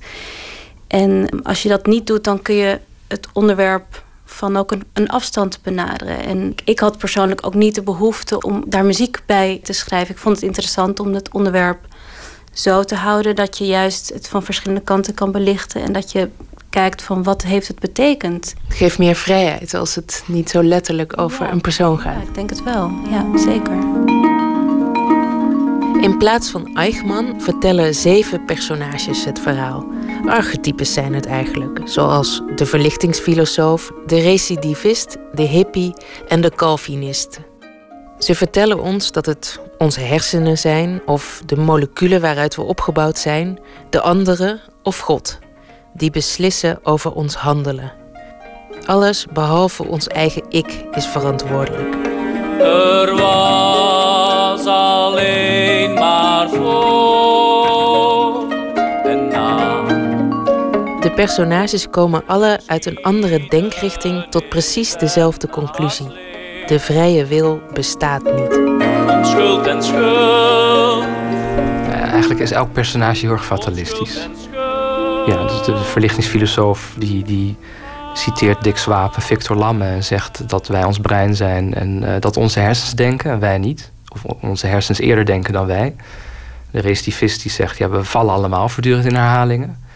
[0.86, 5.08] En als je dat niet doet, dan kun je het onderwerp van ook een, een
[5.08, 6.24] afstand benaderen.
[6.24, 10.14] En ik had persoonlijk ook niet de behoefte om daar muziek bij te schrijven.
[10.14, 11.78] Ik vond het interessant om het onderwerp
[12.52, 16.30] zo te houden dat je juist het van verschillende kanten kan belichten en dat je
[16.70, 18.54] kijkt van wat heeft het betekend.
[18.68, 22.14] Het geeft meer vrijheid als het niet zo letterlijk over een persoon gaat.
[22.14, 22.90] Ja, ik denk het wel.
[23.10, 23.76] Ja, zeker.
[26.00, 29.86] In plaats van Eichmann vertellen zeven personages het verhaal.
[30.26, 35.94] Archetypes zijn het eigenlijk, zoals de verlichtingsfilosoof, de recidivist, de hippie
[36.28, 37.40] en de Calvinist.
[38.18, 43.58] Ze vertellen ons dat het onze hersenen zijn of de moleculen waaruit we opgebouwd zijn,
[43.90, 45.38] de anderen of God,
[45.94, 47.92] die beslissen over ons handelen.
[48.86, 51.94] Alles behalve ons eigen ik is verantwoordelijk.
[52.60, 57.17] Er was alleen maar voor
[61.24, 66.06] personages komen alle uit een andere denkrichting tot precies dezelfde conclusie.
[66.66, 68.52] De vrije wil bestaat niet.
[69.26, 71.04] Schuld en schuld.
[71.90, 74.28] eigenlijk is elk personage heel erg fatalistisch.
[75.26, 77.56] Ja, dus de verlichtingsfilosoof die, die
[78.14, 82.36] citeert Dick Swaap Victor Lamme en zegt dat wij ons brein zijn en uh, dat
[82.36, 83.90] onze hersens denken en wij niet.
[84.08, 85.96] Of onze hersens eerder denken dan wij.
[86.70, 89.86] De recidivist die zegt, ja, we vallen allemaal voortdurend in herhalingen.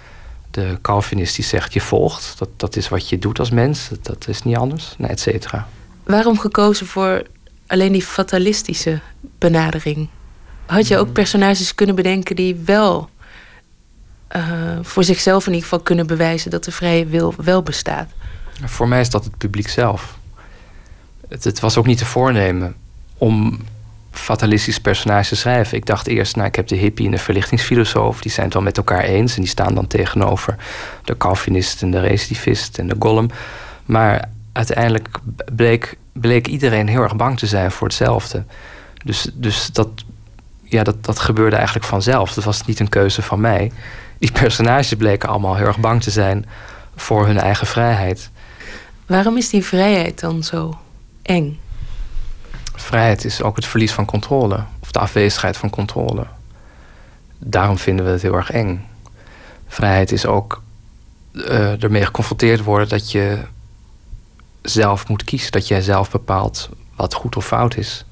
[0.52, 2.38] De Calvinist die zegt, je volgt.
[2.38, 3.88] Dat, dat is wat je doet als mens.
[3.88, 5.68] Dat, dat is niet anders, et cetera.
[6.02, 7.22] Waarom gekozen voor
[7.66, 9.00] alleen die fatalistische
[9.38, 10.08] benadering.
[10.66, 13.08] Had je ook personages kunnen bedenken die wel
[14.28, 14.42] eh,
[14.82, 18.08] voor zichzelf in ieder geval kunnen bewijzen dat de vrije wil wel bestaat?
[18.64, 20.18] Voor mij is dat het publiek zelf.
[21.28, 22.74] Het, het was ook niet te voornemen
[23.18, 23.60] om
[24.12, 25.76] fatalistisch personage schrijven.
[25.76, 28.62] Ik dacht eerst, nou, ik heb de hippie en de verlichtingsfilosoof, die zijn het wel
[28.62, 30.56] met elkaar eens en die staan dan tegenover
[31.04, 33.30] de Calvinist en de recidivist en de golem.
[33.84, 35.08] Maar uiteindelijk
[35.52, 38.44] bleek, bleek iedereen heel erg bang te zijn voor hetzelfde.
[39.04, 39.88] Dus, dus dat,
[40.62, 42.34] ja, dat, dat gebeurde eigenlijk vanzelf.
[42.34, 43.72] Dat was niet een keuze van mij.
[44.18, 46.46] Die personages bleken allemaal heel erg bang te zijn
[46.96, 48.30] voor hun eigen vrijheid.
[49.06, 50.78] Waarom is die vrijheid dan zo
[51.22, 51.58] eng?
[52.74, 56.26] Vrijheid is ook het verlies van controle, of de afwezigheid van controle.
[57.38, 58.86] Daarom vinden we het heel erg eng.
[59.66, 60.62] Vrijheid is ook
[61.32, 63.38] uh, ermee geconfronteerd worden dat je
[64.62, 68.04] zelf moet kiezen, dat jij zelf bepaalt wat goed of fout is.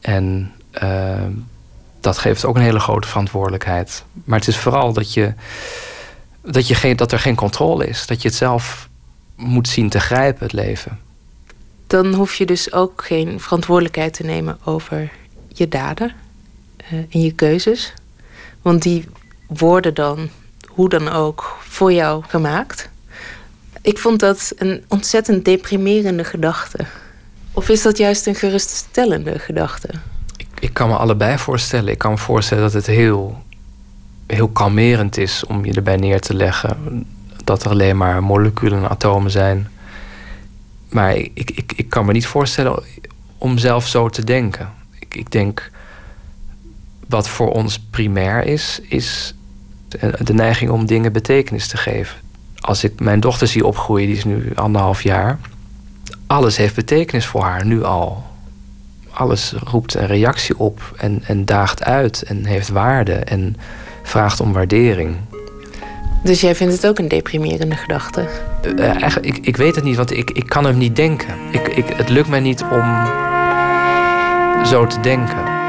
[0.00, 0.52] En
[0.82, 1.26] uh,
[2.00, 4.04] dat geeft ook een hele grote verantwoordelijkheid.
[4.24, 5.34] Maar het is vooral dat, je,
[6.40, 8.06] dat, je geen, dat er geen controle is.
[8.06, 8.88] Dat je het zelf
[9.36, 10.98] moet zien te grijpen, het leven.
[11.92, 15.10] Dan hoef je dus ook geen verantwoordelijkheid te nemen over
[15.48, 16.12] je daden
[16.92, 17.92] uh, en je keuzes.
[18.62, 19.04] Want die
[19.46, 20.28] worden dan,
[20.66, 22.88] hoe dan ook, voor jou gemaakt.
[23.82, 26.78] Ik vond dat een ontzettend deprimerende gedachte.
[27.52, 29.88] Of is dat juist een geruststellende gedachte?
[30.58, 31.92] ik kan me allebei voorstellen.
[31.92, 33.42] Ik kan me voorstellen dat het heel,
[34.26, 37.06] heel kalmerend is om je erbij neer te leggen.
[37.44, 39.68] Dat er alleen maar moleculen en atomen zijn.
[40.92, 42.82] Maar ik, ik, ik kan me niet voorstellen
[43.38, 44.72] om zelf zo te denken.
[44.98, 45.70] Ik, ik denk,
[47.08, 49.34] wat voor ons primair is, is
[50.18, 52.16] de neiging om dingen betekenis te geven.
[52.58, 55.38] Als ik mijn dochter zie opgroeien, die is nu anderhalf jaar.
[56.26, 58.30] Alles heeft betekenis voor haar, nu al
[59.12, 63.56] alles roept een reactie op en, en daagt uit en heeft waarde en
[64.02, 65.16] vraagt om waardering.
[66.22, 68.28] Dus jij vindt het ook een deprimerende gedachte?
[68.66, 71.34] Uh, eigenlijk, ik, ik weet het niet, want ik, ik kan hem niet denken.
[71.50, 73.06] Ik, ik, het lukt mij niet om
[74.66, 75.60] zo te denken.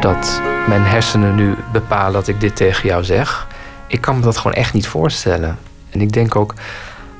[0.00, 3.46] Dat mijn hersenen nu bepalen dat ik dit tegen jou zeg.
[3.86, 5.58] Ik kan me dat gewoon echt niet voorstellen.
[5.90, 6.54] En ik denk ook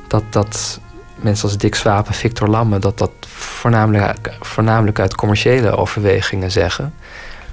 [0.08, 0.80] dat, dat
[1.16, 2.78] mensen als Dick Swaap en Victor Lamme...
[2.78, 6.94] dat dat voornamelijk, voornamelijk uit commerciële overwegingen zeggen...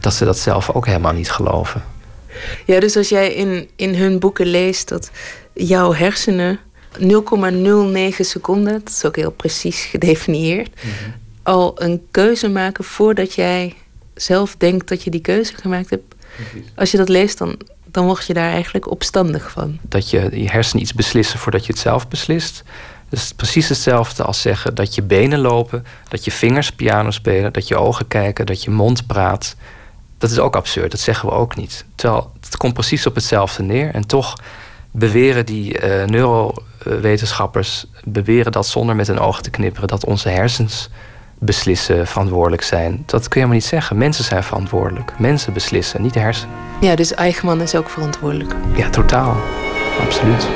[0.02, 1.84] dat ze dat zelf ook helemaal niet geloven.
[2.66, 5.12] Ja, dus als jij in, in hun boeken leest dat
[5.54, 6.60] jouw hersenen
[7.00, 7.08] 0,09
[8.20, 11.12] seconden, dat is ook heel precies gedefinieerd, mhm.
[11.44, 13.76] al een keuze maken voordat jij
[14.14, 16.16] zelf denkt dat je die keuze gemaakt hebt.
[16.76, 17.58] Als je dat leest, dan
[17.92, 19.80] dan word je daar eigenlijk opstandig van.
[19.82, 22.64] Dat je je hersenen iets beslissen voordat je het zelf beslist.
[23.10, 27.68] Dus precies hetzelfde als zeggen dat je benen lopen, dat je vingers piano spelen, dat
[27.68, 29.56] je ogen kijken, dat je mond praat.
[30.22, 31.86] Dat is ook absurd, dat zeggen we ook niet.
[31.96, 33.94] Terwijl het komt precies op hetzelfde neer.
[33.94, 34.34] En toch
[34.92, 40.90] beweren die uh, neurowetenschappers beweren dat zonder met hun ogen te knipperen, dat onze hersens
[41.40, 43.04] beslissen, verantwoordelijk zijn.
[43.06, 43.98] Dat kun je maar niet zeggen.
[43.98, 45.20] Mensen zijn verantwoordelijk.
[45.20, 46.56] Mensen beslissen, niet de hersenen.
[46.82, 48.56] Ja, dus Eichmann is ook verantwoordelijk.
[48.76, 49.38] Ja, totaal.
[50.00, 50.48] Absoluut.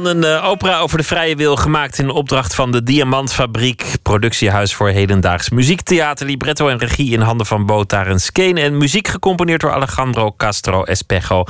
[0.00, 3.84] Een uh, opera over de vrije wil gemaakt in opdracht van de Diamantfabriek.
[4.02, 8.56] Productiehuis voor hedendaags muziektheater, libretto en regie in handen van Botar en Skeen.
[8.56, 11.44] En muziek gecomponeerd door Alejandro Castro Espejo.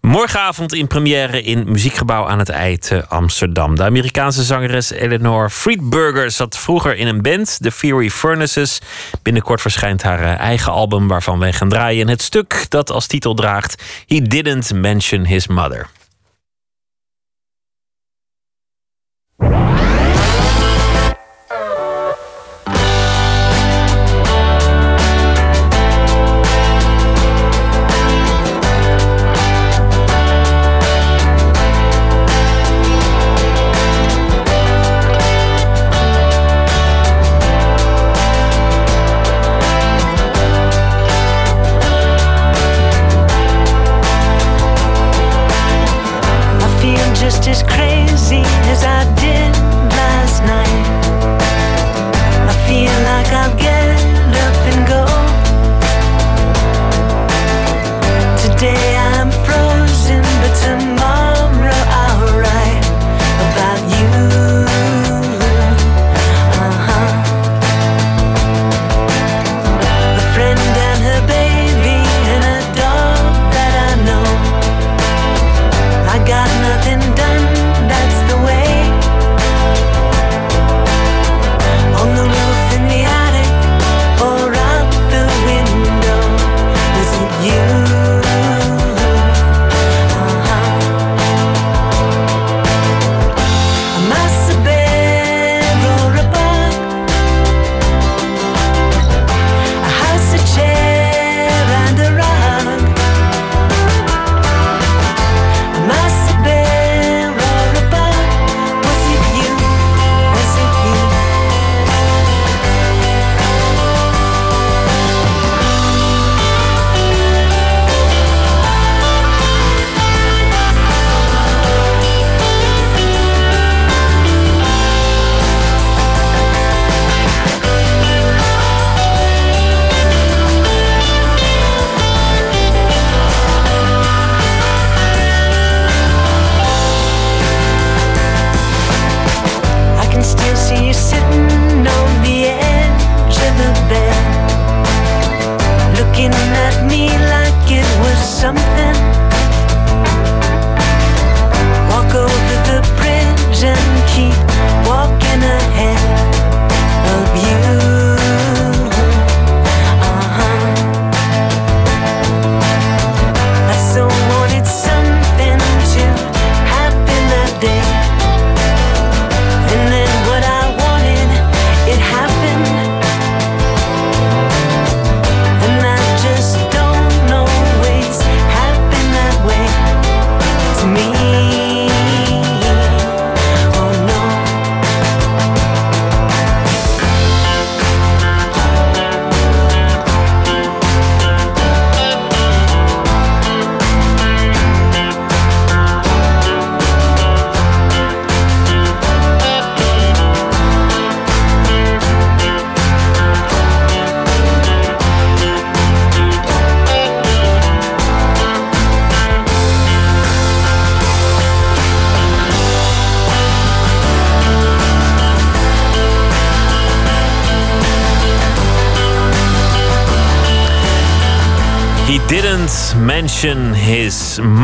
[0.00, 3.76] Morgenavond in première in Muziekgebouw aan het IJ te Amsterdam.
[3.76, 8.80] De Amerikaanse zangeres Eleanor Friedberger zat vroeger in een band, The Fury Furnaces.
[9.22, 12.02] Binnenkort verschijnt haar eh, eigen album waarvan wij gaan draaien.
[12.02, 15.88] En het stuk dat als titel draagt He Didn't Mention His Mother.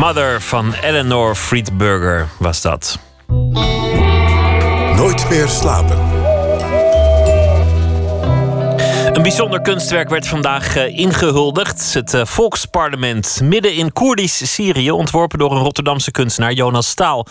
[0.04, 2.98] Mother van Eleanor Friedberger was dat.
[4.96, 5.98] Nooit meer slapen.
[9.12, 11.94] Een bijzonder kunstwerk werd vandaag eh, ingehuldigd.
[11.94, 17.26] Het eh, Volksparlement midden in Koerdisch Syrië, ontworpen door een Rotterdamse kunstenaar, Jonas Staal.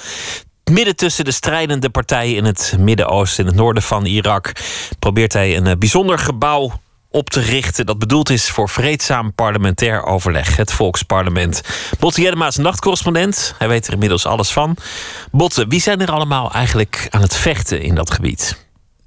[0.71, 4.51] Midden tussen de strijdende partijen in het Midden-Oosten, in het noorden van Irak,
[4.99, 6.71] probeert hij een eh, bijzonder gebouw
[7.13, 11.61] op te richten dat bedoeld is voor vreedzaam parlementair overleg, het Volksparlement.
[11.99, 13.53] Botte Jellema is nachtcorrespondent.
[13.57, 14.77] Hij weet er inmiddels alles van.
[15.31, 18.62] Botte, wie zijn er allemaal eigenlijk aan het vechten in dat gebied?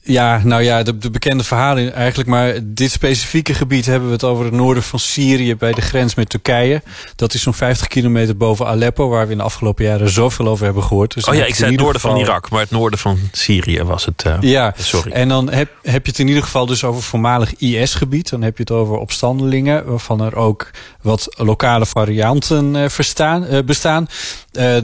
[0.06, 2.28] Ja, nou ja, de, de, bekende verhalen eigenlijk.
[2.28, 6.14] Maar dit specifieke gebied hebben we het over het noorden van Syrië bij de grens
[6.14, 6.82] met Turkije.
[7.16, 10.64] Dat is zo'n 50 kilometer boven Aleppo, waar we in de afgelopen jaren zoveel over
[10.64, 11.14] hebben gehoord.
[11.14, 12.16] Dus oh ja, ik zei het noorden geval...
[12.16, 14.24] van Irak, maar het noorden van Syrië was het.
[14.26, 15.12] Uh, ja, sorry.
[15.12, 18.30] En dan heb, heb je het in ieder geval dus over voormalig IS-gebied.
[18.30, 20.70] Dan heb je het over opstandelingen, waarvan er ook
[21.02, 24.08] wat lokale varianten uh, verstaan, uh, bestaan.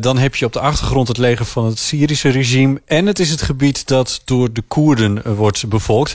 [0.00, 2.80] dan heb je op de achtergrond het leger van het Syrische regime.
[2.86, 6.14] En het is het gebied dat door de Koerden wordt bevolkt.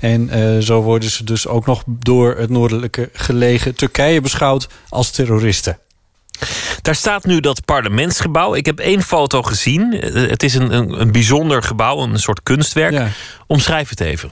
[0.00, 5.10] En uh, zo worden ze dus ook nog door het noordelijke gelegen Turkije beschouwd als
[5.10, 5.78] terroristen.
[6.82, 8.54] Daar staat nu dat parlementsgebouw.
[8.54, 9.92] Ik heb één foto gezien.
[10.12, 12.92] Het is een, een, een bijzonder gebouw, een soort kunstwerk.
[12.92, 13.08] Ja.
[13.46, 14.30] Omschrijf het even.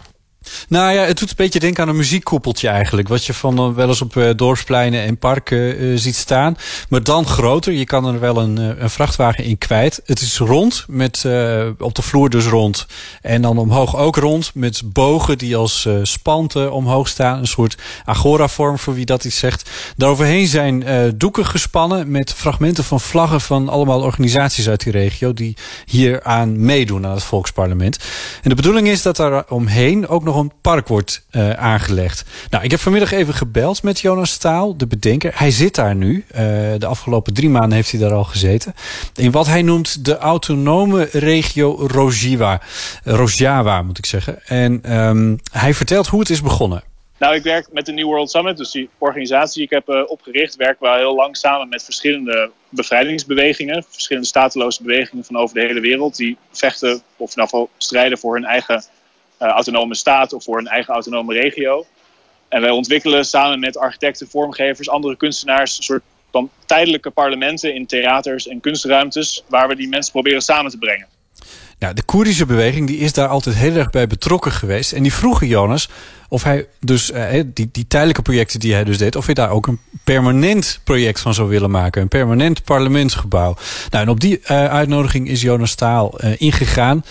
[0.68, 3.08] Nou ja, het doet een beetje denken aan een muziekkoepeltje eigenlijk.
[3.08, 6.56] Wat je van uh, wel eens op uh, dorpspleinen en parken uh, ziet staan.
[6.88, 7.72] Maar dan groter.
[7.72, 10.00] Je kan er wel een, een vrachtwagen in kwijt.
[10.04, 11.24] Het is rond, met
[11.78, 12.86] op de vloer dus rond.
[13.22, 17.38] En dan omhoog ook rond, met bogen die als spanten omhoog staan.
[17.38, 19.70] Een soort agora-vorm, voor wie dat iets zegt.
[19.96, 20.84] Daaroverheen zijn
[21.16, 25.32] doeken gespannen met fragmenten van vlaggen van allemaal organisaties uit die regio.
[25.32, 27.98] Die hier aan meedoen aan het volksparlement.
[28.42, 32.24] En de bedoeling is dat daar omheen ook nog nog een park wordt uh, aangelegd.
[32.51, 35.32] Nou, ik heb vanmiddag even gebeld met Jonas Staal, de bedenker.
[35.35, 36.24] Hij zit daar nu.
[36.31, 36.39] Uh,
[36.78, 38.74] de afgelopen drie maanden heeft hij daar al gezeten.
[39.15, 42.61] In wat hij noemt de autonome regio Rojava.
[43.05, 44.47] Rojava, moet ik zeggen.
[44.47, 46.82] En um, hij vertelt hoe het is begonnen.
[47.19, 50.02] Nou, ik werk met de New World Summit, dus die organisatie die ik heb uh,
[50.06, 55.61] opgericht, werken we heel lang samen met verschillende bevrijdingsbewegingen, verschillende stateloze bewegingen van over de
[55.61, 58.85] hele wereld, die vechten of in strijden voor hun eigen
[59.50, 61.86] autonome staat of voor hun eigen autonome regio.
[62.48, 67.86] En wij ontwikkelen samen met architecten, vormgevers, andere kunstenaars, een soort van tijdelijke parlementen in
[67.86, 71.06] theaters en kunstruimtes, waar we die mensen proberen samen te brengen.
[71.78, 74.92] Nou, de Koerdische beweging die is daar altijd heel erg bij betrokken geweest.
[74.92, 75.88] En die vroegen Jonas
[76.28, 79.16] of hij dus, eh, die, die tijdelijke projecten die hij dus deed...
[79.16, 82.02] of hij daar ook een permanent project van zou willen maken.
[82.02, 83.56] Een permanent parlementsgebouw.
[83.90, 87.04] Nou, en op die uh, uitnodiging is Jonas Staal ingegaan.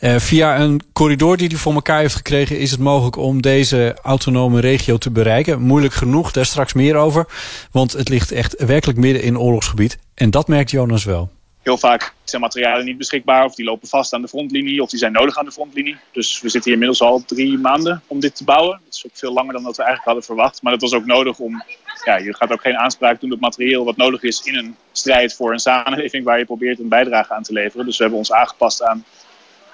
[0.00, 2.58] Uh, via een corridor die hij voor elkaar heeft gekregen...
[2.58, 5.62] is het mogelijk om deze autonome regio te bereiken.
[5.62, 7.26] Moeilijk genoeg, daar straks meer over.
[7.70, 9.98] Want het ligt echt werkelijk midden in oorlogsgebied.
[10.14, 11.30] En dat merkt Jonas wel
[11.62, 14.98] heel vaak zijn materialen niet beschikbaar of die lopen vast aan de frontlinie of die
[14.98, 15.96] zijn nodig aan de frontlinie.
[16.12, 18.80] Dus we zitten hier inmiddels al drie maanden om dit te bouwen.
[18.84, 20.62] Dat is ook veel langer dan dat we eigenlijk hadden verwacht.
[20.62, 21.62] Maar dat was ook nodig om,
[22.04, 25.34] ja, je gaat ook geen aanspraak doen op materieel wat nodig is in een strijd
[25.34, 27.86] voor een samenleving waar je probeert een bijdrage aan te leveren.
[27.86, 29.04] Dus we hebben ons aangepast aan,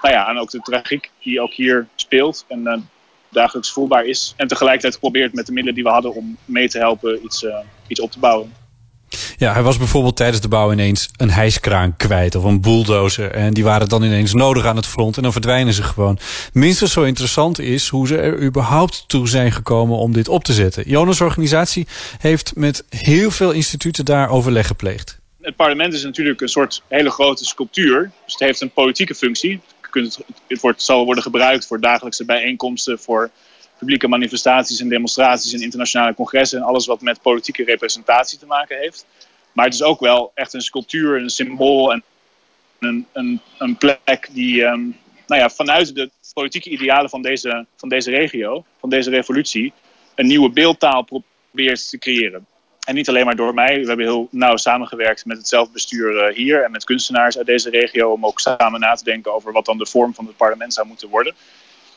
[0.01, 2.77] nou ja, aan ook de tragiek die ook hier speelt en uh,
[3.29, 4.33] dagelijks voelbaar is.
[4.37, 7.57] En tegelijkertijd geprobeerd met de middelen die we hadden om mee te helpen iets, uh,
[7.87, 8.53] iets op te bouwen.
[9.37, 13.31] Ja, hij was bijvoorbeeld tijdens de bouw ineens een hijskraan kwijt of een bulldozer.
[13.31, 16.19] En die waren dan ineens nodig aan het front en dan verdwijnen ze gewoon.
[16.53, 20.53] Minstens zo interessant is hoe ze er überhaupt toe zijn gekomen om dit op te
[20.53, 20.89] zetten.
[20.89, 21.87] Jonas' organisatie
[22.17, 25.19] heeft met heel veel instituten daar overleg gepleegd.
[25.41, 28.11] Het parlement is natuurlijk een soort hele grote sculptuur.
[28.25, 29.59] Dus het heeft een politieke functie.
[30.47, 33.29] Het wordt, zal worden gebruikt voor dagelijkse bijeenkomsten, voor
[33.77, 38.77] publieke manifestaties en demonstraties en internationale congressen en alles wat met politieke representatie te maken
[38.77, 39.05] heeft.
[39.51, 42.03] Maar het is ook wel echt een sculptuur, een symbool en
[42.79, 44.97] een, een, plek die um,
[45.27, 49.73] nou ja, vanuit de politieke idealen van deze, van deze regio, van deze revolutie,
[50.15, 52.45] een nieuwe beeldtaal probeert te creëren.
[52.87, 53.79] En niet alleen maar door mij.
[53.79, 58.11] We hebben heel nauw samengewerkt met het zelfbestuur hier en met kunstenaars uit deze regio
[58.11, 60.87] om ook samen na te denken over wat dan de vorm van het parlement zou
[60.87, 61.35] moeten worden.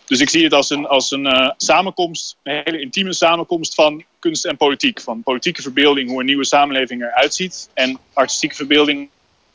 [0.06, 4.04] Dus ik zie het als een, als een uh, samenkomst, een hele intieme samenkomst van
[4.18, 5.00] kunst en politiek.
[5.00, 7.70] Van politieke verbeelding, hoe een nieuwe samenleving eruit ziet.
[7.74, 9.08] En artistieke verbeelding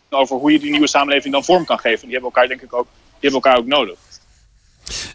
[0.10, 2.04] over hoe je die nieuwe samenleving dan vorm kan geven.
[2.08, 2.88] Die hebben elkaar denk ik ook,
[3.20, 3.98] die hebben elkaar ook nodig.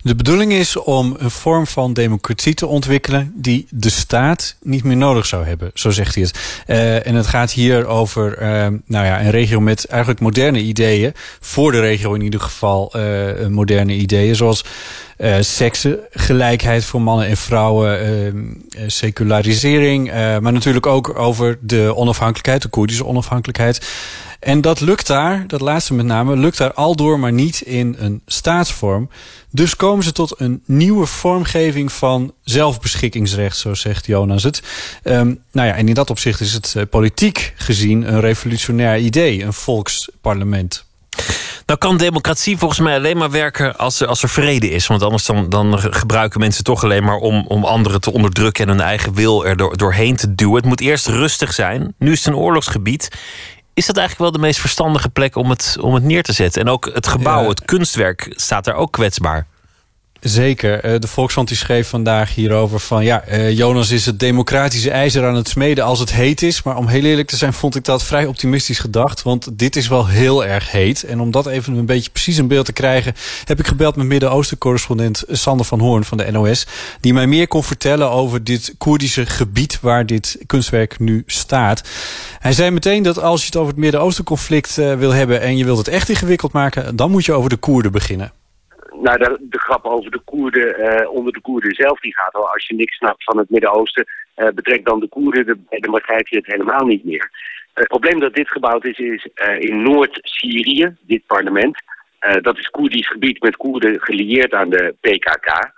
[0.03, 4.97] De bedoeling is om een vorm van democratie te ontwikkelen die de staat niet meer
[4.97, 6.65] nodig zou hebben, zo zegt hij het.
[6.67, 8.49] Uh, en het gaat hier over uh,
[8.87, 13.47] nou ja, een regio met eigenlijk moderne ideeën, voor de regio in ieder geval uh,
[13.47, 14.65] moderne ideeën, zoals
[15.21, 22.63] uh, seksgelijkheid voor mannen en vrouwen, uh, secularisering, uh, maar natuurlijk ook over de onafhankelijkheid,
[22.63, 23.89] de Koerdische onafhankelijkheid.
[24.41, 28.23] En dat lukt daar, dat laatste met name, lukt daar aldoor maar niet in een
[28.27, 29.11] staatsvorm.
[29.51, 34.63] Dus komen ze tot een nieuwe vormgeving van zelfbeschikkingsrecht, zo zegt Jonas het.
[35.05, 39.53] Um, nou ja, en in dat opzicht is het politiek gezien een revolutionair idee, een
[39.53, 40.89] volksparlement.
[41.66, 44.87] Nou kan democratie volgens mij alleen maar werken als er, als er vrede is.
[44.87, 48.70] Want anders dan, dan gebruiken mensen toch alleen maar om, om anderen te onderdrukken en
[48.70, 50.57] hun eigen wil er door, doorheen te duwen.
[50.57, 51.95] Het moet eerst rustig zijn.
[51.99, 53.09] Nu is het een oorlogsgebied.
[53.74, 56.62] Is dat eigenlijk wel de meest verstandige plek om het, om het neer te zetten?
[56.62, 59.47] En ook het gebouw, het kunstwerk, staat daar ook kwetsbaar.
[60.21, 60.85] Zeker.
[60.85, 63.05] Eh, de Volkskrant die schreef vandaag hierover van...
[63.05, 66.63] ja, eh, Jonas is het democratische ijzer aan het smeden als het heet is.
[66.63, 69.23] Maar om heel eerlijk te zijn vond ik dat vrij optimistisch gedacht.
[69.23, 71.05] Want dit is wel heel erg heet.
[71.05, 73.15] En om dat even een beetje precies een beeld te krijgen...
[73.45, 76.67] heb ik gebeld met Midden-Oosten-correspondent Sander van Hoorn van de NOS...
[77.01, 79.79] die mij meer kon vertellen over dit Koerdische gebied...
[79.81, 81.83] waar dit kunstwerk nu staat.
[82.39, 85.41] Hij zei meteen dat als je het over het Midden-Oosten-conflict uh, wil hebben...
[85.41, 86.97] en je wilt het echt ingewikkeld maken...
[86.97, 88.33] dan moet je over de Koerden beginnen
[89.02, 92.52] nou, de, de grap over de Koerden, uh, onder de Koerden zelf, die gaat al.
[92.52, 94.06] Als je niks snapt van het Midden-Oosten,
[94.36, 97.31] uh, betrek dan de Koerden, de, dan begrijp je het helemaal niet meer.
[97.74, 101.82] het probleem dat dit gebouwd is, is uh, in Noord-Syrië, dit parlement.
[102.40, 105.72] dat is Koerdisch gebied met Koerden gelieerd aan de PKK.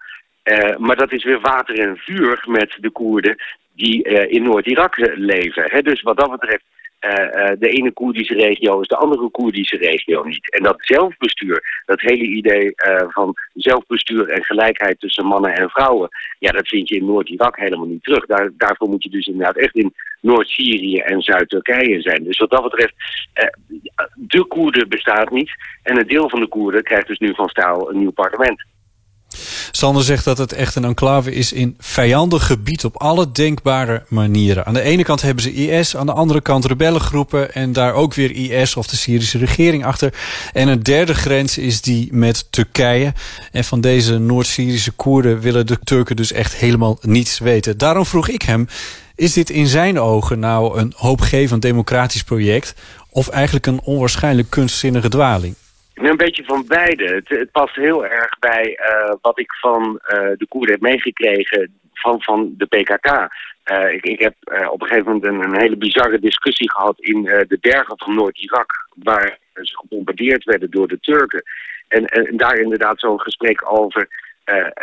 [0.78, 3.36] maar dat is weer water en vuur met de Koerden
[3.74, 5.64] die in Noord-Irak leven.
[5.66, 5.82] Hè?
[5.82, 6.64] Dus wat dat betreft
[7.58, 10.50] de ene Koerdische regio is de andere Koerdische regio niet.
[10.50, 16.08] En dat zelfbestuur, dat hele idee uh, van zelfbestuur en gelijkheid tussen mannen en vrouwen,
[16.38, 18.26] ja, dat vind je in Noord-Irak helemaal niet terug.
[18.26, 22.24] Daar, daarvoor moet je dus inderdaad echt in Noord-Syrië en Zuid-Turkije zijn.
[22.24, 22.94] Dus wat dat betreft,
[24.14, 25.50] de Koerden bestaat niet.
[25.82, 28.64] En een deel van de Koerden krijgt dus nu van staal een nieuw parlement.
[29.70, 34.66] Sander zegt dat het echt een enclave is in vijandig gebied op alle denkbare manieren.
[34.66, 38.14] Aan de ene kant hebben ze IS, aan de andere kant rebellengroepen en daar ook
[38.14, 40.14] weer IS of de Syrische regering achter.
[40.52, 43.12] En een derde grens is die met Turkije.
[43.52, 47.78] En van deze Noord-Syrische Koerden willen de Turken dus echt helemaal niets weten.
[47.78, 48.68] Daarom vroeg ik hem,
[49.14, 52.74] is dit in zijn ogen nou een hoopgevend democratisch project
[53.10, 55.54] of eigenlijk een onwaarschijnlijk kunstzinnige dwaling?
[55.94, 57.22] Een beetje van beide.
[57.24, 62.22] Het, past heel erg bij uh, wat ik van uh, de Koerden heb meegekregen van,
[62.22, 63.28] van de PKK.
[63.72, 64.34] Uh, ik, ik, heb
[64.70, 68.88] op een gegeven moment een, een, hele bizarre discussie gehad in de bergen van Noord-Irak,
[68.94, 71.42] waar ze gebombardeerd werden door de Turken.
[71.88, 74.08] En, en daar inderdaad zo'n gesprek over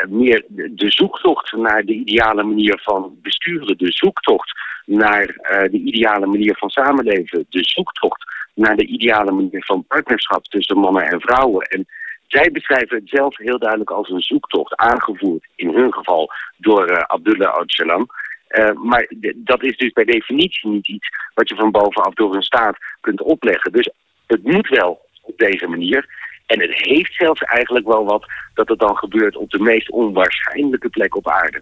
[0.08, 4.52] meer de zoektocht naar de ideale manier van besturen, de zoektocht
[4.86, 5.26] naar
[5.72, 8.29] de ideale manier van samenleven, de zoektocht
[8.60, 11.66] naar de ideale manier van partnerschap tussen mannen en vrouwen.
[11.66, 11.88] En
[12.28, 16.98] zij beschrijven het zelf heel duidelijk als een zoektocht, aangevoerd in hun geval door uh,
[16.98, 18.06] Abdullah Öcalan.
[18.50, 22.42] Uh, maar dat is dus bij definitie niet iets wat je van bovenaf door een
[22.42, 23.72] staat kunt opleggen.
[23.72, 23.90] Dus
[24.28, 26.06] het moet wel op deze manier.
[26.46, 30.90] En het heeft zelfs eigenlijk wel wat dat het dan gebeurt op de meest onwaarschijnlijke
[30.90, 31.62] plek op aarde.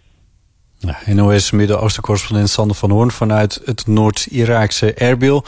[0.80, 5.46] Ja, NOS Midden-Oosten-correspondent Sander van Hoorn vanuit het Noord-Iraakse Erbil.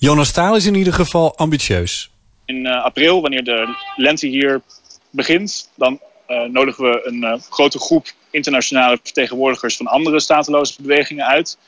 [0.00, 2.10] Jonas Staal is in ieder geval ambitieus.
[2.44, 4.62] In uh, april, wanneer de lente hier
[5.10, 11.26] begint, dan uh, nodigen we een uh, grote groep internationale vertegenwoordigers van andere stateloze bewegingen
[11.26, 11.58] uit.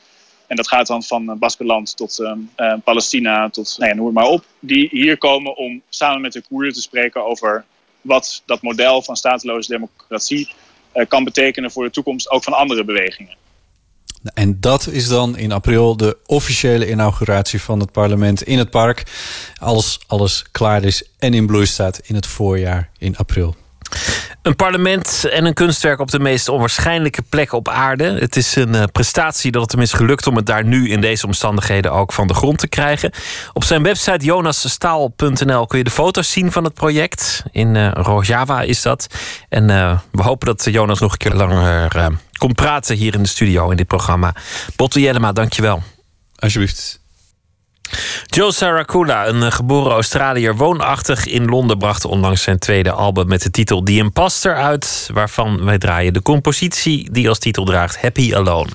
[0.47, 2.35] En dat gaat dan van Baskeland tot
[2.83, 4.45] Palestina, tot nou ja, noem maar op.
[4.59, 7.65] Die hier komen om samen met de Koerden te spreken over
[8.01, 10.53] wat dat model van stateloze democratie
[11.07, 13.35] kan betekenen voor de toekomst ook van andere bewegingen.
[14.33, 19.03] En dat is dan in april de officiële inauguratie van het parlement in het park.
[19.59, 23.55] Als alles klaar is en in bloei staat in het voorjaar in april.
[24.41, 28.03] Een parlement en een kunstwerk op de meest onwaarschijnlijke plek op aarde.
[28.03, 31.01] Het is een uh, prestatie dat het hem is gelukt om het daar nu in
[31.01, 33.11] deze omstandigheden ook van de grond te krijgen.
[33.53, 37.43] Op zijn website jonasstaal.nl kun je de foto's zien van het project.
[37.51, 39.07] In uh, Rojava is dat.
[39.49, 42.11] En uh, we hopen dat Jonas nog een keer langer
[42.43, 44.35] komt praten hier in de studio in dit programma.
[44.75, 45.83] Botte Jellema, dankjewel.
[46.35, 46.99] Alsjeblieft.
[48.25, 53.51] Joe Saracula, een geboren Australiër woonachtig in Londen, bracht onlangs zijn tweede album met de
[53.51, 58.69] titel The Imposter uit, waarvan wij draaien de compositie die als titel draagt Happy Alone.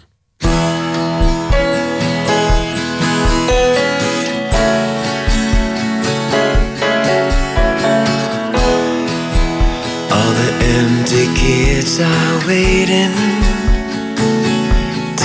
[10.09, 13.48] All the empty kids are waiting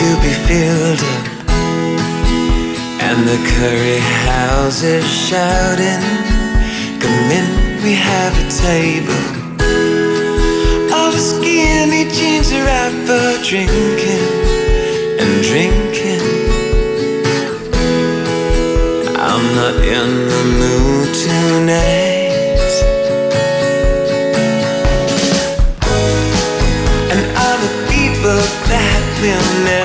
[0.03, 1.25] to be filled up
[3.07, 6.03] And the curry houses shouting,
[7.03, 7.47] Come in,
[7.83, 9.23] we have a table.
[10.95, 14.29] All the skinny jeans are out for drinking
[15.21, 16.25] and drinking.
[19.29, 22.73] I'm not in the mood tonight.
[27.13, 29.82] And all the people that will never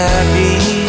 [0.00, 0.79] happy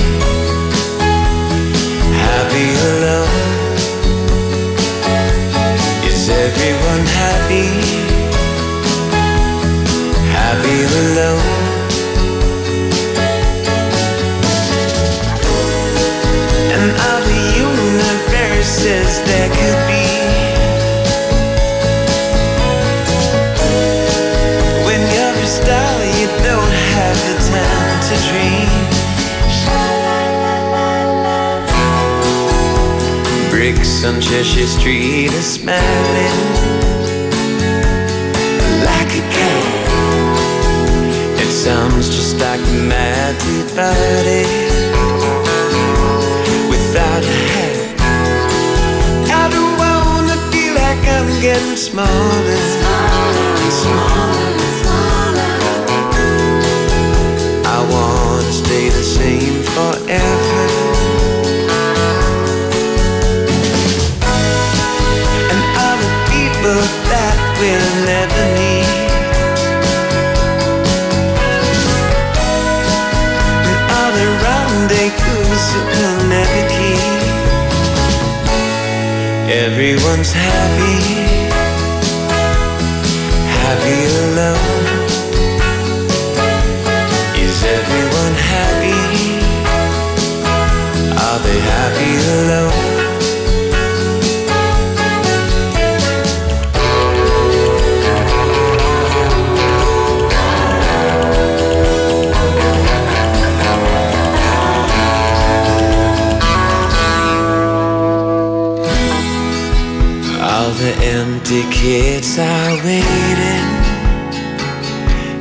[34.12, 36.40] On Cheshire Street are smiling
[38.84, 39.66] like a cat.
[41.40, 42.60] It sounds just like
[42.92, 43.36] mad
[43.74, 44.44] party
[46.70, 47.78] without a hat.
[49.32, 52.58] I don't wanna feel like I'm getting smaller,
[53.64, 54.52] and smaller.
[57.64, 60.51] I wanna stay the same forever.
[66.80, 68.46] That we'll never.
[73.68, 74.12] And all
[75.92, 77.22] we'll never keep.
[79.52, 81.21] Everyone's happy,
[111.52, 113.68] kids are waiting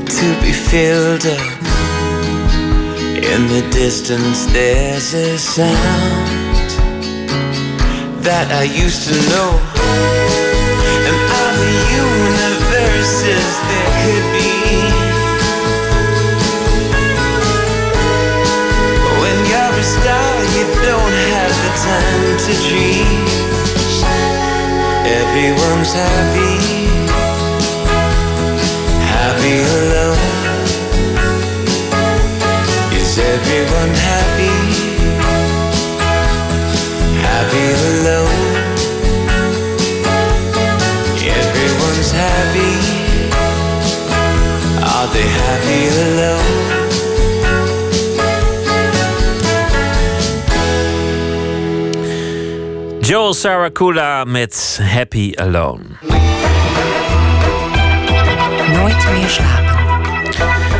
[0.06, 1.62] to be filled up.
[3.14, 5.70] In the distance, there's a sound
[8.26, 9.50] that I used to know.
[11.06, 14.50] And all the universes there could be.
[19.22, 23.39] When you're a star, you don't have the time to dream.
[25.12, 26.52] Everyone's happy,
[29.14, 30.18] happy alone.
[32.94, 34.54] Is everyone happy,
[37.26, 38.40] happy alone?
[41.40, 42.72] Everyone's happy,
[44.92, 46.80] are they happy alone?
[53.10, 55.82] Joel Saracula met Happy Alone.
[58.72, 59.70] Nooit meer slapen.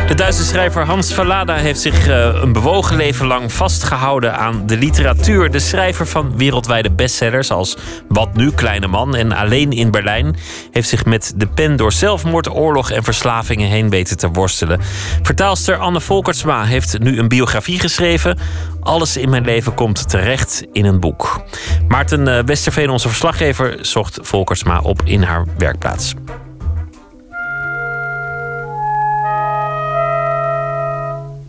[0.07, 4.77] De Duitse schrijver Hans Fallada heeft zich eh, een bewogen leven lang vastgehouden aan de
[4.77, 5.51] literatuur.
[5.51, 7.77] De schrijver van wereldwijde bestsellers als
[8.07, 10.35] Wat nu, Kleine Man en Alleen in Berlijn
[10.71, 14.79] heeft zich met de pen door zelfmoord, oorlog en verslavingen heen weten te worstelen.
[15.21, 18.37] Vertaalster Anne Volkertsma heeft nu een biografie geschreven.
[18.79, 21.41] Alles in mijn leven komt terecht in een boek.
[21.87, 26.13] Maarten eh, Westerveen, onze verslaggever, zocht Volkertsma op in haar werkplaats.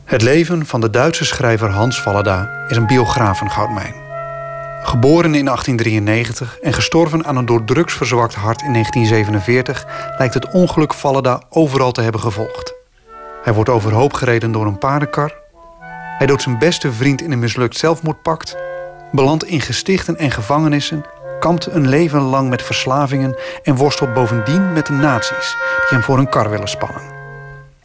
[0.05, 4.02] Het leven van de Duitse schrijver Hans Vallada is een biografengoudmijn.
[4.84, 9.86] Geboren in 1893 en gestorven aan een door drugs verzwakt hart in 1947...
[10.18, 12.74] lijkt het ongeluk Vallada overal te hebben gevolgd.
[13.42, 15.34] Hij wordt overhoop gereden door een paardenkar.
[16.18, 18.56] Hij doodt zijn beste vriend in een mislukt zelfmoordpact...
[19.12, 21.04] belandt in gestichten en gevangenissen...
[21.40, 23.36] kampt een leven lang met verslavingen...
[23.62, 27.02] en worstelt bovendien met de nazi's die hem voor een kar willen spannen.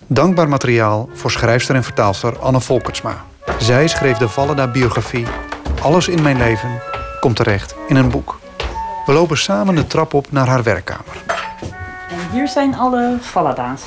[0.07, 3.25] Dankbaar materiaal voor schrijfster en vertaalster Anne Volkertsma.
[3.57, 5.25] Zij schreef de Vallada-biografie
[5.81, 6.81] Alles in mijn leven
[7.19, 8.39] komt terecht in een boek.
[9.05, 11.23] We lopen samen de trap op naar haar werkkamer.
[12.09, 13.81] En hier zijn alle Vallada's.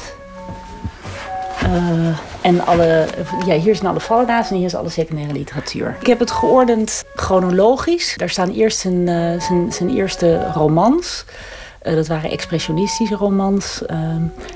[1.63, 3.07] Eh, en alle,
[3.47, 5.97] ja, hier zijn alle Vallada's en hier is alle secundaire literatuur.
[6.01, 8.15] Ik heb het geordend chronologisch.
[8.17, 11.25] Daar staan eerst zijn, eh, zijn, zijn eerste romans.
[11.79, 13.83] Eh, dat waren expressionistische romans.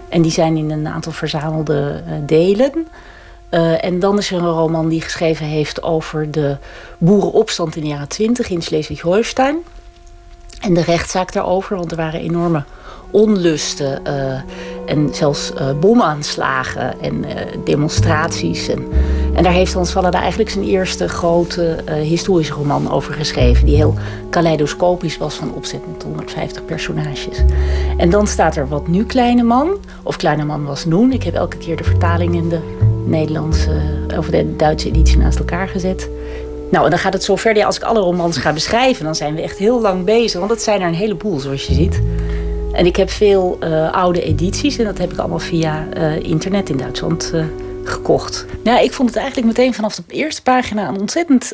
[0.09, 2.89] en die zijn in een aantal verzamelde delen.
[3.55, 6.57] Eh, en dan is er een roman die geschreven heeft over de
[6.99, 9.57] boerenopstand in de jaren 20 in Schleswig-Holstein.
[10.61, 12.65] En de rechtszaak daarover, want er waren enorme
[13.11, 14.41] onlusten eh,
[14.87, 17.25] en zelfs eh, bomaanslagen en
[17.65, 18.69] demonstraties.
[18.69, 18.89] En,
[19.35, 23.67] en daar heeft Hans Vallada eigenlijk zijn eerste grote historische roman over geschreven.
[23.67, 23.95] Die heel
[24.31, 27.39] kaleidoscopisch was van opzet met 150 personages.
[27.97, 31.13] En dan staat er Wat nu Kleine Man, of Kleine Man was Noen.
[31.13, 33.71] Ik heb elke keer de vertaling in de Nederlandse
[34.19, 36.09] of de Duitse editie naast elkaar gezet.
[36.71, 37.65] Nou, en dan gaat het zo verder.
[37.65, 40.39] Als ik alle romans ga beschrijven, dan zijn we echt heel lang bezig.
[40.39, 42.01] Want dat zijn er een heleboel, zoals je ziet.
[42.75, 46.71] En ik heb veel eh, oude edities en dat heb ik allemaal via eh, internet
[46.71, 47.45] in Duitsland eh,
[47.85, 48.47] gekocht.
[48.63, 51.53] Nou, ik vond het eigenlijk meteen vanaf de eerste pagina een ontzettend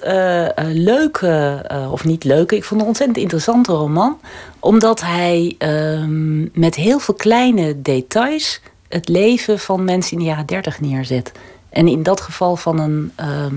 [0.72, 4.18] leuke, of niet leuke, ik vond een ontzettend interessante roman.
[4.58, 8.60] Omdat hij ehm, met heel veel kleine details
[8.90, 11.32] het leven van mensen in de jaren dertig neerzet.
[11.68, 13.56] En in dat geval van een, ehm,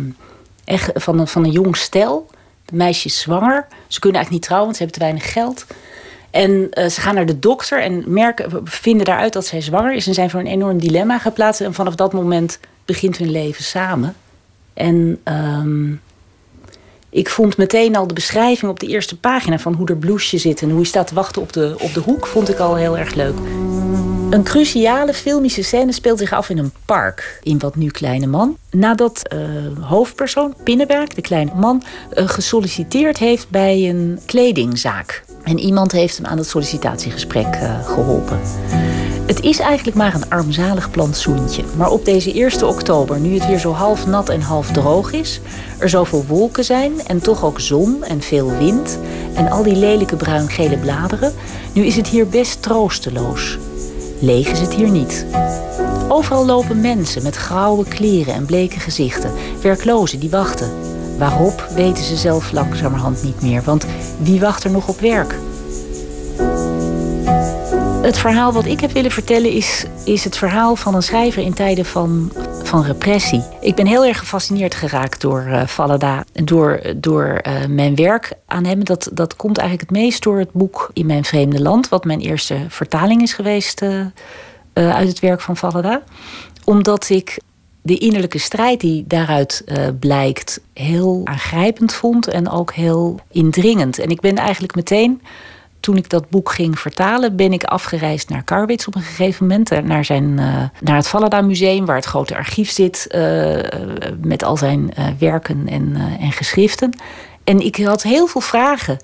[0.63, 2.29] echt, van een, van een jong stel.
[2.65, 3.67] De meisje is zwanger.
[3.87, 5.65] Ze kunnen eigenlijk niet trouwen, want ze hebben te weinig geld.
[6.29, 10.07] En eh, ze gaan naar de dokter en merken, vinden daaruit dat zij zwanger is.
[10.07, 11.61] En zijn voor een enorm dilemma geplaatst.
[11.61, 14.15] En vanaf dat moment begint hun leven samen.
[14.73, 15.91] En ehm,
[17.13, 20.61] ik vond meteen al de beschrijving op de eerste pagina van hoe er blouseje zit
[20.61, 22.97] en hoe hij staat te wachten op de, op de hoek, vond ik al heel
[22.97, 23.35] erg leuk.
[24.29, 28.57] Een cruciale filmische scène speelt zich af in een park in Wat Nu Kleine Man.
[28.71, 29.39] Nadat eh,
[29.79, 35.23] hoofdpersoon Pinnenberg, de kleine man, eh, gesolliciteerd heeft bij een kledingzaak.
[35.43, 38.39] En iemand heeft hem aan het sollicitatiegesprek eh, geholpen.
[39.25, 41.63] Het is eigenlijk maar een armzalig plantsoentje.
[41.77, 45.39] Maar op deze 1 oktober, nu het weer zo half nat en half droog is,
[45.77, 48.99] er zoveel wolken zijn en toch ook zon en veel wind
[49.33, 51.33] en al die lelijke bruin-gele bladeren,
[51.73, 53.57] nu is het hier best troosteloos.
[54.19, 55.25] Leeg is het hier niet.
[56.07, 59.31] Overal lopen mensen met grauwe kleren en bleke gezichten,
[59.61, 60.71] werklozen die wachten.
[61.17, 63.85] Waarop weten ze zelf langzamerhand niet meer, want
[64.21, 65.35] wie wacht er nog op werk?
[68.03, 71.53] Het verhaal wat ik heb willen vertellen is, is het verhaal van een schrijver in
[71.53, 72.31] tijden van,
[72.63, 73.43] van repressie.
[73.61, 76.25] Ik ben heel erg gefascineerd geraakt door uh, Fallada.
[76.33, 78.83] Door, door uh, mijn werk aan hem.
[78.83, 81.89] Dat, dat komt eigenlijk het meest door het boek In mijn vreemde land.
[81.89, 84.05] Wat mijn eerste vertaling is geweest uh,
[84.73, 86.01] uit het werk van Fallada.
[86.63, 87.39] Omdat ik
[87.81, 89.63] de innerlijke strijd die daaruit
[89.99, 92.27] blijkt heel aangrijpend vond.
[92.27, 93.99] En ook heel indringend.
[93.99, 95.21] En ik ben eigenlijk meteen
[95.83, 99.71] toen ik dat boek ging vertalen, ben ik afgereisd naar Karwitz op een gegeven moment.
[99.71, 103.07] Eh, naar, zijn, uh, naar het Vallada Museum, waar het grote archief zit.
[103.09, 103.59] Uh,
[104.21, 106.97] met al zijn werken en, en geschriften.
[107.43, 108.97] En ik had heel veel vragen.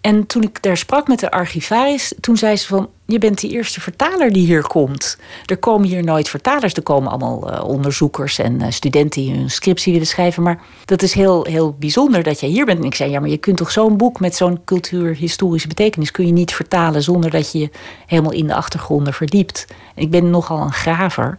[0.00, 2.88] En toen ik daar sprak met de archivaris, toen zei ze van...
[3.06, 5.18] je bent de eerste vertaler die hier komt.
[5.44, 6.74] Er komen hier nooit vertalers.
[6.74, 10.42] Er komen allemaal uh, onderzoekers en uh, studenten die hun scriptie willen schrijven.
[10.42, 12.78] Maar dat is heel, heel bijzonder dat jij hier bent.
[12.78, 16.10] En ik zei, ja, maar je kunt toch zo'n boek met zo'n cultuurhistorische betekenis...
[16.10, 17.70] kun je niet vertalen zonder dat je je
[18.06, 19.66] helemaal in de achtergronden verdiept.
[19.94, 21.38] Ik ben nogal een graver.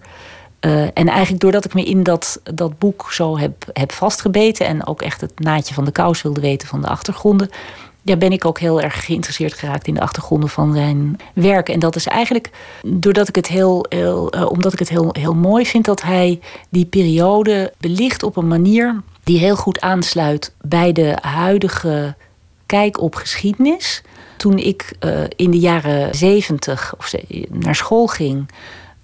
[0.66, 4.66] Uh, en eigenlijk doordat ik me in dat, dat boek zo heb, heb vastgebeten...
[4.66, 7.50] en ook echt het naadje van de kous wilde weten van de achtergronden
[8.02, 11.70] ja, ben ik ook heel erg geïnteresseerd geraakt in de achtergronden van zijn werk.
[11.70, 12.50] En dat is eigenlijk
[12.86, 16.40] doordat ik het heel, heel uh, omdat ik het heel, heel mooi vind dat hij
[16.70, 22.16] die periode belicht op een manier die heel goed aansluit bij de huidige
[22.66, 24.04] kijk op geschiedenis.
[24.38, 26.94] Toen ik uh, in de jaren zeventig
[27.50, 28.50] naar school ging,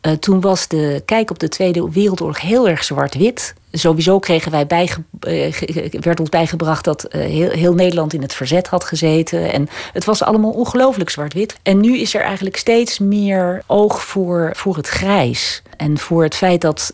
[0.01, 3.53] uh, toen was de kijk op de Tweede Wereldoorlog heel erg zwart-wit.
[3.77, 5.53] Sowieso kregen wij bijge uh,
[5.99, 9.53] werd ons bijgebracht dat uh, heel, heel, Nederland in het verzet had gezeten.
[9.53, 11.57] En het was allemaal ongelooflijk zwart-wit.
[11.63, 15.61] En nu is er eigenlijk steeds meer oog voor, voor het grijs.
[15.77, 16.93] En voor het feit dat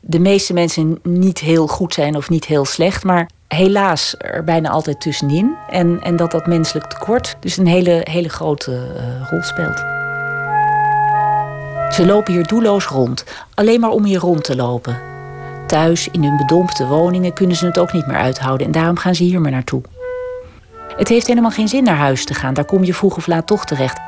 [0.00, 3.04] de meeste mensen niet heel goed zijn of niet heel slecht.
[3.04, 5.56] Maar helaas er bijna altijd tussenin.
[5.68, 8.86] En, en dat dat menselijk tekort dus een hele, hele grote
[9.30, 9.78] rol speelt.
[11.94, 13.24] Ze lopen hier doelloos rond,
[13.54, 15.09] alleen maar om hier rond te lopen.
[15.70, 19.14] Thuis, in hun bedompte woningen, kunnen ze het ook niet meer uithouden en daarom gaan
[19.14, 19.82] ze hier maar naartoe.
[20.96, 23.46] Het heeft helemaal geen zin naar huis te gaan, daar kom je vroeg of laat
[23.46, 24.00] toch terecht.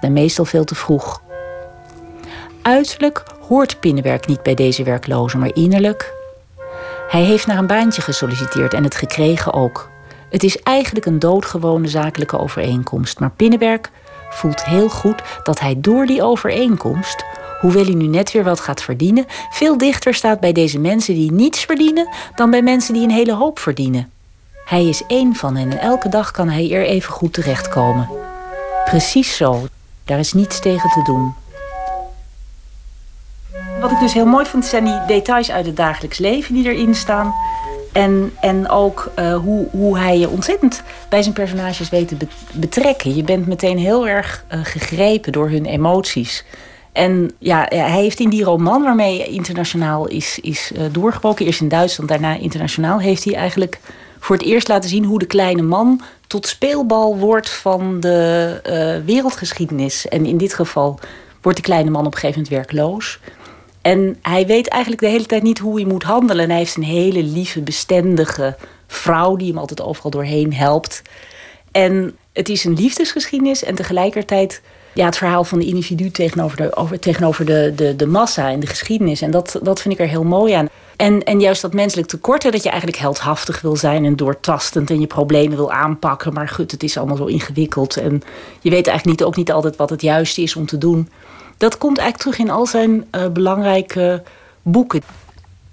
[0.00, 1.22] En meestal veel te vroeg.
[2.62, 6.14] Uiterlijk hoort Pinnenwerk niet bij deze werklozen, maar innerlijk.
[7.08, 9.90] Hij heeft naar een baantje gesolliciteerd en het gekregen ook.
[10.30, 13.90] Het is eigenlijk een doodgewone zakelijke overeenkomst, maar Pinnenwerk
[14.30, 17.24] voelt heel goed dat hij door die overeenkomst,
[17.62, 21.32] hoewel hij nu net weer wat gaat verdienen, veel dichter staat bij deze mensen die
[21.32, 24.10] niets verdienen dan bij mensen die een hele hoop verdienen.
[24.64, 28.08] Hij is één van hen en elke dag kan hij er even goed terechtkomen.
[28.84, 29.66] Precies zo,
[30.04, 31.34] daar is niets tegen te doen.
[33.80, 36.94] Wat ik dus heel mooi vind, zijn die details uit het dagelijks leven die erin
[36.94, 37.34] staan.
[37.92, 42.16] En, en ook uh, hoe, hoe hij je ontzettend bij zijn personages weet te
[42.52, 43.14] betrekken.
[43.14, 46.44] Je bent meteen heel erg uh, gegrepen door hun emoties.
[46.92, 51.60] En ja, hij heeft in die roman, waarmee hij internationaal is, is uh, doorgebroken, eerst
[51.60, 53.80] in Duitsland, daarna internationaal, heeft hij eigenlijk
[54.18, 60.08] voor het eerst laten zien hoe de kleine man tot speelbal wordt van de wereldgeschiedenis.
[60.08, 60.98] En in dit geval
[61.42, 63.18] wordt de kleine man op een gegeven moment werkloos.
[63.82, 66.44] En hij weet eigenlijk de hele tijd niet hoe hij moet handelen.
[66.44, 68.56] En hij heeft een hele lieve, bestendige
[68.86, 71.02] vrouw die hem altijd overal doorheen helpt.
[71.70, 74.62] En het is een liefdesgeschiedenis en tegelijkertijd
[74.94, 78.60] ja, het verhaal van de individu tegenover, de, over, tegenover de, de, de massa en
[78.60, 79.22] de geschiedenis.
[79.22, 80.68] En dat, dat vind ik er heel mooi aan.
[80.96, 85.00] En, en juist dat menselijk tekort, dat je eigenlijk heldhaftig wil zijn en doortastend en
[85.00, 86.32] je problemen wil aanpakken.
[86.32, 87.96] Maar goed, het is allemaal zo ingewikkeld.
[87.96, 88.22] En
[88.60, 91.08] je weet eigenlijk niet, ook niet altijd wat het juiste is om te doen.
[91.56, 94.22] Dat komt eigenlijk terug in al zijn uh, belangrijke
[94.62, 95.02] boeken.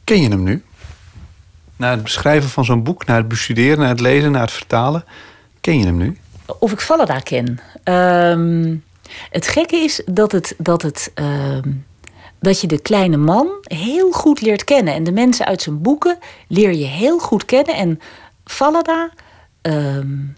[0.03, 0.63] Ken je hem nu?
[1.75, 5.03] Na het beschrijven van zo'n boek, na het bestuderen, na het lezen, na het vertalen.
[5.61, 6.17] Ken je hem nu?
[6.59, 7.59] Of ik Vallada ken?
[7.83, 8.83] Um,
[9.29, 11.85] het gekke is dat, het, dat, het, um,
[12.39, 14.93] dat je de kleine man heel goed leert kennen.
[14.93, 16.17] En de mensen uit zijn boeken
[16.47, 17.75] leer je heel goed kennen.
[17.75, 17.99] En
[18.45, 19.09] Vallada
[19.61, 20.35] um,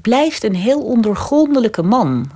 [0.00, 2.30] blijft een heel ondergrondelijke man.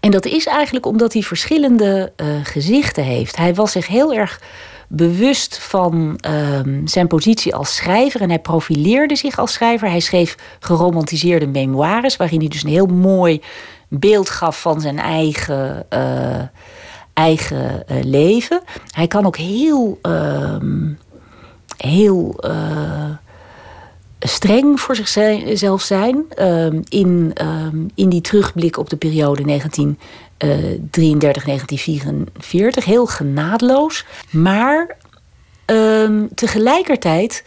[0.00, 3.36] En dat is eigenlijk omdat hij verschillende uh, gezichten heeft.
[3.36, 4.40] Hij was zich heel erg
[4.88, 8.20] bewust van um, zijn positie als schrijver.
[8.20, 9.88] En hij profileerde zich als schrijver.
[9.88, 13.42] Hij schreef geromantiseerde memoires, waarin hij dus een heel mooi
[13.88, 16.42] beeld gaf van zijn eigen, uh,
[17.12, 18.62] eigen uh, leven.
[18.90, 20.98] Hij kan ook heel, um,
[21.76, 22.40] heel
[24.18, 27.32] streng voor zichzelf zijn um, in,
[27.94, 29.44] in die terugblik op de periode
[30.38, 32.84] 1933, 1944.
[32.84, 34.04] Heel genadeloos.
[34.30, 34.96] Maar
[35.66, 37.44] um, tegelijkertijd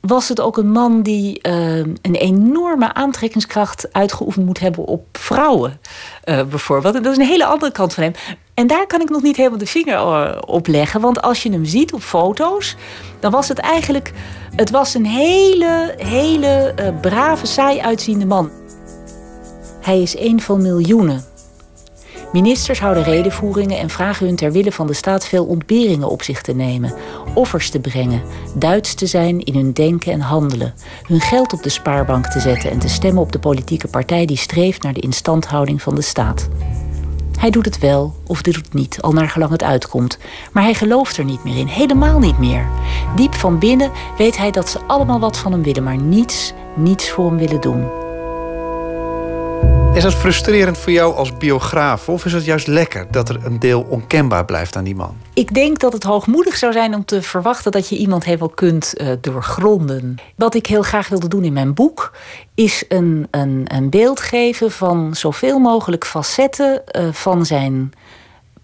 [0.00, 5.80] was het ook een man die uh, een enorme aantrekkingskracht uitgeoefend moet hebben op vrouwen,
[6.24, 6.94] uh, bijvoorbeeld.
[6.94, 8.12] Dat is een hele andere kant van hem.
[8.54, 11.00] En daar kan ik nog niet helemaal de vinger uh, op leggen.
[11.00, 12.76] Want als je hem ziet op foto's,
[13.20, 14.12] dan was het eigenlijk.
[14.56, 18.50] Het was een hele, hele brave, saai uitziende man.
[19.80, 21.29] Hij is een van miljoenen.
[22.32, 26.42] Ministers houden redenvoeringen en vragen hun ter wille van de staat veel ontberingen op zich
[26.42, 26.94] te nemen,
[27.34, 28.22] offers te brengen,
[28.54, 30.74] Duits te zijn in hun denken en handelen,
[31.06, 34.36] hun geld op de spaarbank te zetten en te stemmen op de politieke partij die
[34.36, 36.48] streeft naar de instandhouding van de staat.
[37.38, 40.18] Hij doet het wel of doet het niet, al naar gelang het uitkomt.
[40.52, 42.68] Maar hij gelooft er niet meer in, helemaal niet meer.
[43.16, 47.10] Diep van binnen weet hij dat ze allemaal wat van hem willen, maar niets, niets
[47.10, 48.09] voor hem willen doen.
[49.94, 52.08] Is dat frustrerend voor jou als biograaf?
[52.08, 55.16] Of is het juist lekker dat er een deel onkenbaar blijft aan die man?
[55.34, 58.94] Ik denk dat het hoogmoedig zou zijn om te verwachten dat je iemand helemaal kunt
[58.96, 60.14] uh, doorgronden.
[60.36, 62.16] Wat ik heel graag wilde doen in mijn boek,
[62.54, 67.92] is een, een, een beeld geven van zoveel mogelijk facetten uh, van zijn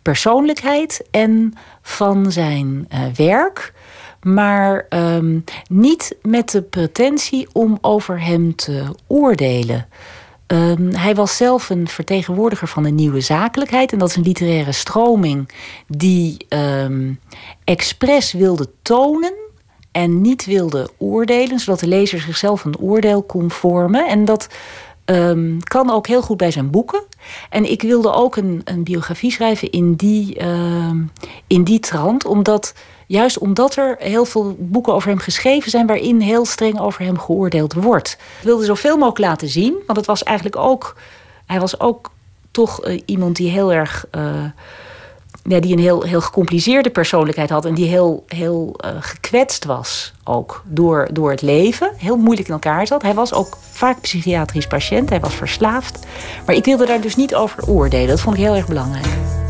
[0.02, 3.74] persoonlijkheid en van zijn uh, werk
[4.22, 9.86] maar um, niet met de pretentie om over hem te oordelen.
[10.46, 13.92] Um, hij was zelf een vertegenwoordiger van de nieuwe zakelijkheid.
[13.92, 15.48] En dat is een literaire stroming
[15.88, 17.20] die um,
[17.64, 19.32] expres wilde tonen
[19.92, 24.08] en niet wilde oordelen, zodat de lezer zichzelf een oordeel kon vormen.
[24.08, 24.48] En dat
[25.04, 27.02] um, kan ook heel goed bij zijn boeken.
[27.50, 30.36] En ik wilde ook een, een biografie schrijven in die,
[31.46, 32.74] in die trant, omdat
[33.06, 37.18] Juist omdat er heel veel boeken over hem geschreven zijn waarin heel streng over hem
[37.18, 38.16] geoordeeld wordt.
[38.38, 40.96] Ik wilde zoveel mogelijk laten zien, want het was eigenlijk ook.
[41.46, 42.10] Hij was ook
[42.50, 44.06] toch uh, iemand die heel erg.
[44.16, 44.44] Uh,
[45.48, 50.12] ja, die een heel, heel gecompliceerde persoonlijkheid had en die heel, heel uh, gekwetst was
[50.24, 51.90] ook door, door het leven.
[51.96, 53.02] Heel moeilijk in elkaar zat.
[53.02, 56.06] Hij was ook vaak psychiatrisch patiënt, hij was verslaafd.
[56.46, 58.08] Maar ik wilde daar dus niet over oordelen.
[58.08, 59.45] Dat vond ik heel erg belangrijk.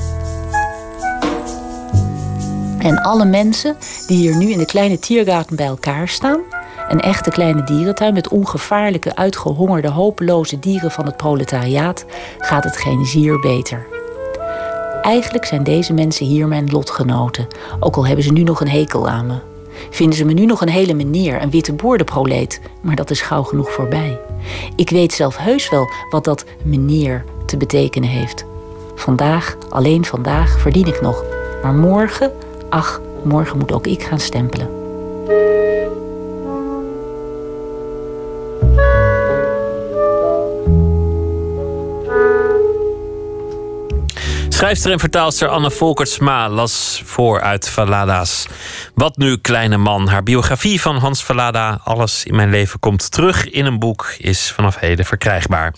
[2.78, 3.76] En alle mensen
[4.06, 6.40] die hier nu in de kleine tiergarten bij elkaar staan,
[6.88, 12.04] een echte kleine dierentuin met ongevaarlijke, uitgehongerde, hopeloze dieren van het proletariaat,
[12.38, 13.86] gaat het geen zier beter.
[15.02, 17.46] Eigenlijk zijn deze mensen hier mijn lotgenoten,
[17.80, 19.38] ook al hebben ze nu nog een hekel aan me.
[19.90, 23.42] Vinden ze me nu nog een hele meneer, een witte boordenproleet, maar dat is gauw
[23.42, 24.18] genoeg voorbij.
[24.76, 28.44] Ik weet zelf heus wel wat dat meneer te betekenen heeft.
[28.94, 31.24] Vandaag, alleen vandaag, verdien ik nog.
[31.62, 32.32] Maar morgen
[32.68, 34.84] ach, morgen moet ook ik gaan stempelen.
[44.48, 48.47] Schrijfster en vertaalster Anne Volkertsma las voor uit Valada's
[48.94, 50.09] Wat nu, kleine man?
[50.09, 54.52] Haar biografie van Hans Valada, Alles in mijn leven komt terug in een boek, is
[54.52, 55.74] vanaf heden verkrijgbaar.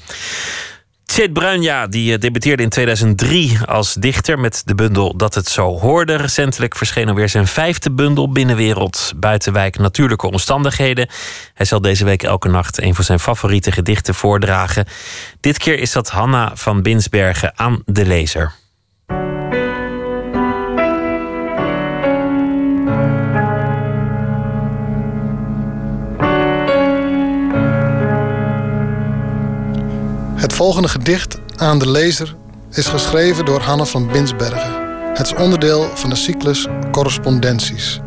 [1.09, 5.79] Tjeerd Bruinja die eh, debuteerde in 2003 als dichter met de bundel Dat het zo
[5.79, 6.15] hoorde.
[6.15, 11.09] Recentelijk verscheen alweer zijn vijfde bundel Binnenwereld, Buitenwijk, Natuurlijke Omstandigheden.
[11.55, 14.87] Hij zal deze week elke nacht een van zijn favoriete gedichten voordragen.
[15.41, 18.53] Dit keer is dat Hanna van Binsbergen aan de lezer.
[30.39, 32.37] Het volgende gedicht aan de lezer
[32.71, 34.87] is geschreven door Hanne van Binsbergen.
[35.15, 38.01] Het is onderdeel van de cyclus Correspondenties,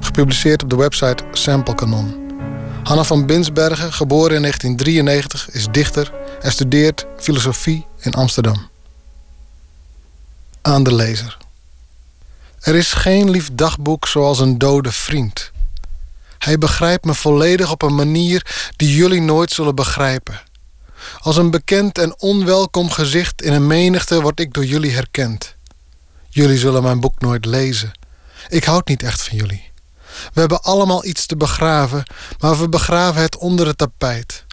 [0.00, 2.14] gepubliceerd op de website Sample Canon.
[2.82, 8.68] Hanna van Binsbergen, geboren in 1993, is dichter en studeert filosofie in Amsterdam.
[10.62, 11.36] Aan de lezer.
[12.60, 15.50] Er is geen lief dagboek zoals een dode vriend.
[16.38, 20.46] Hij begrijpt me volledig op een manier die jullie nooit zullen begrijpen.
[21.18, 25.56] Als een bekend en onwelkom gezicht in een menigte word ik door jullie herkend.
[26.28, 27.92] Jullie zullen mijn boek nooit lezen.
[28.48, 29.70] Ik houd niet echt van jullie.
[30.32, 32.02] We hebben allemaal iets te begraven,
[32.38, 34.44] maar we begraven het onder het tapijt.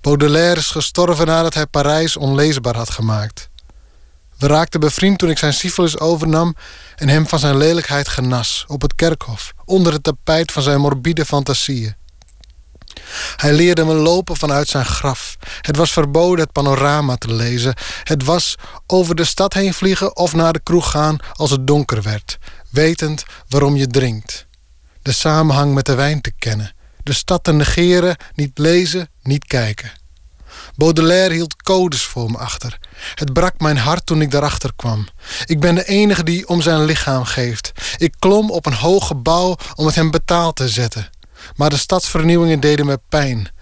[0.00, 3.48] Baudelaire is gestorven nadat hij Parijs onleesbaar had gemaakt.
[4.38, 6.56] We raakten bevriend toen ik zijn syfilis overnam
[6.96, 11.24] en hem van zijn lelijkheid genas op het kerkhof, onder het tapijt van zijn morbide
[11.24, 11.94] fantasieën.
[13.36, 15.36] Hij leerde me lopen vanuit zijn graf.
[15.60, 17.74] Het was verboden het panorama te lezen.
[18.02, 18.54] Het was
[18.86, 22.38] over de stad heen vliegen of naar de kroeg gaan als het donker werd,
[22.70, 24.46] wetend waarom je drinkt.
[25.02, 26.72] De samenhang met de wijn te kennen.
[27.02, 29.92] De stad te negeren, niet lezen, niet kijken.
[30.76, 32.78] Baudelaire hield codes voor me achter.
[33.14, 35.08] Het brak mijn hart toen ik daarachter kwam.
[35.46, 37.72] Ik ben de enige die om zijn lichaam geeft.
[37.96, 41.10] Ik klom op een hoog gebouw om het hem betaald te zetten.
[41.56, 43.52] Maar de stadsvernieuwingen deden me pijn.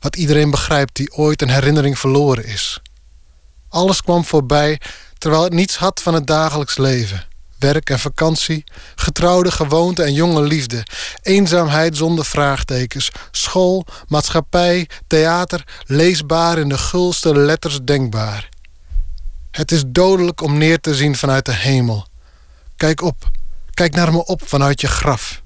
[0.00, 2.80] Wat iedereen begrijpt die ooit een herinnering verloren is.
[3.68, 4.80] Alles kwam voorbij
[5.18, 7.26] terwijl het niets had van het dagelijks leven.
[7.58, 8.64] Werk en vakantie,
[8.94, 10.86] getrouwde gewoonte en jonge liefde,
[11.22, 18.48] eenzaamheid zonder vraagtekens, school, maatschappij, theater, leesbaar in de gulste letters denkbaar.
[19.50, 22.06] Het is dodelijk om neer te zien vanuit de hemel.
[22.76, 23.30] Kijk op,
[23.74, 25.42] kijk naar me op vanuit je graf.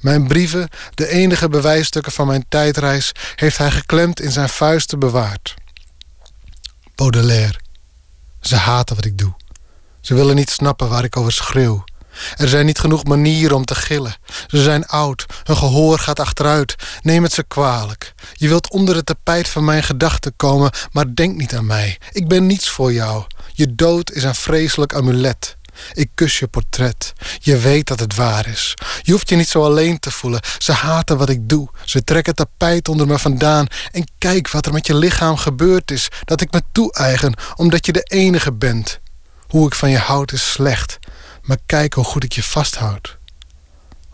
[0.00, 5.54] Mijn brieven, de enige bewijsstukken van mijn tijdreis, heeft hij geklemd in zijn vuisten bewaard.
[6.94, 7.58] Baudelaire.
[8.40, 9.34] Ze haten wat ik doe.
[10.00, 11.84] Ze willen niet snappen waar ik over schreeuw.
[12.36, 14.16] Er zijn niet genoeg manieren om te gillen.
[14.46, 16.74] Ze zijn oud, hun gehoor gaat achteruit.
[17.02, 18.14] Neem het ze kwalijk.
[18.32, 21.98] Je wilt onder het tapijt van mijn gedachten komen, maar denk niet aan mij.
[22.12, 23.24] Ik ben niets voor jou.
[23.52, 25.56] Je dood is een vreselijk amulet.
[25.92, 27.12] Ik kus je portret.
[27.38, 28.74] Je weet dat het waar is.
[29.02, 30.40] Je hoeft je niet zo alleen te voelen.
[30.58, 31.68] Ze haten wat ik doe.
[31.84, 33.66] Ze trekken tapijt onder me vandaan.
[33.90, 36.08] En kijk wat er met je lichaam gebeurd is.
[36.24, 39.00] Dat ik me toe-eigen, omdat je de enige bent.
[39.46, 40.98] Hoe ik van je houd is slecht.
[41.42, 43.18] Maar kijk hoe goed ik je vasthoud.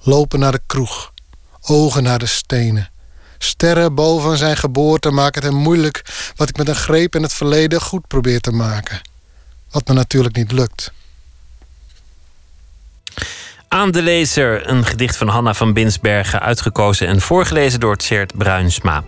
[0.00, 1.12] Lopen naar de kroeg.
[1.60, 2.90] Ogen naar de stenen.
[3.38, 6.04] Sterren boven zijn geboorte maken het hem moeilijk...
[6.36, 9.00] wat ik met een greep in het verleden goed probeer te maken.
[9.70, 10.92] Wat me natuurlijk niet lukt.
[13.74, 19.02] Aan de lezer, een gedicht van Hanna van Binsbergen, uitgekozen en voorgelezen door Tjert Bruinsma.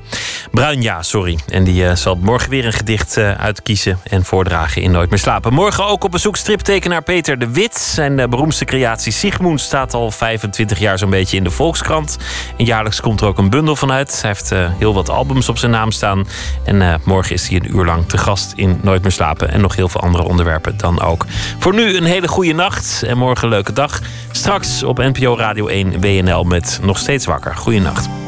[0.51, 1.39] Bruin, ja, sorry.
[1.49, 5.19] En die eh, zal morgen weer een gedicht eh, uitkiezen en voordragen in Nooit meer
[5.19, 5.53] slapen.
[5.53, 7.77] Morgen ook op bezoek striptekenaar Peter de Wit.
[7.77, 12.17] Zijn eh, beroemdste creatie Sigmund staat al 25 jaar zo'n beetje in de Volkskrant.
[12.57, 14.23] En jaarlijks komt er ook een bundel van uit.
[14.23, 16.27] Hij heeft heel wat albums op zijn naam staan.
[16.65, 19.51] En morgen is hij een uur lang te gast in Nooit meer slapen.
[19.51, 21.27] En nog heel veel andere onderwerpen dan ook.
[21.59, 24.01] Voor nu een hele goede nacht en morgen een leuke dag.
[24.31, 27.57] Straks op NPO Radio 1 WNL met Nog Steeds Wakker.
[27.57, 28.26] Goeienacht.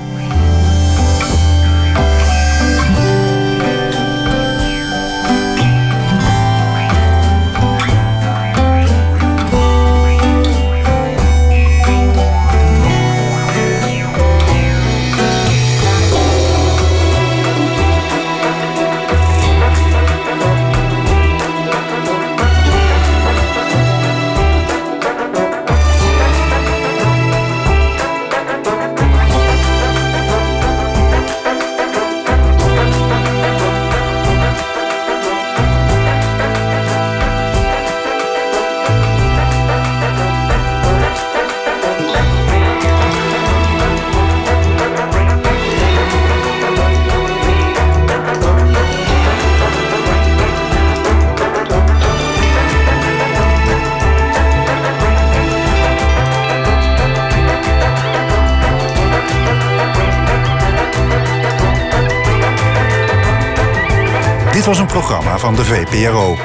[65.39, 66.37] Van de VPRO.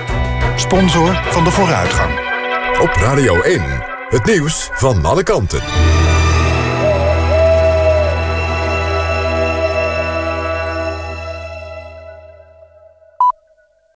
[0.56, 2.12] Sponsor van de vooruitgang.
[2.80, 3.62] Op Radio 1,
[4.10, 5.62] het nieuws van alle kanten.